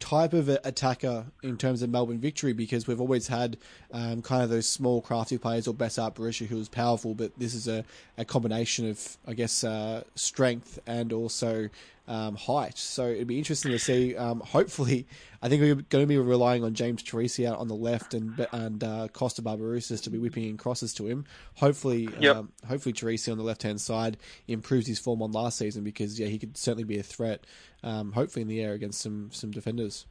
type 0.00 0.32
of 0.32 0.48
attacker 0.48 1.26
in 1.44 1.56
terms 1.56 1.80
of 1.80 1.90
Melbourne 1.90 2.18
victory 2.18 2.52
because 2.52 2.88
we've 2.88 3.00
always 3.00 3.28
had 3.28 3.56
um, 3.92 4.20
kind 4.20 4.42
of 4.42 4.50
those 4.50 4.68
small 4.68 5.00
crafty 5.00 5.38
players 5.38 5.68
or 5.68 5.74
Besart 5.74 6.14
Berisha 6.14 6.46
who 6.46 6.56
was 6.56 6.68
powerful, 6.68 7.14
but 7.14 7.30
this 7.38 7.54
is 7.54 7.68
a, 7.68 7.84
a 8.18 8.24
combination 8.24 8.88
of 8.88 9.16
I 9.26 9.34
guess 9.34 9.62
uh, 9.62 10.02
strength 10.14 10.78
and 10.86 11.12
also 11.12 11.68
um, 12.08 12.34
height. 12.36 12.76
So 12.78 13.06
it'd 13.06 13.26
be 13.28 13.38
interesting 13.38 13.70
to 13.72 13.78
see. 13.78 14.16
Um, 14.16 14.40
hopefully, 14.40 15.06
I 15.40 15.48
think 15.48 15.62
we're 15.62 15.74
going 15.74 16.02
to 16.02 16.06
be 16.06 16.18
relying 16.18 16.64
on 16.64 16.74
James 16.74 17.02
Troisi 17.02 17.46
out 17.48 17.58
on 17.58 17.68
the 17.68 17.74
left 17.76 18.14
and 18.14 18.46
and 18.52 18.82
uh, 18.82 19.08
Kosta 19.12 19.40
Barbarouses 19.40 20.02
to 20.04 20.10
be 20.10 20.18
whipping 20.18 20.44
in 20.44 20.56
crosses 20.56 20.92
to 20.94 21.06
him. 21.06 21.24
Hopefully, 21.56 22.08
Yep. 22.20 22.36
um, 22.36 22.52
hopefully 22.66 22.92
Troisi 22.92 23.30
on 23.30 23.38
the 23.38 23.44
left 23.44 23.62
hand 23.62 23.80
side 23.80 24.16
improves 24.48 24.86
his 24.86 24.98
form 24.98 25.22
on 25.22 25.32
last 25.32 25.58
season 25.58 25.84
because 25.84 26.18
yeah, 26.18 26.26
he 26.26 26.38
could 26.38 26.56
certainly 26.56 26.84
be 26.84 26.98
a 26.98 27.02
threat. 27.02 27.46
Um, 27.84 28.12
hopefully 28.12 28.42
in 28.42 28.48
the 28.48 28.60
air 28.60 28.72
against 28.74 29.00
some 29.00 29.30
some 29.32 29.50
defenders. 29.50 30.06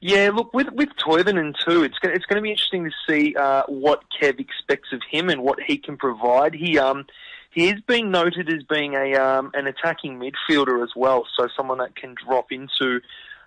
Yeah, 0.00 0.30
look 0.34 0.52
with 0.54 0.68
with 0.72 0.88
Toivonen 0.96 1.54
too. 1.64 1.84
It's 1.84 1.98
going 1.98 2.14
it's 2.14 2.24
going 2.24 2.36
to 2.38 2.42
be 2.42 2.50
interesting 2.50 2.84
to 2.84 2.90
see 3.08 3.36
uh, 3.36 3.62
what 3.68 4.02
Kev 4.20 4.40
expects 4.40 4.92
of 4.92 5.00
him 5.08 5.28
and 5.28 5.42
what 5.42 5.60
he 5.60 5.76
can 5.78 5.96
provide. 5.96 6.54
He 6.54 6.78
um 6.78 7.06
he 7.50 7.66
has 7.68 7.80
been 7.80 8.10
noted 8.10 8.48
as 8.48 8.62
being 8.64 8.94
a 8.94 9.14
um 9.14 9.50
an 9.54 9.66
attacking 9.66 10.18
midfielder 10.18 10.82
as 10.82 10.90
well, 10.96 11.26
so 11.36 11.48
someone 11.56 11.78
that 11.78 11.96
can 11.96 12.14
drop 12.14 12.52
into 12.52 13.00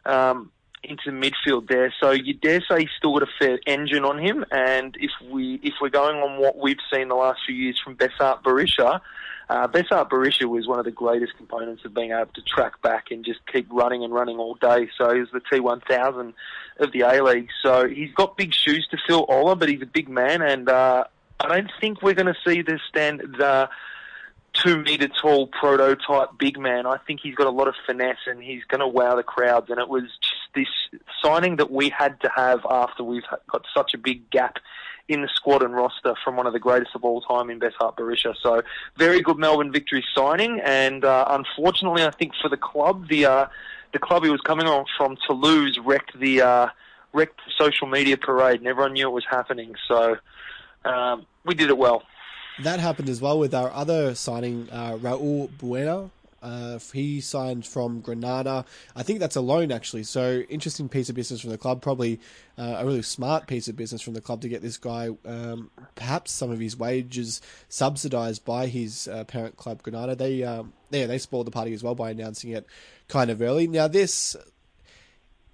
um 0.05 0.51
into 0.83 1.11
midfield 1.11 1.67
there. 1.67 1.93
So 2.01 2.11
you 2.11 2.33
dare 2.33 2.61
say 2.69 2.81
he's 2.81 2.89
still 2.97 3.13
got 3.13 3.23
a 3.23 3.31
fair 3.39 3.59
engine 3.65 4.03
on 4.03 4.19
him. 4.19 4.45
And 4.51 4.95
if 4.99 5.11
we 5.31 5.59
if 5.63 5.75
we're 5.81 5.89
going 5.89 6.17
on 6.17 6.39
what 6.39 6.57
we've 6.57 6.77
seen 6.93 7.07
the 7.07 7.15
last 7.15 7.39
few 7.45 7.55
years 7.55 7.79
from 7.83 7.95
Besart 7.95 8.43
Berisha. 8.43 9.01
Uh, 9.49 9.67
Besart 9.67 10.09
Berisha 10.09 10.45
was 10.45 10.67
one 10.67 10.79
of 10.79 10.85
the 10.85 10.91
greatest 10.91 11.35
components 11.35 11.83
of 11.83 11.93
being 11.93 12.11
able 12.11 12.31
to 12.33 12.41
track 12.41 12.81
back 12.81 13.11
and 13.11 13.25
just 13.25 13.39
keep 13.51 13.67
running 13.69 14.03
and 14.03 14.13
running 14.13 14.37
all 14.37 14.55
day. 14.55 14.89
So 14.97 15.13
he 15.13 15.19
was 15.19 15.29
the 15.33 15.41
T1000 15.41 16.33
of 16.79 16.91
the 16.93 17.01
A 17.01 17.21
League. 17.21 17.49
So 17.61 17.87
he's 17.87 18.11
got 18.13 18.37
big 18.37 18.53
shoes 18.53 18.87
to 18.91 18.97
fill, 19.05 19.25
Ola, 19.27 19.57
but 19.57 19.67
he's 19.67 19.81
a 19.81 19.85
big 19.85 20.07
man, 20.07 20.41
and 20.41 20.69
uh, 20.69 21.03
I 21.41 21.47
don't 21.49 21.71
think 21.81 22.01
we're 22.01 22.13
going 22.13 22.33
to 22.33 22.37
see 22.47 22.61
the 22.61 22.79
standard 22.87 23.39
uh, 23.39 23.67
two 24.53 24.77
meter 24.81 25.07
tall 25.07 25.47
prototype 25.47 26.29
big 26.37 26.59
man. 26.59 26.85
I 26.85 26.97
think 26.97 27.19
he's 27.21 27.35
got 27.35 27.47
a 27.47 27.51
lot 27.51 27.67
of 27.67 27.75
finesse, 27.85 28.17
and 28.27 28.41
he's 28.41 28.63
going 28.65 28.79
to 28.79 28.87
wow 28.87 29.15
the 29.15 29.23
crowds. 29.23 29.69
And 29.69 29.79
it 29.79 29.89
was 29.89 30.03
just 30.21 30.53
this 30.55 31.01
signing 31.21 31.57
that 31.57 31.71
we 31.71 31.89
had 31.89 32.19
to 32.21 32.29
have 32.35 32.65
after 32.69 33.03
we've 33.03 33.23
got 33.51 33.65
such 33.75 33.93
a 33.93 33.97
big 33.97 34.29
gap 34.29 34.57
in 35.09 35.21
the 35.21 35.29
squad 35.33 35.63
and 35.63 35.73
roster 35.73 36.13
from 36.23 36.37
one 36.37 36.47
of 36.47 36.53
the 36.53 36.59
greatest 36.59 36.95
of 36.95 37.03
all 37.03 37.21
time 37.21 37.49
in 37.49 37.59
Besart 37.59 37.97
Berisha. 37.97 38.33
So 38.41 38.61
very 38.97 39.21
good 39.21 39.37
Melbourne 39.37 39.71
victory 39.71 40.03
signing, 40.15 40.61
and 40.63 41.03
uh, 41.03 41.25
unfortunately, 41.29 42.03
I 42.03 42.11
think 42.11 42.33
for 42.41 42.49
the 42.49 42.57
club, 42.57 43.09
the 43.09 43.25
uh, 43.25 43.47
the 43.91 43.99
club 43.99 44.23
he 44.23 44.29
was 44.29 44.41
coming 44.41 44.67
on 44.67 44.85
from 44.97 45.17
Toulouse 45.27 45.77
wrecked 45.83 46.17
the 46.19 46.41
uh, 46.41 46.67
wrecked 47.11 47.39
the 47.45 47.51
social 47.57 47.87
media 47.87 48.17
parade, 48.17 48.59
and 48.59 48.67
everyone 48.67 48.93
knew 48.93 49.07
it 49.07 49.13
was 49.13 49.25
happening. 49.29 49.75
So 49.87 50.17
um, 50.85 51.25
we 51.45 51.53
did 51.53 51.69
it 51.69 51.77
well. 51.77 52.03
That 52.61 52.79
happened 52.79 53.09
as 53.09 53.19
well 53.19 53.39
with 53.39 53.53
our 53.53 53.71
other 53.71 54.13
signing, 54.13 54.69
uh, 54.71 54.97
Raul 54.97 55.49
Baena. 55.57 56.11
Uh, 56.43 56.77
he 56.93 57.21
signed 57.21 57.65
from 57.65 58.01
Granada. 58.01 58.65
I 58.95 59.01
think 59.01 59.19
that's 59.19 59.37
a 59.37 59.41
loan 59.41 59.71
actually. 59.71 60.03
So 60.03 60.43
interesting 60.49 60.89
piece 60.89 61.07
of 61.07 61.15
business 61.15 61.39
from 61.39 61.51
the 61.51 61.57
club. 61.57 61.81
Probably 61.81 62.19
uh, 62.57 62.75
a 62.79 62.85
really 62.85 63.01
smart 63.01 63.47
piece 63.47 63.69
of 63.69 63.77
business 63.77 64.01
from 64.01 64.13
the 64.13 64.19
club 64.19 64.41
to 64.41 64.49
get 64.49 64.61
this 64.61 64.77
guy. 64.77 65.09
Um, 65.25 65.71
perhaps 65.95 66.33
some 66.33 66.51
of 66.51 66.59
his 66.59 66.75
wages 66.77 67.41
subsidised 67.69 68.43
by 68.43 68.67
his 68.67 69.07
uh, 69.07 69.23
parent 69.23 69.55
club 69.55 69.81
Granada. 69.83 70.15
They 70.15 70.43
um, 70.43 70.73
yeah 70.91 71.05
they 71.07 71.17
spoiled 71.17 71.47
the 71.47 71.51
party 71.51 71.73
as 71.73 71.81
well 71.81 71.95
by 71.95 72.11
announcing 72.11 72.51
it 72.51 72.67
kind 73.07 73.31
of 73.31 73.41
early. 73.41 73.65
Now 73.67 73.87
this 73.87 74.35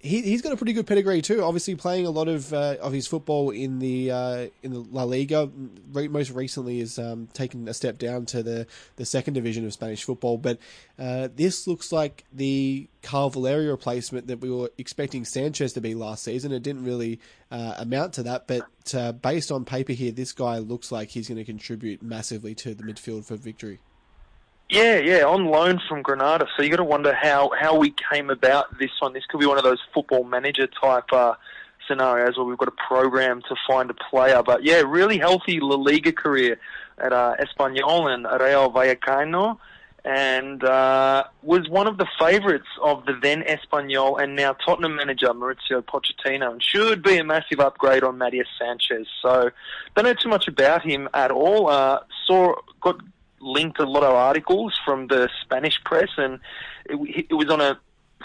he 0.02 0.22
he's 0.22 0.40
got 0.40 0.52
a 0.52 0.56
pretty 0.56 0.72
good 0.72 0.86
pedigree 0.86 1.20
too. 1.20 1.42
Obviously, 1.44 1.74
playing 1.74 2.06
a 2.06 2.10
lot 2.10 2.26
of 2.26 2.52
uh, 2.54 2.76
of 2.80 2.92
his 2.92 3.06
football 3.06 3.50
in 3.50 3.78
the 3.78 4.10
uh, 4.10 4.46
in 4.62 4.72
the 4.72 4.80
La 4.80 5.02
Liga. 5.02 5.50
Re- 5.92 6.08
most 6.08 6.30
recently, 6.30 6.78
has 6.80 6.98
um, 6.98 7.28
taken 7.34 7.68
a 7.68 7.74
step 7.74 7.98
down 7.98 8.24
to 8.26 8.42
the, 8.42 8.66
the 8.96 9.04
second 9.04 9.34
division 9.34 9.66
of 9.66 9.74
Spanish 9.74 10.02
football. 10.02 10.38
But 10.38 10.58
uh, 10.98 11.28
this 11.36 11.66
looks 11.66 11.92
like 11.92 12.24
the 12.32 12.88
Carl 13.02 13.28
Valeria 13.28 13.70
replacement 13.70 14.28
that 14.28 14.40
we 14.40 14.50
were 14.50 14.70
expecting 14.78 15.26
Sanchez 15.26 15.74
to 15.74 15.82
be 15.82 15.94
last 15.94 16.24
season. 16.24 16.50
It 16.52 16.62
didn't 16.62 16.84
really 16.84 17.20
uh, 17.50 17.74
amount 17.76 18.14
to 18.14 18.22
that, 18.22 18.46
but 18.46 18.94
uh, 18.94 19.12
based 19.12 19.52
on 19.52 19.66
paper 19.66 19.92
here, 19.92 20.12
this 20.12 20.32
guy 20.32 20.58
looks 20.58 20.90
like 20.90 21.10
he's 21.10 21.28
going 21.28 21.38
to 21.38 21.44
contribute 21.44 22.02
massively 22.02 22.54
to 22.56 22.74
the 22.74 22.84
midfield 22.84 23.26
for 23.26 23.36
victory. 23.36 23.80
Yeah, 24.70 24.98
yeah, 24.98 25.24
on 25.24 25.46
loan 25.46 25.80
from 25.88 26.02
Granada. 26.02 26.46
So 26.56 26.62
you 26.62 26.70
got 26.70 26.76
to 26.76 26.84
wonder 26.84 27.12
how 27.12 27.50
how 27.58 27.76
we 27.76 27.92
came 28.12 28.30
about 28.30 28.78
this 28.78 28.92
one. 29.00 29.12
This 29.12 29.24
could 29.28 29.40
be 29.40 29.46
one 29.46 29.58
of 29.58 29.64
those 29.64 29.80
football 29.92 30.22
manager 30.22 30.68
type 30.68 31.12
uh, 31.12 31.34
scenarios 31.88 32.36
where 32.36 32.46
we've 32.46 32.56
got 32.56 32.68
a 32.68 32.86
program 32.86 33.42
to 33.48 33.56
find 33.66 33.90
a 33.90 33.94
player. 33.94 34.44
But 34.44 34.62
yeah, 34.62 34.82
really 34.86 35.18
healthy 35.18 35.58
La 35.58 35.74
Liga 35.74 36.12
career 36.12 36.60
at 36.98 37.12
uh, 37.12 37.34
Espanyol 37.40 38.14
and 38.14 38.24
Real 38.40 38.70
Vallecano, 38.70 39.58
and 40.04 40.62
uh, 40.62 41.24
was 41.42 41.68
one 41.68 41.88
of 41.88 41.98
the 41.98 42.06
favourites 42.16 42.68
of 42.80 43.04
the 43.06 43.18
then 43.20 43.42
Espanyol 43.42 44.22
and 44.22 44.36
now 44.36 44.52
Tottenham 44.52 44.94
manager 44.94 45.30
Mauricio 45.30 45.82
Pochettino, 45.82 46.52
and 46.52 46.62
should 46.62 47.02
be 47.02 47.16
a 47.16 47.24
massive 47.24 47.58
upgrade 47.58 48.04
on 48.04 48.18
Matias 48.18 48.46
Sanchez. 48.56 49.08
So 49.20 49.50
don't 49.96 50.04
know 50.04 50.14
too 50.14 50.28
much 50.28 50.46
about 50.46 50.84
him 50.84 51.08
at 51.12 51.32
all. 51.32 51.68
Uh, 51.68 51.98
saw 52.24 52.54
got 52.80 53.00
linked 53.40 53.78
a 53.78 53.86
lot 53.86 54.02
of 54.02 54.14
articles 54.14 54.78
from 54.84 55.06
the 55.06 55.28
Spanish 55.42 55.82
press, 55.84 56.10
and 56.16 56.40
it, 56.86 57.26
it 57.30 57.34
was 57.34 57.50
on 57.50 57.60
a 57.60 57.78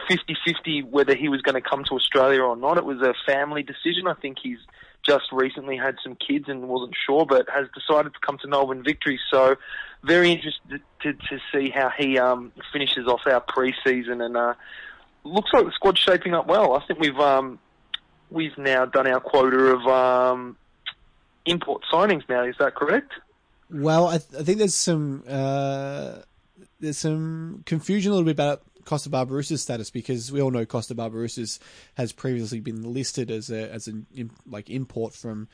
50-50 0.10 0.90
whether 0.90 1.16
he 1.16 1.30
was 1.30 1.42
going 1.42 1.56
to 1.56 1.68
come 1.68 1.84
to 1.86 1.96
Australia 1.96 2.42
or 2.42 2.56
not. 2.56 2.78
It 2.78 2.86
was 2.86 3.02
a 3.02 3.14
family 3.26 3.64
decision. 3.64 4.08
I 4.08 4.14
think 4.14 4.38
he's 4.42 4.60
just 5.04 5.26
recently 5.32 5.78
had 5.78 5.96
some 6.04 6.16
kids 6.16 6.46
and 6.48 6.68
wasn't 6.68 6.96
sure, 7.06 7.26
but 7.26 7.48
has 7.50 7.68
decided 7.74 8.14
to 8.14 8.20
come 8.20 8.38
to 8.40 8.48
Melbourne 8.48 8.84
Victory. 8.84 9.20
So 9.32 9.56
very 10.04 10.32
interested 10.32 10.82
to, 11.02 11.14
to 11.14 11.40
see 11.54 11.70
how 11.70 11.90
he 11.98 12.18
um, 12.18 12.52
finishes 12.74 13.08
off 13.08 13.22
our 13.26 13.42
pre-season, 13.42 14.22
and 14.22 14.36
uh, 14.36 14.54
looks 15.24 15.52
like 15.54 15.66
the 15.66 15.72
squad's 15.72 16.00
shaping 16.00 16.34
up 16.34 16.48
well. 16.48 16.74
I 16.74 16.86
think 16.86 17.00
we've 17.00 17.20
um, 17.20 17.60
we've 18.30 18.58
now 18.58 18.86
done 18.86 19.08
our 19.08 19.20
quota 19.20 19.58
of 19.58 19.88
um, 19.88 20.58
import 21.46 21.84
signings. 21.92 22.28
Now, 22.28 22.44
is 22.44 22.56
that 22.60 22.76
correct? 22.76 23.14
Well, 23.70 24.08
I, 24.08 24.18
th- 24.18 24.42
I 24.42 24.44
think 24.44 24.60
there's 24.60 24.76
some 24.76 25.24
uh, 25.28 26.20
there's 26.80 26.98
some 26.98 27.64
confusion 27.66 28.12
a 28.12 28.16
little 28.16 28.26
bit 28.26 28.36
about 28.36 28.62
Costa 28.86 29.10
Barbarousa's 29.10 29.62
status 29.62 29.90
because 29.90 30.32
we 30.32 30.42
all 30.42 30.52
know 30.52 30.66
Costa 30.66 30.94
Barbarousa's 30.94 31.60
has 31.96 32.12
previously 32.12 32.60
been 32.60 32.94
listed 32.94 33.32
as 33.32 33.50
a 33.50 33.72
as 33.72 33.88
an 33.88 34.06
like 34.48 34.70
import 34.70 35.14
from 35.14 35.48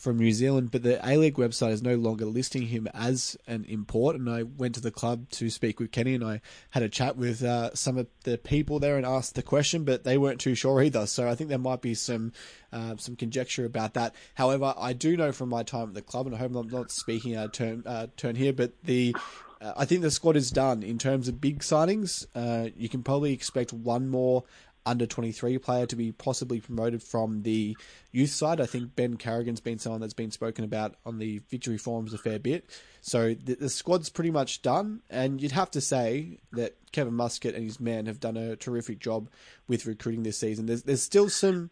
from 0.00 0.16
New 0.16 0.32
Zealand, 0.32 0.70
but 0.70 0.82
the 0.82 0.98
A 1.06 1.18
League 1.18 1.34
website 1.34 1.72
is 1.72 1.82
no 1.82 1.94
longer 1.94 2.24
listing 2.24 2.62
him 2.62 2.88
as 2.94 3.36
an 3.46 3.66
import. 3.68 4.16
And 4.16 4.30
I 4.30 4.44
went 4.44 4.74
to 4.76 4.80
the 4.80 4.90
club 4.90 5.28
to 5.32 5.50
speak 5.50 5.78
with 5.78 5.92
Kenny, 5.92 6.14
and 6.14 6.24
I 6.24 6.40
had 6.70 6.82
a 6.82 6.88
chat 6.88 7.18
with 7.18 7.44
uh, 7.44 7.74
some 7.74 7.98
of 7.98 8.06
the 8.24 8.38
people 8.38 8.78
there 8.78 8.96
and 8.96 9.04
asked 9.04 9.34
the 9.34 9.42
question, 9.42 9.84
but 9.84 10.04
they 10.04 10.16
weren't 10.16 10.40
too 10.40 10.54
sure 10.54 10.82
either. 10.82 11.06
So 11.06 11.28
I 11.28 11.34
think 11.34 11.50
there 11.50 11.58
might 11.58 11.82
be 11.82 11.94
some 11.94 12.32
uh, 12.72 12.96
some 12.96 13.14
conjecture 13.14 13.66
about 13.66 13.92
that. 13.94 14.14
However, 14.34 14.72
I 14.78 14.94
do 14.94 15.18
know 15.18 15.32
from 15.32 15.50
my 15.50 15.62
time 15.62 15.88
at 15.88 15.94
the 15.94 16.02
club, 16.02 16.26
and 16.26 16.34
I 16.34 16.38
hope 16.38 16.54
I'm 16.54 16.68
not 16.68 16.90
speaking 16.90 17.36
out 17.36 17.46
of 17.46 17.52
turn 17.52 17.82
uh, 17.84 18.06
turn 18.16 18.36
here, 18.36 18.54
but 18.54 18.72
the 18.82 19.14
uh, 19.60 19.74
I 19.76 19.84
think 19.84 20.00
the 20.00 20.10
squad 20.10 20.36
is 20.36 20.50
done 20.50 20.82
in 20.82 20.96
terms 20.96 21.28
of 21.28 21.40
big 21.40 21.58
signings. 21.58 22.26
Uh, 22.34 22.70
you 22.74 22.88
can 22.88 23.02
probably 23.02 23.34
expect 23.34 23.72
one 23.74 24.08
more 24.08 24.44
under 24.86 25.06
23 25.06 25.58
player 25.58 25.86
to 25.86 25.96
be 25.96 26.10
possibly 26.12 26.60
promoted 26.60 27.02
from 27.02 27.42
the 27.42 27.76
youth 28.12 28.30
side. 28.30 28.60
I 28.60 28.66
think 28.66 28.96
Ben 28.96 29.16
Carrigan's 29.16 29.60
been 29.60 29.78
someone 29.78 30.00
that's 30.00 30.14
been 30.14 30.30
spoken 30.30 30.64
about 30.64 30.96
on 31.04 31.18
the 31.18 31.40
victory 31.50 31.76
forums 31.78 32.14
a 32.14 32.18
fair 32.18 32.38
bit. 32.38 32.64
So 33.02 33.34
the, 33.34 33.54
the 33.56 33.68
squad's 33.68 34.08
pretty 34.10 34.30
much 34.30 34.62
done, 34.62 35.02
and 35.10 35.40
you'd 35.40 35.52
have 35.52 35.70
to 35.72 35.80
say 35.80 36.38
that 36.52 36.76
Kevin 36.92 37.14
Muscat 37.14 37.54
and 37.54 37.64
his 37.64 37.78
men 37.80 38.06
have 38.06 38.20
done 38.20 38.36
a 38.36 38.56
terrific 38.56 38.98
job 38.98 39.28
with 39.68 39.86
recruiting 39.86 40.22
this 40.22 40.38
season. 40.38 40.66
There's 40.66 40.82
there's 40.82 41.02
still 41.02 41.28
some 41.28 41.70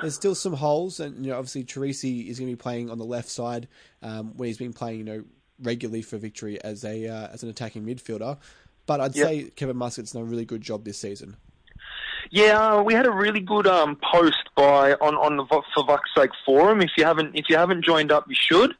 there's 0.00 0.14
still 0.14 0.34
some 0.34 0.54
holes, 0.54 0.98
and 1.00 1.24
you 1.24 1.30
know 1.30 1.38
obviously 1.38 1.64
Troisi 1.64 2.26
is 2.28 2.38
going 2.38 2.50
to 2.50 2.56
be 2.56 2.60
playing 2.60 2.90
on 2.90 2.98
the 2.98 3.04
left 3.04 3.28
side 3.28 3.68
um, 4.02 4.36
where 4.36 4.46
he's 4.46 4.58
been 4.58 4.72
playing 4.72 4.98
you 4.98 5.04
know 5.04 5.24
regularly 5.62 6.00
for 6.00 6.16
victory 6.16 6.58
as 6.62 6.84
a 6.84 7.06
uh, 7.06 7.28
as 7.32 7.42
an 7.42 7.50
attacking 7.50 7.84
midfielder. 7.84 8.38
But 8.86 9.00
I'd 9.00 9.14
Yep. 9.14 9.28
say 9.28 9.50
Kevin 9.56 9.76
Muscat's 9.76 10.12
done 10.12 10.22
a 10.22 10.24
really 10.24 10.46
good 10.46 10.62
job 10.62 10.84
this 10.84 10.98
season. 10.98 11.36
Yeah, 12.30 12.58
uh, 12.58 12.82
we 12.82 12.94
had 12.94 13.06
a 13.06 13.10
really 13.10 13.40
good 13.40 13.66
um, 13.66 13.96
post 14.12 14.50
by 14.54 14.94
on 14.94 15.14
on 15.14 15.36
the 15.36 15.44
for 15.44 15.84
Vuck's 15.84 16.10
Sake 16.16 16.30
forum. 16.44 16.80
If 16.82 16.90
you 16.96 17.04
haven't 17.04 17.34
if 17.34 17.46
you 17.48 17.56
haven't 17.56 17.84
joined 17.84 18.12
up, 18.12 18.26
you 18.28 18.36
should. 18.38 18.74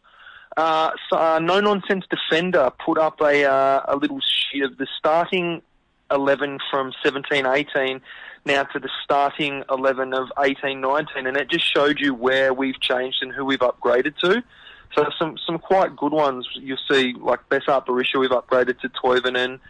Uh, 0.57 0.91
so, 1.09 1.17
uh, 1.17 1.39
no 1.39 1.61
nonsense 1.61 2.05
defender 2.11 2.71
put 2.85 2.99
up 2.99 3.21
a 3.21 3.45
uh, 3.45 3.83
a 3.89 3.97
little 3.97 4.21
sheet 4.21 4.63
of 4.63 4.77
the 4.77 4.87
starting 4.99 5.63
eleven 6.11 6.59
from 6.71 6.93
seventeen 7.03 7.47
eighteen 7.47 8.01
now 8.45 8.65
to 8.65 8.79
the 8.79 8.91
starting 9.05 9.65
eleven 9.71 10.13
of 10.13 10.29
eighteen 10.39 10.81
nineteen, 10.81 11.27
and 11.27 11.37
it 11.37 11.49
just 11.49 11.65
showed 11.65 12.01
you 12.01 12.15
where 12.15 12.53
we've 12.53 12.81
changed 12.81 13.19
and 13.23 13.33
who 13.33 13.45
we've 13.45 13.61
upgraded 13.61 14.17
to. 14.19 14.43
So 14.95 15.07
some 15.19 15.39
some 15.47 15.59
quite 15.59 15.97
good 15.97 16.13
ones 16.13 16.49
you'll 16.55 16.79
see, 16.91 17.15
like 17.19 17.49
Besart 17.49 17.87
Berisha, 17.87 18.19
we've 18.19 18.31
upgraded 18.31 18.81
to 18.81 18.89
Toivonen. 18.89 19.61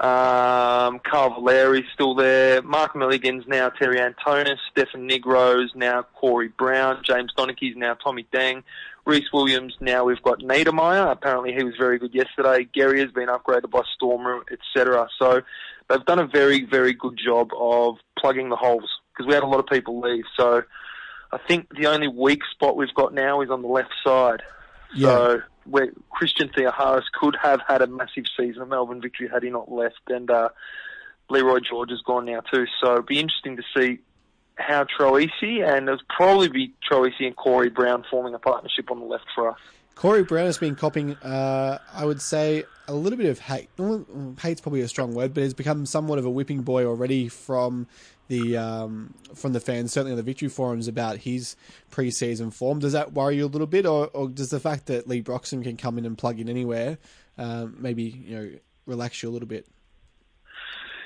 Um, 0.00 1.00
Carl 1.00 1.42
Valeri's 1.42 1.88
still 1.92 2.14
there. 2.14 2.62
Mark 2.62 2.94
Milligan's 2.94 3.44
now 3.48 3.68
Terry 3.68 3.98
Antonis. 3.98 4.58
Stefan 4.70 5.08
Nigro's 5.08 5.72
now 5.74 6.02
Corey 6.14 6.48
Brown. 6.48 7.02
James 7.02 7.32
Donachie's 7.36 7.76
now 7.76 7.94
Tommy 7.94 8.24
Deng. 8.32 8.62
Rhys 9.06 9.32
Williams 9.32 9.74
now 9.80 10.04
we've 10.04 10.22
got 10.22 10.40
Niedermeier. 10.40 11.10
Apparently 11.10 11.52
he 11.52 11.64
was 11.64 11.74
very 11.76 11.98
good 11.98 12.14
yesterday. 12.14 12.68
Gary 12.72 13.00
has 13.00 13.10
been 13.10 13.28
upgraded 13.28 13.70
by 13.70 13.82
Stormer, 13.94 14.42
etc. 14.52 15.08
So 15.18 15.40
they've 15.88 16.04
done 16.04 16.18
a 16.20 16.26
very 16.26 16.64
very 16.64 16.92
good 16.92 17.18
job 17.18 17.50
of 17.58 17.96
plugging 18.18 18.50
the 18.50 18.56
holes 18.56 18.90
because 19.12 19.26
we 19.26 19.34
had 19.34 19.42
a 19.42 19.46
lot 19.46 19.58
of 19.58 19.66
people 19.66 20.00
leave. 20.00 20.24
So 20.38 20.62
I 21.32 21.38
think 21.48 21.74
the 21.76 21.86
only 21.86 22.06
weak 22.06 22.42
spot 22.52 22.76
we've 22.76 22.94
got 22.94 23.14
now 23.14 23.40
is 23.40 23.50
on 23.50 23.62
the 23.62 23.68
left 23.68 23.92
side. 24.06 24.42
So 24.96 25.42
where 25.64 25.92
Christian 26.10 26.48
Theoharous 26.48 27.04
could 27.18 27.36
have 27.42 27.60
had 27.66 27.82
a 27.82 27.86
massive 27.86 28.24
season 28.36 28.68
Melbourne 28.68 29.02
Victory 29.02 29.28
had 29.28 29.42
he 29.42 29.50
not 29.50 29.70
left, 29.70 30.00
and 30.08 30.30
uh, 30.30 30.48
Leroy 31.30 31.60
George 31.60 31.90
is 31.90 32.02
gone 32.02 32.24
now 32.24 32.40
too. 32.40 32.66
So 32.80 32.94
it'd 32.94 33.06
be 33.06 33.20
interesting 33.20 33.56
to 33.56 33.62
see 33.76 33.98
how 34.56 34.84
Troisi 34.84 35.64
and 35.64 35.88
it'll 35.88 36.00
probably 36.08 36.48
be 36.48 36.74
Troisi 36.90 37.26
and 37.26 37.36
Corey 37.36 37.70
Brown 37.70 38.04
forming 38.10 38.34
a 38.34 38.38
partnership 38.38 38.90
on 38.90 38.98
the 38.98 39.06
left 39.06 39.26
for 39.34 39.50
us. 39.50 39.58
Corey 39.94 40.22
Brown 40.22 40.46
has 40.46 40.58
been 40.58 40.76
copying, 40.76 41.14
uh, 41.16 41.78
I 41.92 42.04
would 42.04 42.22
say, 42.22 42.64
a 42.86 42.94
little 42.94 43.16
bit 43.16 43.26
of 43.26 43.40
hate. 43.40 43.68
well, 43.76 44.06
Hate's 44.40 44.60
probably 44.60 44.80
a 44.80 44.88
strong 44.88 45.12
word, 45.12 45.34
but 45.34 45.42
he's 45.42 45.54
become 45.54 45.86
somewhat 45.86 46.20
of 46.20 46.24
a 46.24 46.30
whipping 46.30 46.62
boy 46.62 46.84
already 46.84 47.28
from 47.28 47.88
the 48.28 48.56
um, 48.56 49.14
from 49.34 49.52
the 49.52 49.60
fans, 49.60 49.92
certainly 49.92 50.12
on 50.12 50.16
the 50.16 50.22
victory 50.22 50.48
forums 50.48 50.88
about 50.88 51.18
his 51.18 51.56
pre-season 51.90 52.50
form. 52.50 52.78
Does 52.78 52.92
that 52.92 53.12
worry 53.12 53.36
you 53.36 53.46
a 53.46 53.48
little 53.48 53.66
bit, 53.66 53.86
or, 53.86 54.08
or 54.08 54.28
does 54.28 54.50
the 54.50 54.60
fact 54.60 54.86
that 54.86 55.08
Leigh 55.08 55.22
Broxham 55.22 55.62
can 55.62 55.76
come 55.76 55.98
in 55.98 56.06
and 56.06 56.16
plug 56.16 56.38
in 56.38 56.48
anywhere 56.48 56.98
um, 57.38 57.76
maybe 57.78 58.02
you 58.02 58.36
know 58.36 58.50
relax 58.86 59.22
you 59.22 59.28
a 59.28 59.32
little 59.32 59.48
bit? 59.48 59.66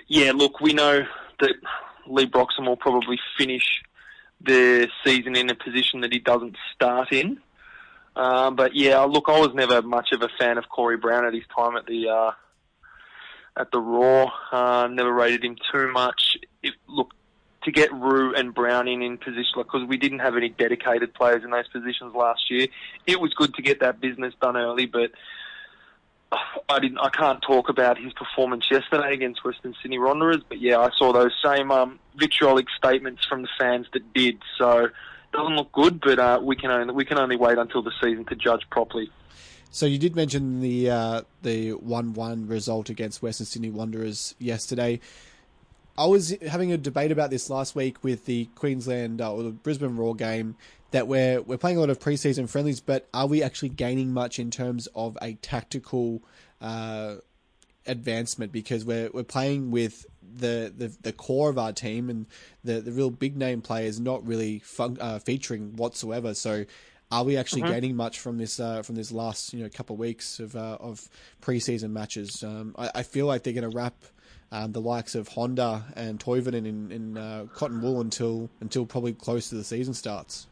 Yeah, 0.08 0.32
look, 0.32 0.60
we 0.60 0.72
know 0.72 1.02
that 1.40 1.54
Leigh 2.06 2.26
Broxham 2.26 2.66
will 2.66 2.76
probably 2.76 3.18
finish 3.38 3.82
the 4.40 4.88
season 5.04 5.36
in 5.36 5.50
a 5.50 5.54
position 5.54 6.00
that 6.00 6.12
he 6.12 6.18
doesn't 6.18 6.56
start 6.74 7.12
in. 7.12 7.38
Uh, 8.16 8.50
but 8.50 8.74
yeah, 8.74 9.00
look, 9.00 9.26
I 9.28 9.38
was 9.38 9.54
never 9.54 9.80
much 9.80 10.08
of 10.12 10.22
a 10.22 10.28
fan 10.38 10.58
of 10.58 10.68
Corey 10.68 10.96
Brown 10.96 11.24
at 11.24 11.32
his 11.32 11.44
time 11.56 11.76
at 11.76 11.86
the 11.86 12.08
uh, 12.08 12.32
at 13.56 13.70
the 13.70 13.80
Roar. 13.80 14.30
Uh, 14.50 14.88
never 14.90 15.12
rated 15.12 15.44
him 15.44 15.56
too 15.70 15.90
much. 15.92 16.31
If, 16.62 16.74
look, 16.86 17.12
to 17.64 17.70
get 17.70 17.92
Roux 17.92 18.34
and 18.34 18.54
Brown 18.54 18.88
in 18.88 19.18
position, 19.18 19.52
because 19.56 19.86
we 19.86 19.96
didn't 19.96 20.18
have 20.20 20.36
any 20.36 20.48
dedicated 20.48 21.14
players 21.14 21.44
in 21.44 21.50
those 21.50 21.68
positions 21.68 22.14
last 22.14 22.50
year, 22.50 22.68
it 23.06 23.20
was 23.20 23.32
good 23.34 23.54
to 23.54 23.62
get 23.62 23.80
that 23.80 24.00
business 24.00 24.34
done 24.40 24.56
early. 24.56 24.86
But 24.86 25.12
I 26.68 26.78
didn't. 26.78 26.98
I 26.98 27.10
can't 27.10 27.42
talk 27.42 27.68
about 27.68 27.98
his 27.98 28.12
performance 28.12 28.64
yesterday 28.70 29.12
against 29.12 29.44
Western 29.44 29.74
Sydney 29.82 29.98
Wanderers, 29.98 30.42
but 30.48 30.60
yeah, 30.60 30.78
I 30.78 30.90
saw 30.96 31.12
those 31.12 31.32
same 31.44 31.70
um, 31.70 31.98
vitriolic 32.16 32.66
statements 32.76 33.24
from 33.24 33.42
the 33.42 33.48
fans 33.58 33.86
that 33.92 34.12
did. 34.12 34.38
So 34.58 34.86
it 34.86 34.92
doesn't 35.32 35.56
look 35.56 35.72
good, 35.72 36.00
but 36.00 36.18
uh, 36.18 36.40
we 36.42 36.56
can 36.56 36.70
only 36.70 36.94
we 36.94 37.04
can 37.04 37.18
only 37.18 37.36
wait 37.36 37.58
until 37.58 37.82
the 37.82 37.92
season 38.02 38.24
to 38.26 38.34
judge 38.34 38.62
properly. 38.70 39.10
So 39.70 39.86
you 39.86 39.98
did 39.98 40.16
mention 40.16 40.60
the 40.60 40.90
uh, 40.90 41.22
the 41.42 41.72
one 41.72 42.14
one 42.14 42.46
result 42.46 42.88
against 42.88 43.22
Western 43.22 43.46
Sydney 43.46 43.70
Wanderers 43.70 44.34
yesterday. 44.38 45.00
I 45.97 46.07
was 46.07 46.34
having 46.49 46.72
a 46.72 46.78
debate 46.78 47.12
about 47.12 47.30
this 47.30 47.51
last 47.51 47.74
week 47.74 48.03
with 48.03 48.24
the 48.24 48.47
Queensland 48.55 49.20
uh, 49.20 49.32
or 49.32 49.43
the 49.43 49.51
Brisbane 49.51 49.97
Roar 49.97 50.14
game 50.14 50.57
that 50.90 51.07
we're 51.07 51.43
we're 51.43 51.59
playing 51.59 51.76
a 51.76 51.80
lot 51.80 51.90
of 51.90 51.99
preseason 51.99 52.49
friendlies, 52.49 52.80
but 52.80 53.09
are 53.12 53.26
we 53.26 53.43
actually 53.43 53.70
gaining 53.70 54.12
much 54.12 54.38
in 54.38 54.51
terms 54.51 54.88
of 54.95 55.18
a 55.20 55.34
tactical 55.34 56.22
uh, 56.61 57.16
advancement? 57.86 58.53
Because 58.53 58.84
we're 58.84 59.11
we're 59.12 59.22
playing 59.22 59.70
with 59.70 60.07
the, 60.34 60.72
the, 60.74 60.97
the 61.03 61.12
core 61.12 61.51
of 61.51 61.59
our 61.59 61.72
team 61.72 62.09
and 62.09 62.26
the, 62.64 62.80
the 62.80 62.93
real 62.93 63.11
big 63.11 63.36
name 63.36 63.61
players 63.61 64.01
not 64.01 64.26
really 64.26 64.61
fun, 64.61 64.97
uh, 65.01 65.18
featuring 65.18 65.76
whatsoever. 65.76 66.32
So 66.32 66.64
are 67.11 67.24
we 67.24 67.36
actually 67.36 67.62
gaining 67.62 67.95
much 67.95 68.18
from 68.18 68.38
this 68.38 68.59
uh, 68.59 68.80
from 68.82 68.95
this 68.95 69.12
last 69.12 69.53
you 69.53 69.62
know 69.62 69.68
couple 69.68 69.95
of 69.95 70.01
weeks 70.01 70.40
of 70.40 70.57
uh, 70.57 70.78
of 70.80 71.09
preseason 71.43 71.90
matches? 71.90 72.43
Um, 72.43 72.74
I, 72.78 72.90
I 72.97 73.03
feel 73.03 73.26
like 73.26 73.43
they're 73.43 73.53
going 73.53 73.70
to 73.70 73.76
wrap 73.76 73.95
um, 74.53 74.72
the 74.72 74.80
likes 74.80 75.14
of 75.14 75.28
Honda 75.28 75.84
and 75.96 76.20
Toivonen 76.20 76.66
in, 76.66 76.92
in 76.92 77.18
uh, 77.18 77.46
cotton 77.55 77.80
wool 77.80 78.00
until 78.00 78.50
until 78.61 78.86
probably 78.86 79.14
close 79.14 79.48
to 79.48 79.55
the 79.55 79.64
season 79.64 79.94
starts. 79.94 80.46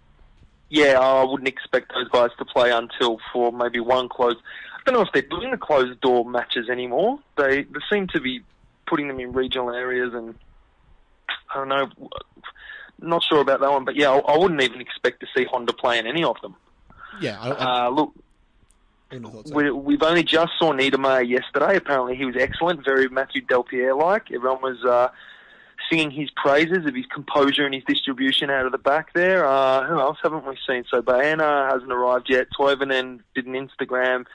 Yeah, 0.70 0.98
I 0.98 1.22
wouldn't 1.22 1.48
expect 1.48 1.92
those 1.92 2.08
guys 2.08 2.30
to 2.38 2.44
play 2.44 2.70
until 2.72 3.18
for 3.32 3.52
maybe 3.52 3.78
one 3.78 4.08
close. 4.08 4.36
I 4.74 4.80
don't 4.86 4.94
know 4.94 5.02
if 5.02 5.12
they're 5.12 5.22
doing 5.22 5.50
the 5.50 5.58
closed 5.58 6.00
door 6.00 6.24
matches 6.24 6.70
anymore. 6.70 7.18
They 7.36 7.62
they 7.62 7.80
seem 7.92 8.06
to 8.08 8.20
be 8.20 8.40
putting 8.86 9.08
them 9.08 9.20
in 9.20 9.32
regional 9.32 9.70
areas, 9.70 10.14
and 10.14 10.34
I 11.52 11.58
don't 11.58 11.68
know. 11.68 11.90
Not 13.02 13.22
sure 13.22 13.40
about 13.40 13.60
that 13.60 13.70
one, 13.70 13.84
but 13.84 13.96
yeah, 13.96 14.10
I, 14.10 14.18
I 14.18 14.38
wouldn't 14.38 14.60
even 14.62 14.80
expect 14.80 15.20
to 15.20 15.26
see 15.36 15.44
Honda 15.44 15.72
play 15.72 15.98
in 15.98 16.06
any 16.06 16.24
of 16.24 16.40
them. 16.40 16.56
Yeah, 17.20 17.38
I, 17.40 17.50
I, 17.50 17.86
Uh, 17.86 17.90
look, 17.90 18.12
I 19.10 19.16
wouldn't 19.16 19.34
have 19.34 19.44
thought 19.44 19.48
so. 19.48 19.54
we, 19.54 19.70
we've 19.70 20.02
only 20.02 20.22
just 20.22 20.52
saw 20.58 20.72
Niedermeier 20.72 21.28
yesterday. 21.28 21.76
Apparently, 21.76 22.16
he 22.16 22.24
was 22.24 22.36
excellent, 22.38 22.84
very 22.84 23.08
Matthew 23.08 23.42
Delpierre 23.42 23.98
like. 23.98 24.30
Everyone 24.30 24.62
was 24.62 24.84
uh, 24.84 25.08
singing 25.90 26.10
his 26.10 26.30
praises 26.30 26.86
of 26.86 26.94
his 26.94 27.06
composure 27.06 27.64
and 27.64 27.74
his 27.74 27.84
distribution 27.84 28.50
out 28.50 28.66
of 28.66 28.72
the 28.72 28.78
back 28.78 29.12
there. 29.12 29.46
Uh, 29.46 29.86
who 29.86 29.98
else 29.98 30.18
haven't 30.22 30.46
we 30.46 30.56
seen? 30.66 30.84
So 30.90 31.02
Baena 31.02 31.70
hasn't 31.72 31.92
arrived 31.92 32.28
yet. 32.28 32.48
Toivonen 32.58 33.20
did 33.34 33.46
an 33.46 33.54
Instagram 33.54 34.26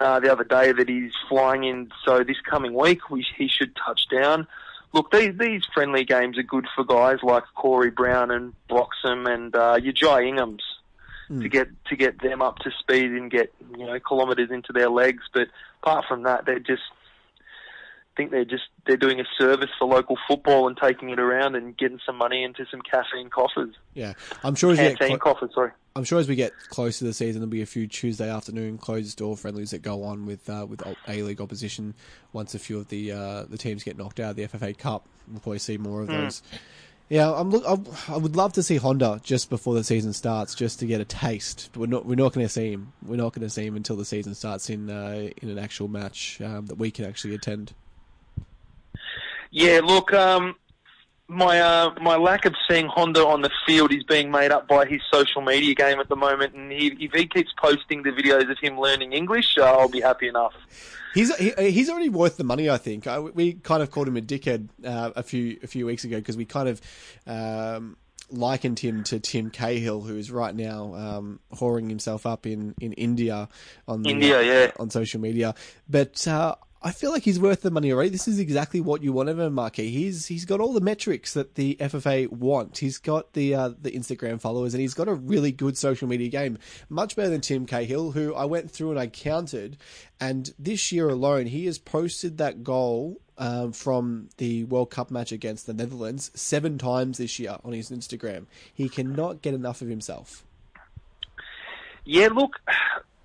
uh, 0.00 0.20
the 0.20 0.30
other 0.30 0.44
day 0.44 0.72
that 0.72 0.88
he's 0.88 1.12
flying 1.28 1.64
in. 1.64 1.90
So 2.04 2.22
this 2.22 2.40
coming 2.48 2.74
week, 2.74 3.10
we, 3.10 3.26
he 3.36 3.48
should 3.48 3.74
touch 3.76 4.06
down. 4.10 4.46
Look, 4.94 5.10
these 5.10 5.36
these 5.36 5.62
friendly 5.74 6.04
games 6.04 6.38
are 6.38 6.42
good 6.42 6.66
for 6.74 6.82
guys 6.82 7.18
like 7.22 7.44
Corey 7.54 7.90
Brown 7.90 8.30
and 8.30 8.54
Broxham 8.70 9.28
and 9.28 9.54
uh, 9.54 9.78
your 9.82 9.92
Jai 9.92 10.22
Inghams 10.22 10.60
to 11.28 11.48
get 11.48 11.68
to 11.86 11.96
get 11.96 12.20
them 12.22 12.40
up 12.40 12.58
to 12.60 12.70
speed 12.80 13.10
and 13.10 13.30
get 13.30 13.52
you 13.76 13.86
know 13.86 13.98
kilometres 14.00 14.50
into 14.50 14.72
their 14.72 14.88
legs. 14.88 15.22
But 15.32 15.48
apart 15.82 16.06
from 16.08 16.22
that, 16.22 16.46
they're 16.46 16.58
just 16.58 16.82
I 17.40 18.16
think 18.16 18.30
they're 18.30 18.44
just 18.44 18.64
they're 18.86 18.96
doing 18.96 19.20
a 19.20 19.24
service 19.38 19.70
for 19.78 19.86
local 19.86 20.16
football 20.26 20.66
and 20.68 20.76
taking 20.76 21.10
it 21.10 21.20
around 21.20 21.54
and 21.54 21.76
getting 21.76 22.00
some 22.04 22.16
money 22.16 22.42
into 22.42 22.64
some 22.70 22.80
caffeine 22.80 23.28
coffers, 23.30 23.74
Yeah, 23.94 24.14
I'm 24.42 24.54
sure 24.54 24.72
as 24.72 24.78
we 24.78 24.84
get 24.84 24.98
canteen 24.98 25.18
clo- 25.18 25.34
coffers. 25.34 25.50
Sorry. 25.54 25.70
I'm 25.94 26.04
sure 26.04 26.20
as 26.20 26.28
we 26.28 26.36
get 26.36 26.52
close 26.68 26.98
to 27.00 27.04
the 27.04 27.12
season, 27.12 27.40
there'll 27.40 27.50
be 27.50 27.62
a 27.62 27.66
few 27.66 27.88
Tuesday 27.88 28.30
afternoon 28.30 28.78
closed 28.78 29.18
door 29.18 29.36
friendlies 29.36 29.72
that 29.72 29.82
go 29.82 30.04
on 30.04 30.26
with 30.26 30.48
uh, 30.48 30.64
with 30.68 30.80
A 31.08 31.22
League 31.22 31.40
opposition. 31.40 31.94
Once 32.32 32.54
a 32.54 32.58
few 32.58 32.78
of 32.78 32.88
the 32.88 33.12
uh, 33.12 33.42
the 33.44 33.58
teams 33.58 33.82
get 33.84 33.96
knocked 33.98 34.20
out 34.20 34.30
of 34.30 34.36
the 34.36 34.46
FFA 34.46 34.76
Cup, 34.78 35.06
we'll 35.28 35.40
probably 35.40 35.58
see 35.58 35.76
more 35.76 36.00
of 36.02 36.08
those. 36.08 36.42
Yeah, 37.08 37.32
I'm 37.32 37.50
look. 37.50 37.64
I, 37.66 38.12
I 38.12 38.16
would 38.18 38.36
love 38.36 38.52
to 38.54 38.62
see 38.62 38.76
Honda 38.76 39.20
just 39.24 39.48
before 39.48 39.74
the 39.74 39.82
season 39.82 40.12
starts, 40.12 40.54
just 40.54 40.78
to 40.80 40.86
get 40.86 41.00
a 41.00 41.06
taste. 41.06 41.70
But 41.72 41.80
we're 41.80 41.86
not. 41.86 42.04
We're 42.04 42.16
not 42.16 42.34
going 42.34 42.46
to 42.46 42.52
see 42.52 42.72
him. 42.72 42.92
We're 43.04 43.16
not 43.16 43.32
going 43.32 43.46
to 43.46 43.50
see 43.50 43.64
him 43.64 43.76
until 43.76 43.96
the 43.96 44.04
season 44.04 44.34
starts 44.34 44.68
in 44.68 44.90
uh, 44.90 45.30
in 45.40 45.48
an 45.48 45.58
actual 45.58 45.88
match 45.88 46.40
um, 46.42 46.66
that 46.66 46.76
we 46.76 46.90
can 46.90 47.06
actually 47.06 47.34
attend. 47.34 47.72
Yeah, 49.50 49.80
look, 49.82 50.12
um, 50.12 50.56
my 51.28 51.60
uh, 51.60 51.94
my 52.00 52.16
lack 52.16 52.46
of 52.46 52.54
seeing 52.68 52.86
Honda 52.86 53.26
on 53.26 53.42
the 53.42 53.50
field 53.66 53.92
is 53.92 54.02
being 54.02 54.30
made 54.30 54.50
up 54.50 54.66
by 54.66 54.86
his 54.86 55.02
social 55.12 55.42
media 55.42 55.74
game 55.74 56.00
at 56.00 56.08
the 56.08 56.16
moment, 56.16 56.54
and 56.54 56.72
he, 56.72 56.88
if 56.98 57.12
he 57.12 57.26
keeps 57.26 57.52
posting 57.60 58.02
the 58.02 58.10
videos 58.10 58.50
of 58.50 58.58
him 58.58 58.80
learning 58.80 59.12
English, 59.12 59.56
uh, 59.58 59.64
I'll 59.64 59.88
be 59.88 60.00
happy 60.00 60.28
enough. 60.28 60.54
He's 61.14 61.34
he, 61.36 61.52
he's 61.70 61.90
already 61.90 62.08
worth 62.08 62.38
the 62.38 62.44
money, 62.44 62.70
I 62.70 62.78
think. 62.78 63.06
I, 63.06 63.18
we 63.18 63.54
kind 63.54 63.82
of 63.82 63.90
called 63.90 64.08
him 64.08 64.16
a 64.16 64.22
dickhead 64.22 64.68
uh, 64.84 65.10
a 65.14 65.22
few 65.22 65.58
a 65.62 65.66
few 65.66 65.84
weeks 65.84 66.04
ago 66.04 66.16
because 66.16 66.36
we 66.36 66.46
kind 66.46 66.68
of 66.68 66.80
um, 67.26 67.96
likened 68.30 68.78
him 68.78 69.04
to 69.04 69.20
Tim 69.20 69.50
Cahill, 69.50 70.00
who 70.00 70.16
is 70.16 70.30
right 70.30 70.54
now 70.54 70.94
um, 70.94 71.40
whoring 71.52 71.88
himself 71.88 72.26
up 72.26 72.46
in, 72.46 72.74
in 72.80 72.92
India 72.94 73.48
on 73.86 74.02
the, 74.02 74.10
India, 74.10 74.42
yeah. 74.42 74.70
on 74.78 74.90
social 74.90 75.20
media. 75.20 75.54
But 75.88 76.26
uh, 76.26 76.56
I 76.80 76.92
feel 76.92 77.10
like 77.10 77.24
he's 77.24 77.40
worth 77.40 77.62
the 77.62 77.72
money 77.72 77.92
already. 77.92 78.10
This 78.10 78.28
is 78.28 78.38
exactly 78.38 78.80
what 78.80 79.02
you 79.02 79.12
want 79.12 79.28
of 79.28 79.38
him, 79.40 79.54
Marquis. 79.54 79.90
He's 79.90 80.26
he's 80.26 80.44
got 80.44 80.60
all 80.60 80.72
the 80.72 80.80
metrics 80.80 81.34
that 81.34 81.56
the 81.56 81.76
FFA 81.80 82.30
want. 82.30 82.78
He's 82.78 82.98
got 82.98 83.32
the 83.32 83.54
uh, 83.54 83.70
the 83.80 83.90
Instagram 83.90 84.40
followers, 84.40 84.74
and 84.74 84.80
he's 84.80 84.94
got 84.94 85.08
a 85.08 85.14
really 85.14 85.50
good 85.50 85.76
social 85.76 86.06
media 86.06 86.28
game, 86.28 86.58
much 86.88 87.16
better 87.16 87.30
than 87.30 87.40
Tim 87.40 87.66
Cahill, 87.66 88.12
who 88.12 88.32
I 88.32 88.44
went 88.44 88.70
through 88.70 88.90
and 88.90 89.00
I 89.00 89.08
counted, 89.08 89.76
and 90.20 90.52
this 90.56 90.92
year 90.92 91.08
alone 91.08 91.46
he 91.46 91.66
has 91.66 91.78
posted 91.78 92.38
that 92.38 92.62
goal. 92.62 93.20
Um, 93.40 93.70
from 93.70 94.30
the 94.38 94.64
World 94.64 94.90
Cup 94.90 95.12
match 95.12 95.30
against 95.30 95.68
the 95.68 95.72
Netherlands 95.72 96.32
seven 96.34 96.76
times 96.76 97.18
this 97.18 97.38
year 97.38 97.56
on 97.62 97.72
his 97.72 97.88
Instagram. 97.88 98.46
He 98.74 98.88
cannot 98.88 99.42
get 99.42 99.54
enough 99.54 99.80
of 99.80 99.86
himself. 99.86 100.44
Yeah, 102.04 102.30
look, 102.32 102.58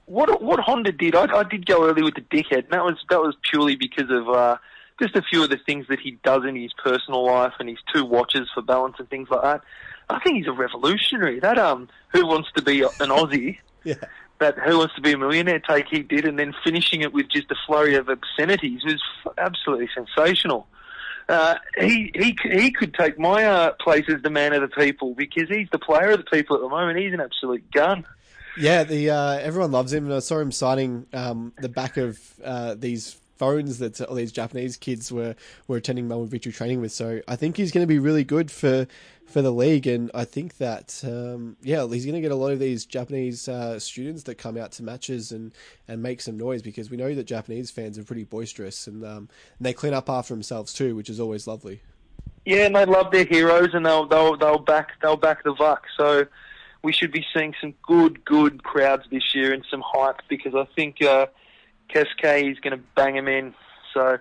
what 0.06 0.42
what 0.42 0.60
Honda 0.60 0.92
did, 0.92 1.16
I, 1.16 1.26
I 1.34 1.44
did 1.44 1.66
go 1.66 1.88
early 1.88 2.04
with 2.04 2.16
the 2.16 2.22
dickhead, 2.22 2.66
and 2.66 2.72
that 2.72 2.84
was 2.84 2.96
that 3.10 3.22
was 3.22 3.36
purely 3.50 3.76
because 3.76 4.10
of 4.10 4.30
uh, 4.30 4.58
just 5.02 5.16
a 5.16 5.22
few 5.22 5.44
of 5.44 5.50
the 5.50 5.58
things 5.58 5.88
that 5.90 6.00
he 6.00 6.18
does 6.24 6.44
in 6.46 6.56
his 6.56 6.72
personal 6.74 7.26
life 7.26 7.54
and 7.60 7.70
his 7.70 7.80
two 7.94 8.06
watches 8.06 8.50
for 8.54 8.62
balance 8.62 8.96
and 9.00 9.10
things 9.10 9.30
like 9.30 9.42
that. 9.42 9.62
I 10.10 10.20
think 10.20 10.38
he's 10.38 10.48
a 10.48 10.52
revolutionary. 10.52 11.40
That 11.40 11.58
um, 11.58 11.90
who 12.12 12.26
wants 12.26 12.50
to 12.56 12.62
be 12.62 12.82
an 12.82 12.90
Aussie? 12.90 13.58
Yeah. 13.86 13.96
That 14.40 14.58
who 14.60 14.78
wants 14.78 14.96
to 14.96 15.02
be 15.02 15.12
a 15.12 15.18
millionaire 15.18 15.60
take 15.60 15.88
he 15.90 16.04
did, 16.04 16.24
and 16.24 16.40
then 16.40 16.54
finishing 16.64 17.02
it 17.02 17.12
with 17.12 17.28
just 17.28 17.52
a 17.52 17.56
flurry 17.68 17.96
of 17.96 18.08
obscenities 18.08 18.82
was 18.86 19.04
f- 19.26 19.34
absolutely 19.38 19.90
sensational. 19.94 20.68
Uh, 21.28 21.56
he 21.78 22.10
he 22.16 22.38
he 22.50 22.72
could 22.72 22.94
take 22.94 23.20
my 23.20 23.44
uh, 23.44 23.74
place 23.74 24.06
as 24.08 24.22
the 24.22 24.30
man 24.30 24.54
of 24.54 24.62
the 24.62 24.70
people 24.70 25.14
because 25.16 25.50
he's 25.50 25.68
the 25.74 25.80
player 25.80 26.12
of 26.12 26.20
the 26.20 26.32
people 26.32 26.56
at 26.56 26.62
the 26.62 26.70
moment. 26.70 26.98
He's 26.98 27.12
an 27.12 27.20
absolute 27.20 27.70
gun. 27.72 28.06
Yeah, 28.58 28.84
the 28.84 29.10
uh, 29.10 29.38
everyone 29.40 29.72
loves 29.72 29.92
him, 29.92 30.06
and 30.06 30.14
I 30.14 30.20
saw 30.20 30.40
him 30.40 30.52
signing 30.52 31.08
um, 31.14 31.54
the 31.60 31.70
back 31.70 31.98
of 31.98 32.20
uh, 32.44 32.76
these 32.76 33.18
phones 33.38 33.80
that 33.80 34.00
all 34.02 34.16
these 34.16 34.32
Japanese 34.32 34.78
kids 34.78 35.12
were, 35.12 35.36
were 35.68 35.78
attending 35.78 36.08
Melbourne 36.08 36.30
Victory 36.30 36.52
training 36.52 36.80
with. 36.80 36.92
So 36.92 37.22
I 37.28 37.36
think 37.36 37.58
he's 37.58 37.72
going 37.72 37.84
to 37.84 37.88
be 37.88 38.00
really 38.00 38.24
good 38.24 38.52
for 38.52 38.88
for 39.26 39.42
the 39.42 39.52
league, 39.52 39.88
and 39.88 40.12
I 40.14 40.26
think 40.26 40.58
that 40.58 41.02
um, 41.04 41.58
yeah, 41.64 41.88
he's 41.88 42.06
going 42.06 42.16
to 42.16 42.22
get 42.22 42.32
a 42.32 42.36
lot 42.36 42.52
of 42.52 42.60
these 42.60 42.86
Japanese 42.86 43.48
uh, 43.48 43.80
students 43.80 44.24
that 44.24 44.36
come 44.36 44.58
out 44.58 44.74
to 44.74 44.84
matches 44.84 45.32
and, 45.32 45.54
and 45.88 46.04
make 46.04 46.22
some 46.22 46.38
noise 46.38 46.62
because 46.62 46.92
we 46.92 46.98
know 46.98 47.16
that 47.16 47.24
Japanese 47.24 47.72
fans 47.72 47.98
are 47.98 48.04
pretty 48.04 48.26
boisterous 48.26 48.86
and, 48.86 49.04
um, 49.04 49.30
and 49.58 49.66
they 49.66 49.74
clean 49.74 49.94
up 49.94 50.10
after 50.10 50.34
themselves 50.34 50.74
too, 50.74 50.96
which 50.96 51.10
is 51.10 51.20
always 51.20 51.48
lovely. 51.48 51.82
Yeah, 52.46 52.66
and 52.66 52.76
they 52.76 52.86
love 52.86 53.12
their 53.12 53.24
heroes, 53.24 53.70
and 53.74 53.86
they'll 53.86 54.06
they'll 54.06 54.38
they'll 54.38 54.60
back 54.60 54.92
they'll 55.02 55.18
back 55.18 55.44
the 55.44 55.54
Vuck. 55.56 55.80
So 55.98 56.28
we 56.84 56.92
should 56.92 57.12
be 57.12 57.26
seeing 57.34 57.54
some 57.60 57.74
good 57.82 58.24
good 58.26 58.64
crowds 58.64 59.04
this 59.12 59.34
year 59.34 59.54
and 59.54 59.66
some 59.72 59.82
hype 59.86 60.22
because 60.28 60.54
I 60.54 60.66
think 60.76 61.02
uh, 61.02 61.28
Cascade 61.90 62.52
is 62.52 62.60
going 62.60 62.78
to 62.78 62.84
bang 62.96 63.16
them 63.16 63.28
in. 63.28 63.54
So 63.94 64.18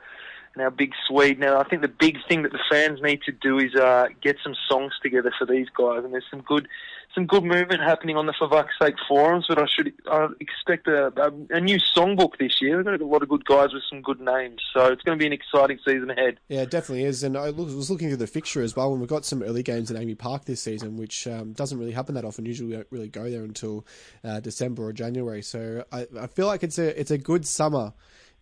now 0.57 0.71
big 0.71 0.93
Swede. 1.07 1.39
Now 1.39 1.59
I 1.59 1.65
think 1.65 1.83
the 1.83 1.89
big 1.89 2.19
thing 2.29 2.43
that 2.43 2.53
the 2.53 2.61
fans 2.71 3.01
need 3.03 3.23
to 3.23 3.33
do 3.33 3.59
is 3.59 3.75
uh, 3.75 4.07
get 4.21 4.37
some 4.43 4.55
songs 4.69 4.93
together 5.03 5.33
for 5.39 5.47
these 5.47 5.69
guys, 5.77 6.05
and 6.05 6.13
there's 6.13 6.27
some 6.31 6.41
good 6.41 6.69
some 7.15 7.27
good 7.27 7.45
movement 7.45 7.83
happening 7.83 8.17
on 8.17 8.27
the 8.27 8.33
For 8.39 8.49
Vuck's 8.49 8.73
Sake 8.81 8.95
forums. 9.07 9.47
But 9.49 9.59
I 9.59 9.67
should 9.67 9.93
I 10.11 10.29
expect 10.41 10.89
a, 10.89 11.07
a, 11.17 11.57
a 11.57 11.61
new 11.61 11.79
songbook 11.97 12.39
this 12.39 12.61
year. 12.61 12.77
We've 12.77 12.87
got 12.87 13.01
a 13.01 13.07
lot 13.07 13.23
of 13.23 13.29
good 13.29 13.45
guys 13.45 13.73
with 13.73 13.83
some 13.89 14.03
good 14.03 14.21
names, 14.21 14.61
so 14.75 14.87
it's 14.87 15.03
going 15.03 15.19
to 15.19 15.23
be 15.23 15.27
an 15.27 15.33
exciting 15.33 15.79
season 15.85 16.11
ahead. 16.11 16.39
Yeah, 16.49 16.63
it 16.63 16.71
definitely 16.71 17.05
is. 17.05 17.23
And 17.23 17.37
I 17.37 17.51
was 17.51 17.91
looking 17.91 18.09
through 18.09 18.17
the 18.17 18.27
fixture 18.27 18.63
as 18.63 18.77
well, 18.77 18.93
and 18.93 19.01
we've 19.01 19.09
got 19.09 19.25
some 19.25 19.43
early 19.43 19.63
games 19.63 19.91
at 19.91 19.97
AAMI 19.97 20.19
Park 20.19 20.45
this 20.45 20.63
season, 20.63 20.97
which 20.97 21.27
um, 21.27 21.53
doesn't 21.53 21.79
really 21.79 21.93
happen 21.93 22.15
that 22.15 22.25
often. 22.25 22.47
Usually, 22.47 22.71
we 22.71 22.77
don't 22.77 22.89
really 22.91 23.09
go 23.09 23.31
there 23.31 23.45
until 23.45 23.87
uh, 24.25 24.41
December 24.41 24.85
or 24.85 24.93
January. 24.93 25.43
So 25.43 25.85
I, 25.93 26.07
I 26.19 26.27
feel 26.27 26.47
like 26.47 26.63
it's 26.63 26.79
a 26.79 26.99
it's 26.99 27.11
a 27.11 27.19
good 27.19 27.47
summer 27.47 27.93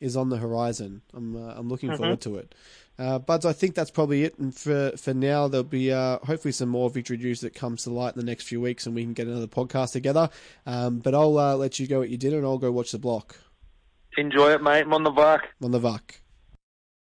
is 0.01 0.17
on 0.17 0.29
the 0.29 0.39
horizon. 0.39 1.03
I'm 1.15 1.37
uh, 1.37 1.55
I'm 1.57 1.69
looking 1.69 1.97
forward 1.97 2.21
to 2.23 2.37
it. 2.37 2.55
Uh, 2.99 3.19
Buds, 3.19 3.47
I 3.47 3.53
think 3.55 3.75
that's 3.75 3.91
probably 3.91 4.25
it. 4.25 4.39
And 4.39 4.55
for 4.55 4.93
for 4.97 5.15
now, 5.15 5.49
there'll 5.49 5.65
be 5.65 5.93
uh, 5.93 6.19
hopefully 6.19 6.53
some 6.53 6.69
more 6.69 6.91
victory 6.91 7.17
news 7.17 7.41
that 7.41 7.55
comes 7.55 7.85
to 7.85 7.91
light 7.91 8.15
in 8.15 8.21
the 8.21 8.27
next 8.27 8.45
few 8.45 8.61
weeks, 8.61 8.87
and 8.87 8.95
we 8.95 9.03
can 9.03 9.13
get 9.15 9.27
another 9.27 9.47
podcast 9.47 9.93
together. 9.93 10.29
Um, 10.67 10.99
but 10.99 11.15
I'll 11.15 11.39
uh, 11.39 11.57
let 11.57 11.79
you 11.79 11.87
go 11.87 12.03
at 12.03 12.11
your 12.11 12.19
dinner, 12.19 12.39
and 12.39 12.47
I'll 12.47 12.59
go 12.59 12.73
watch 12.73 12.93
the 12.93 12.99
block 12.99 13.37
Enjoy 14.17 14.53
it, 14.53 14.63
mate. 14.63 14.83
I'm 14.83 14.93
on 14.93 15.05
the 15.05 15.13
Vuck. 15.13 15.41
on 15.63 15.71
the 15.71 15.81
VUC. 15.81 16.21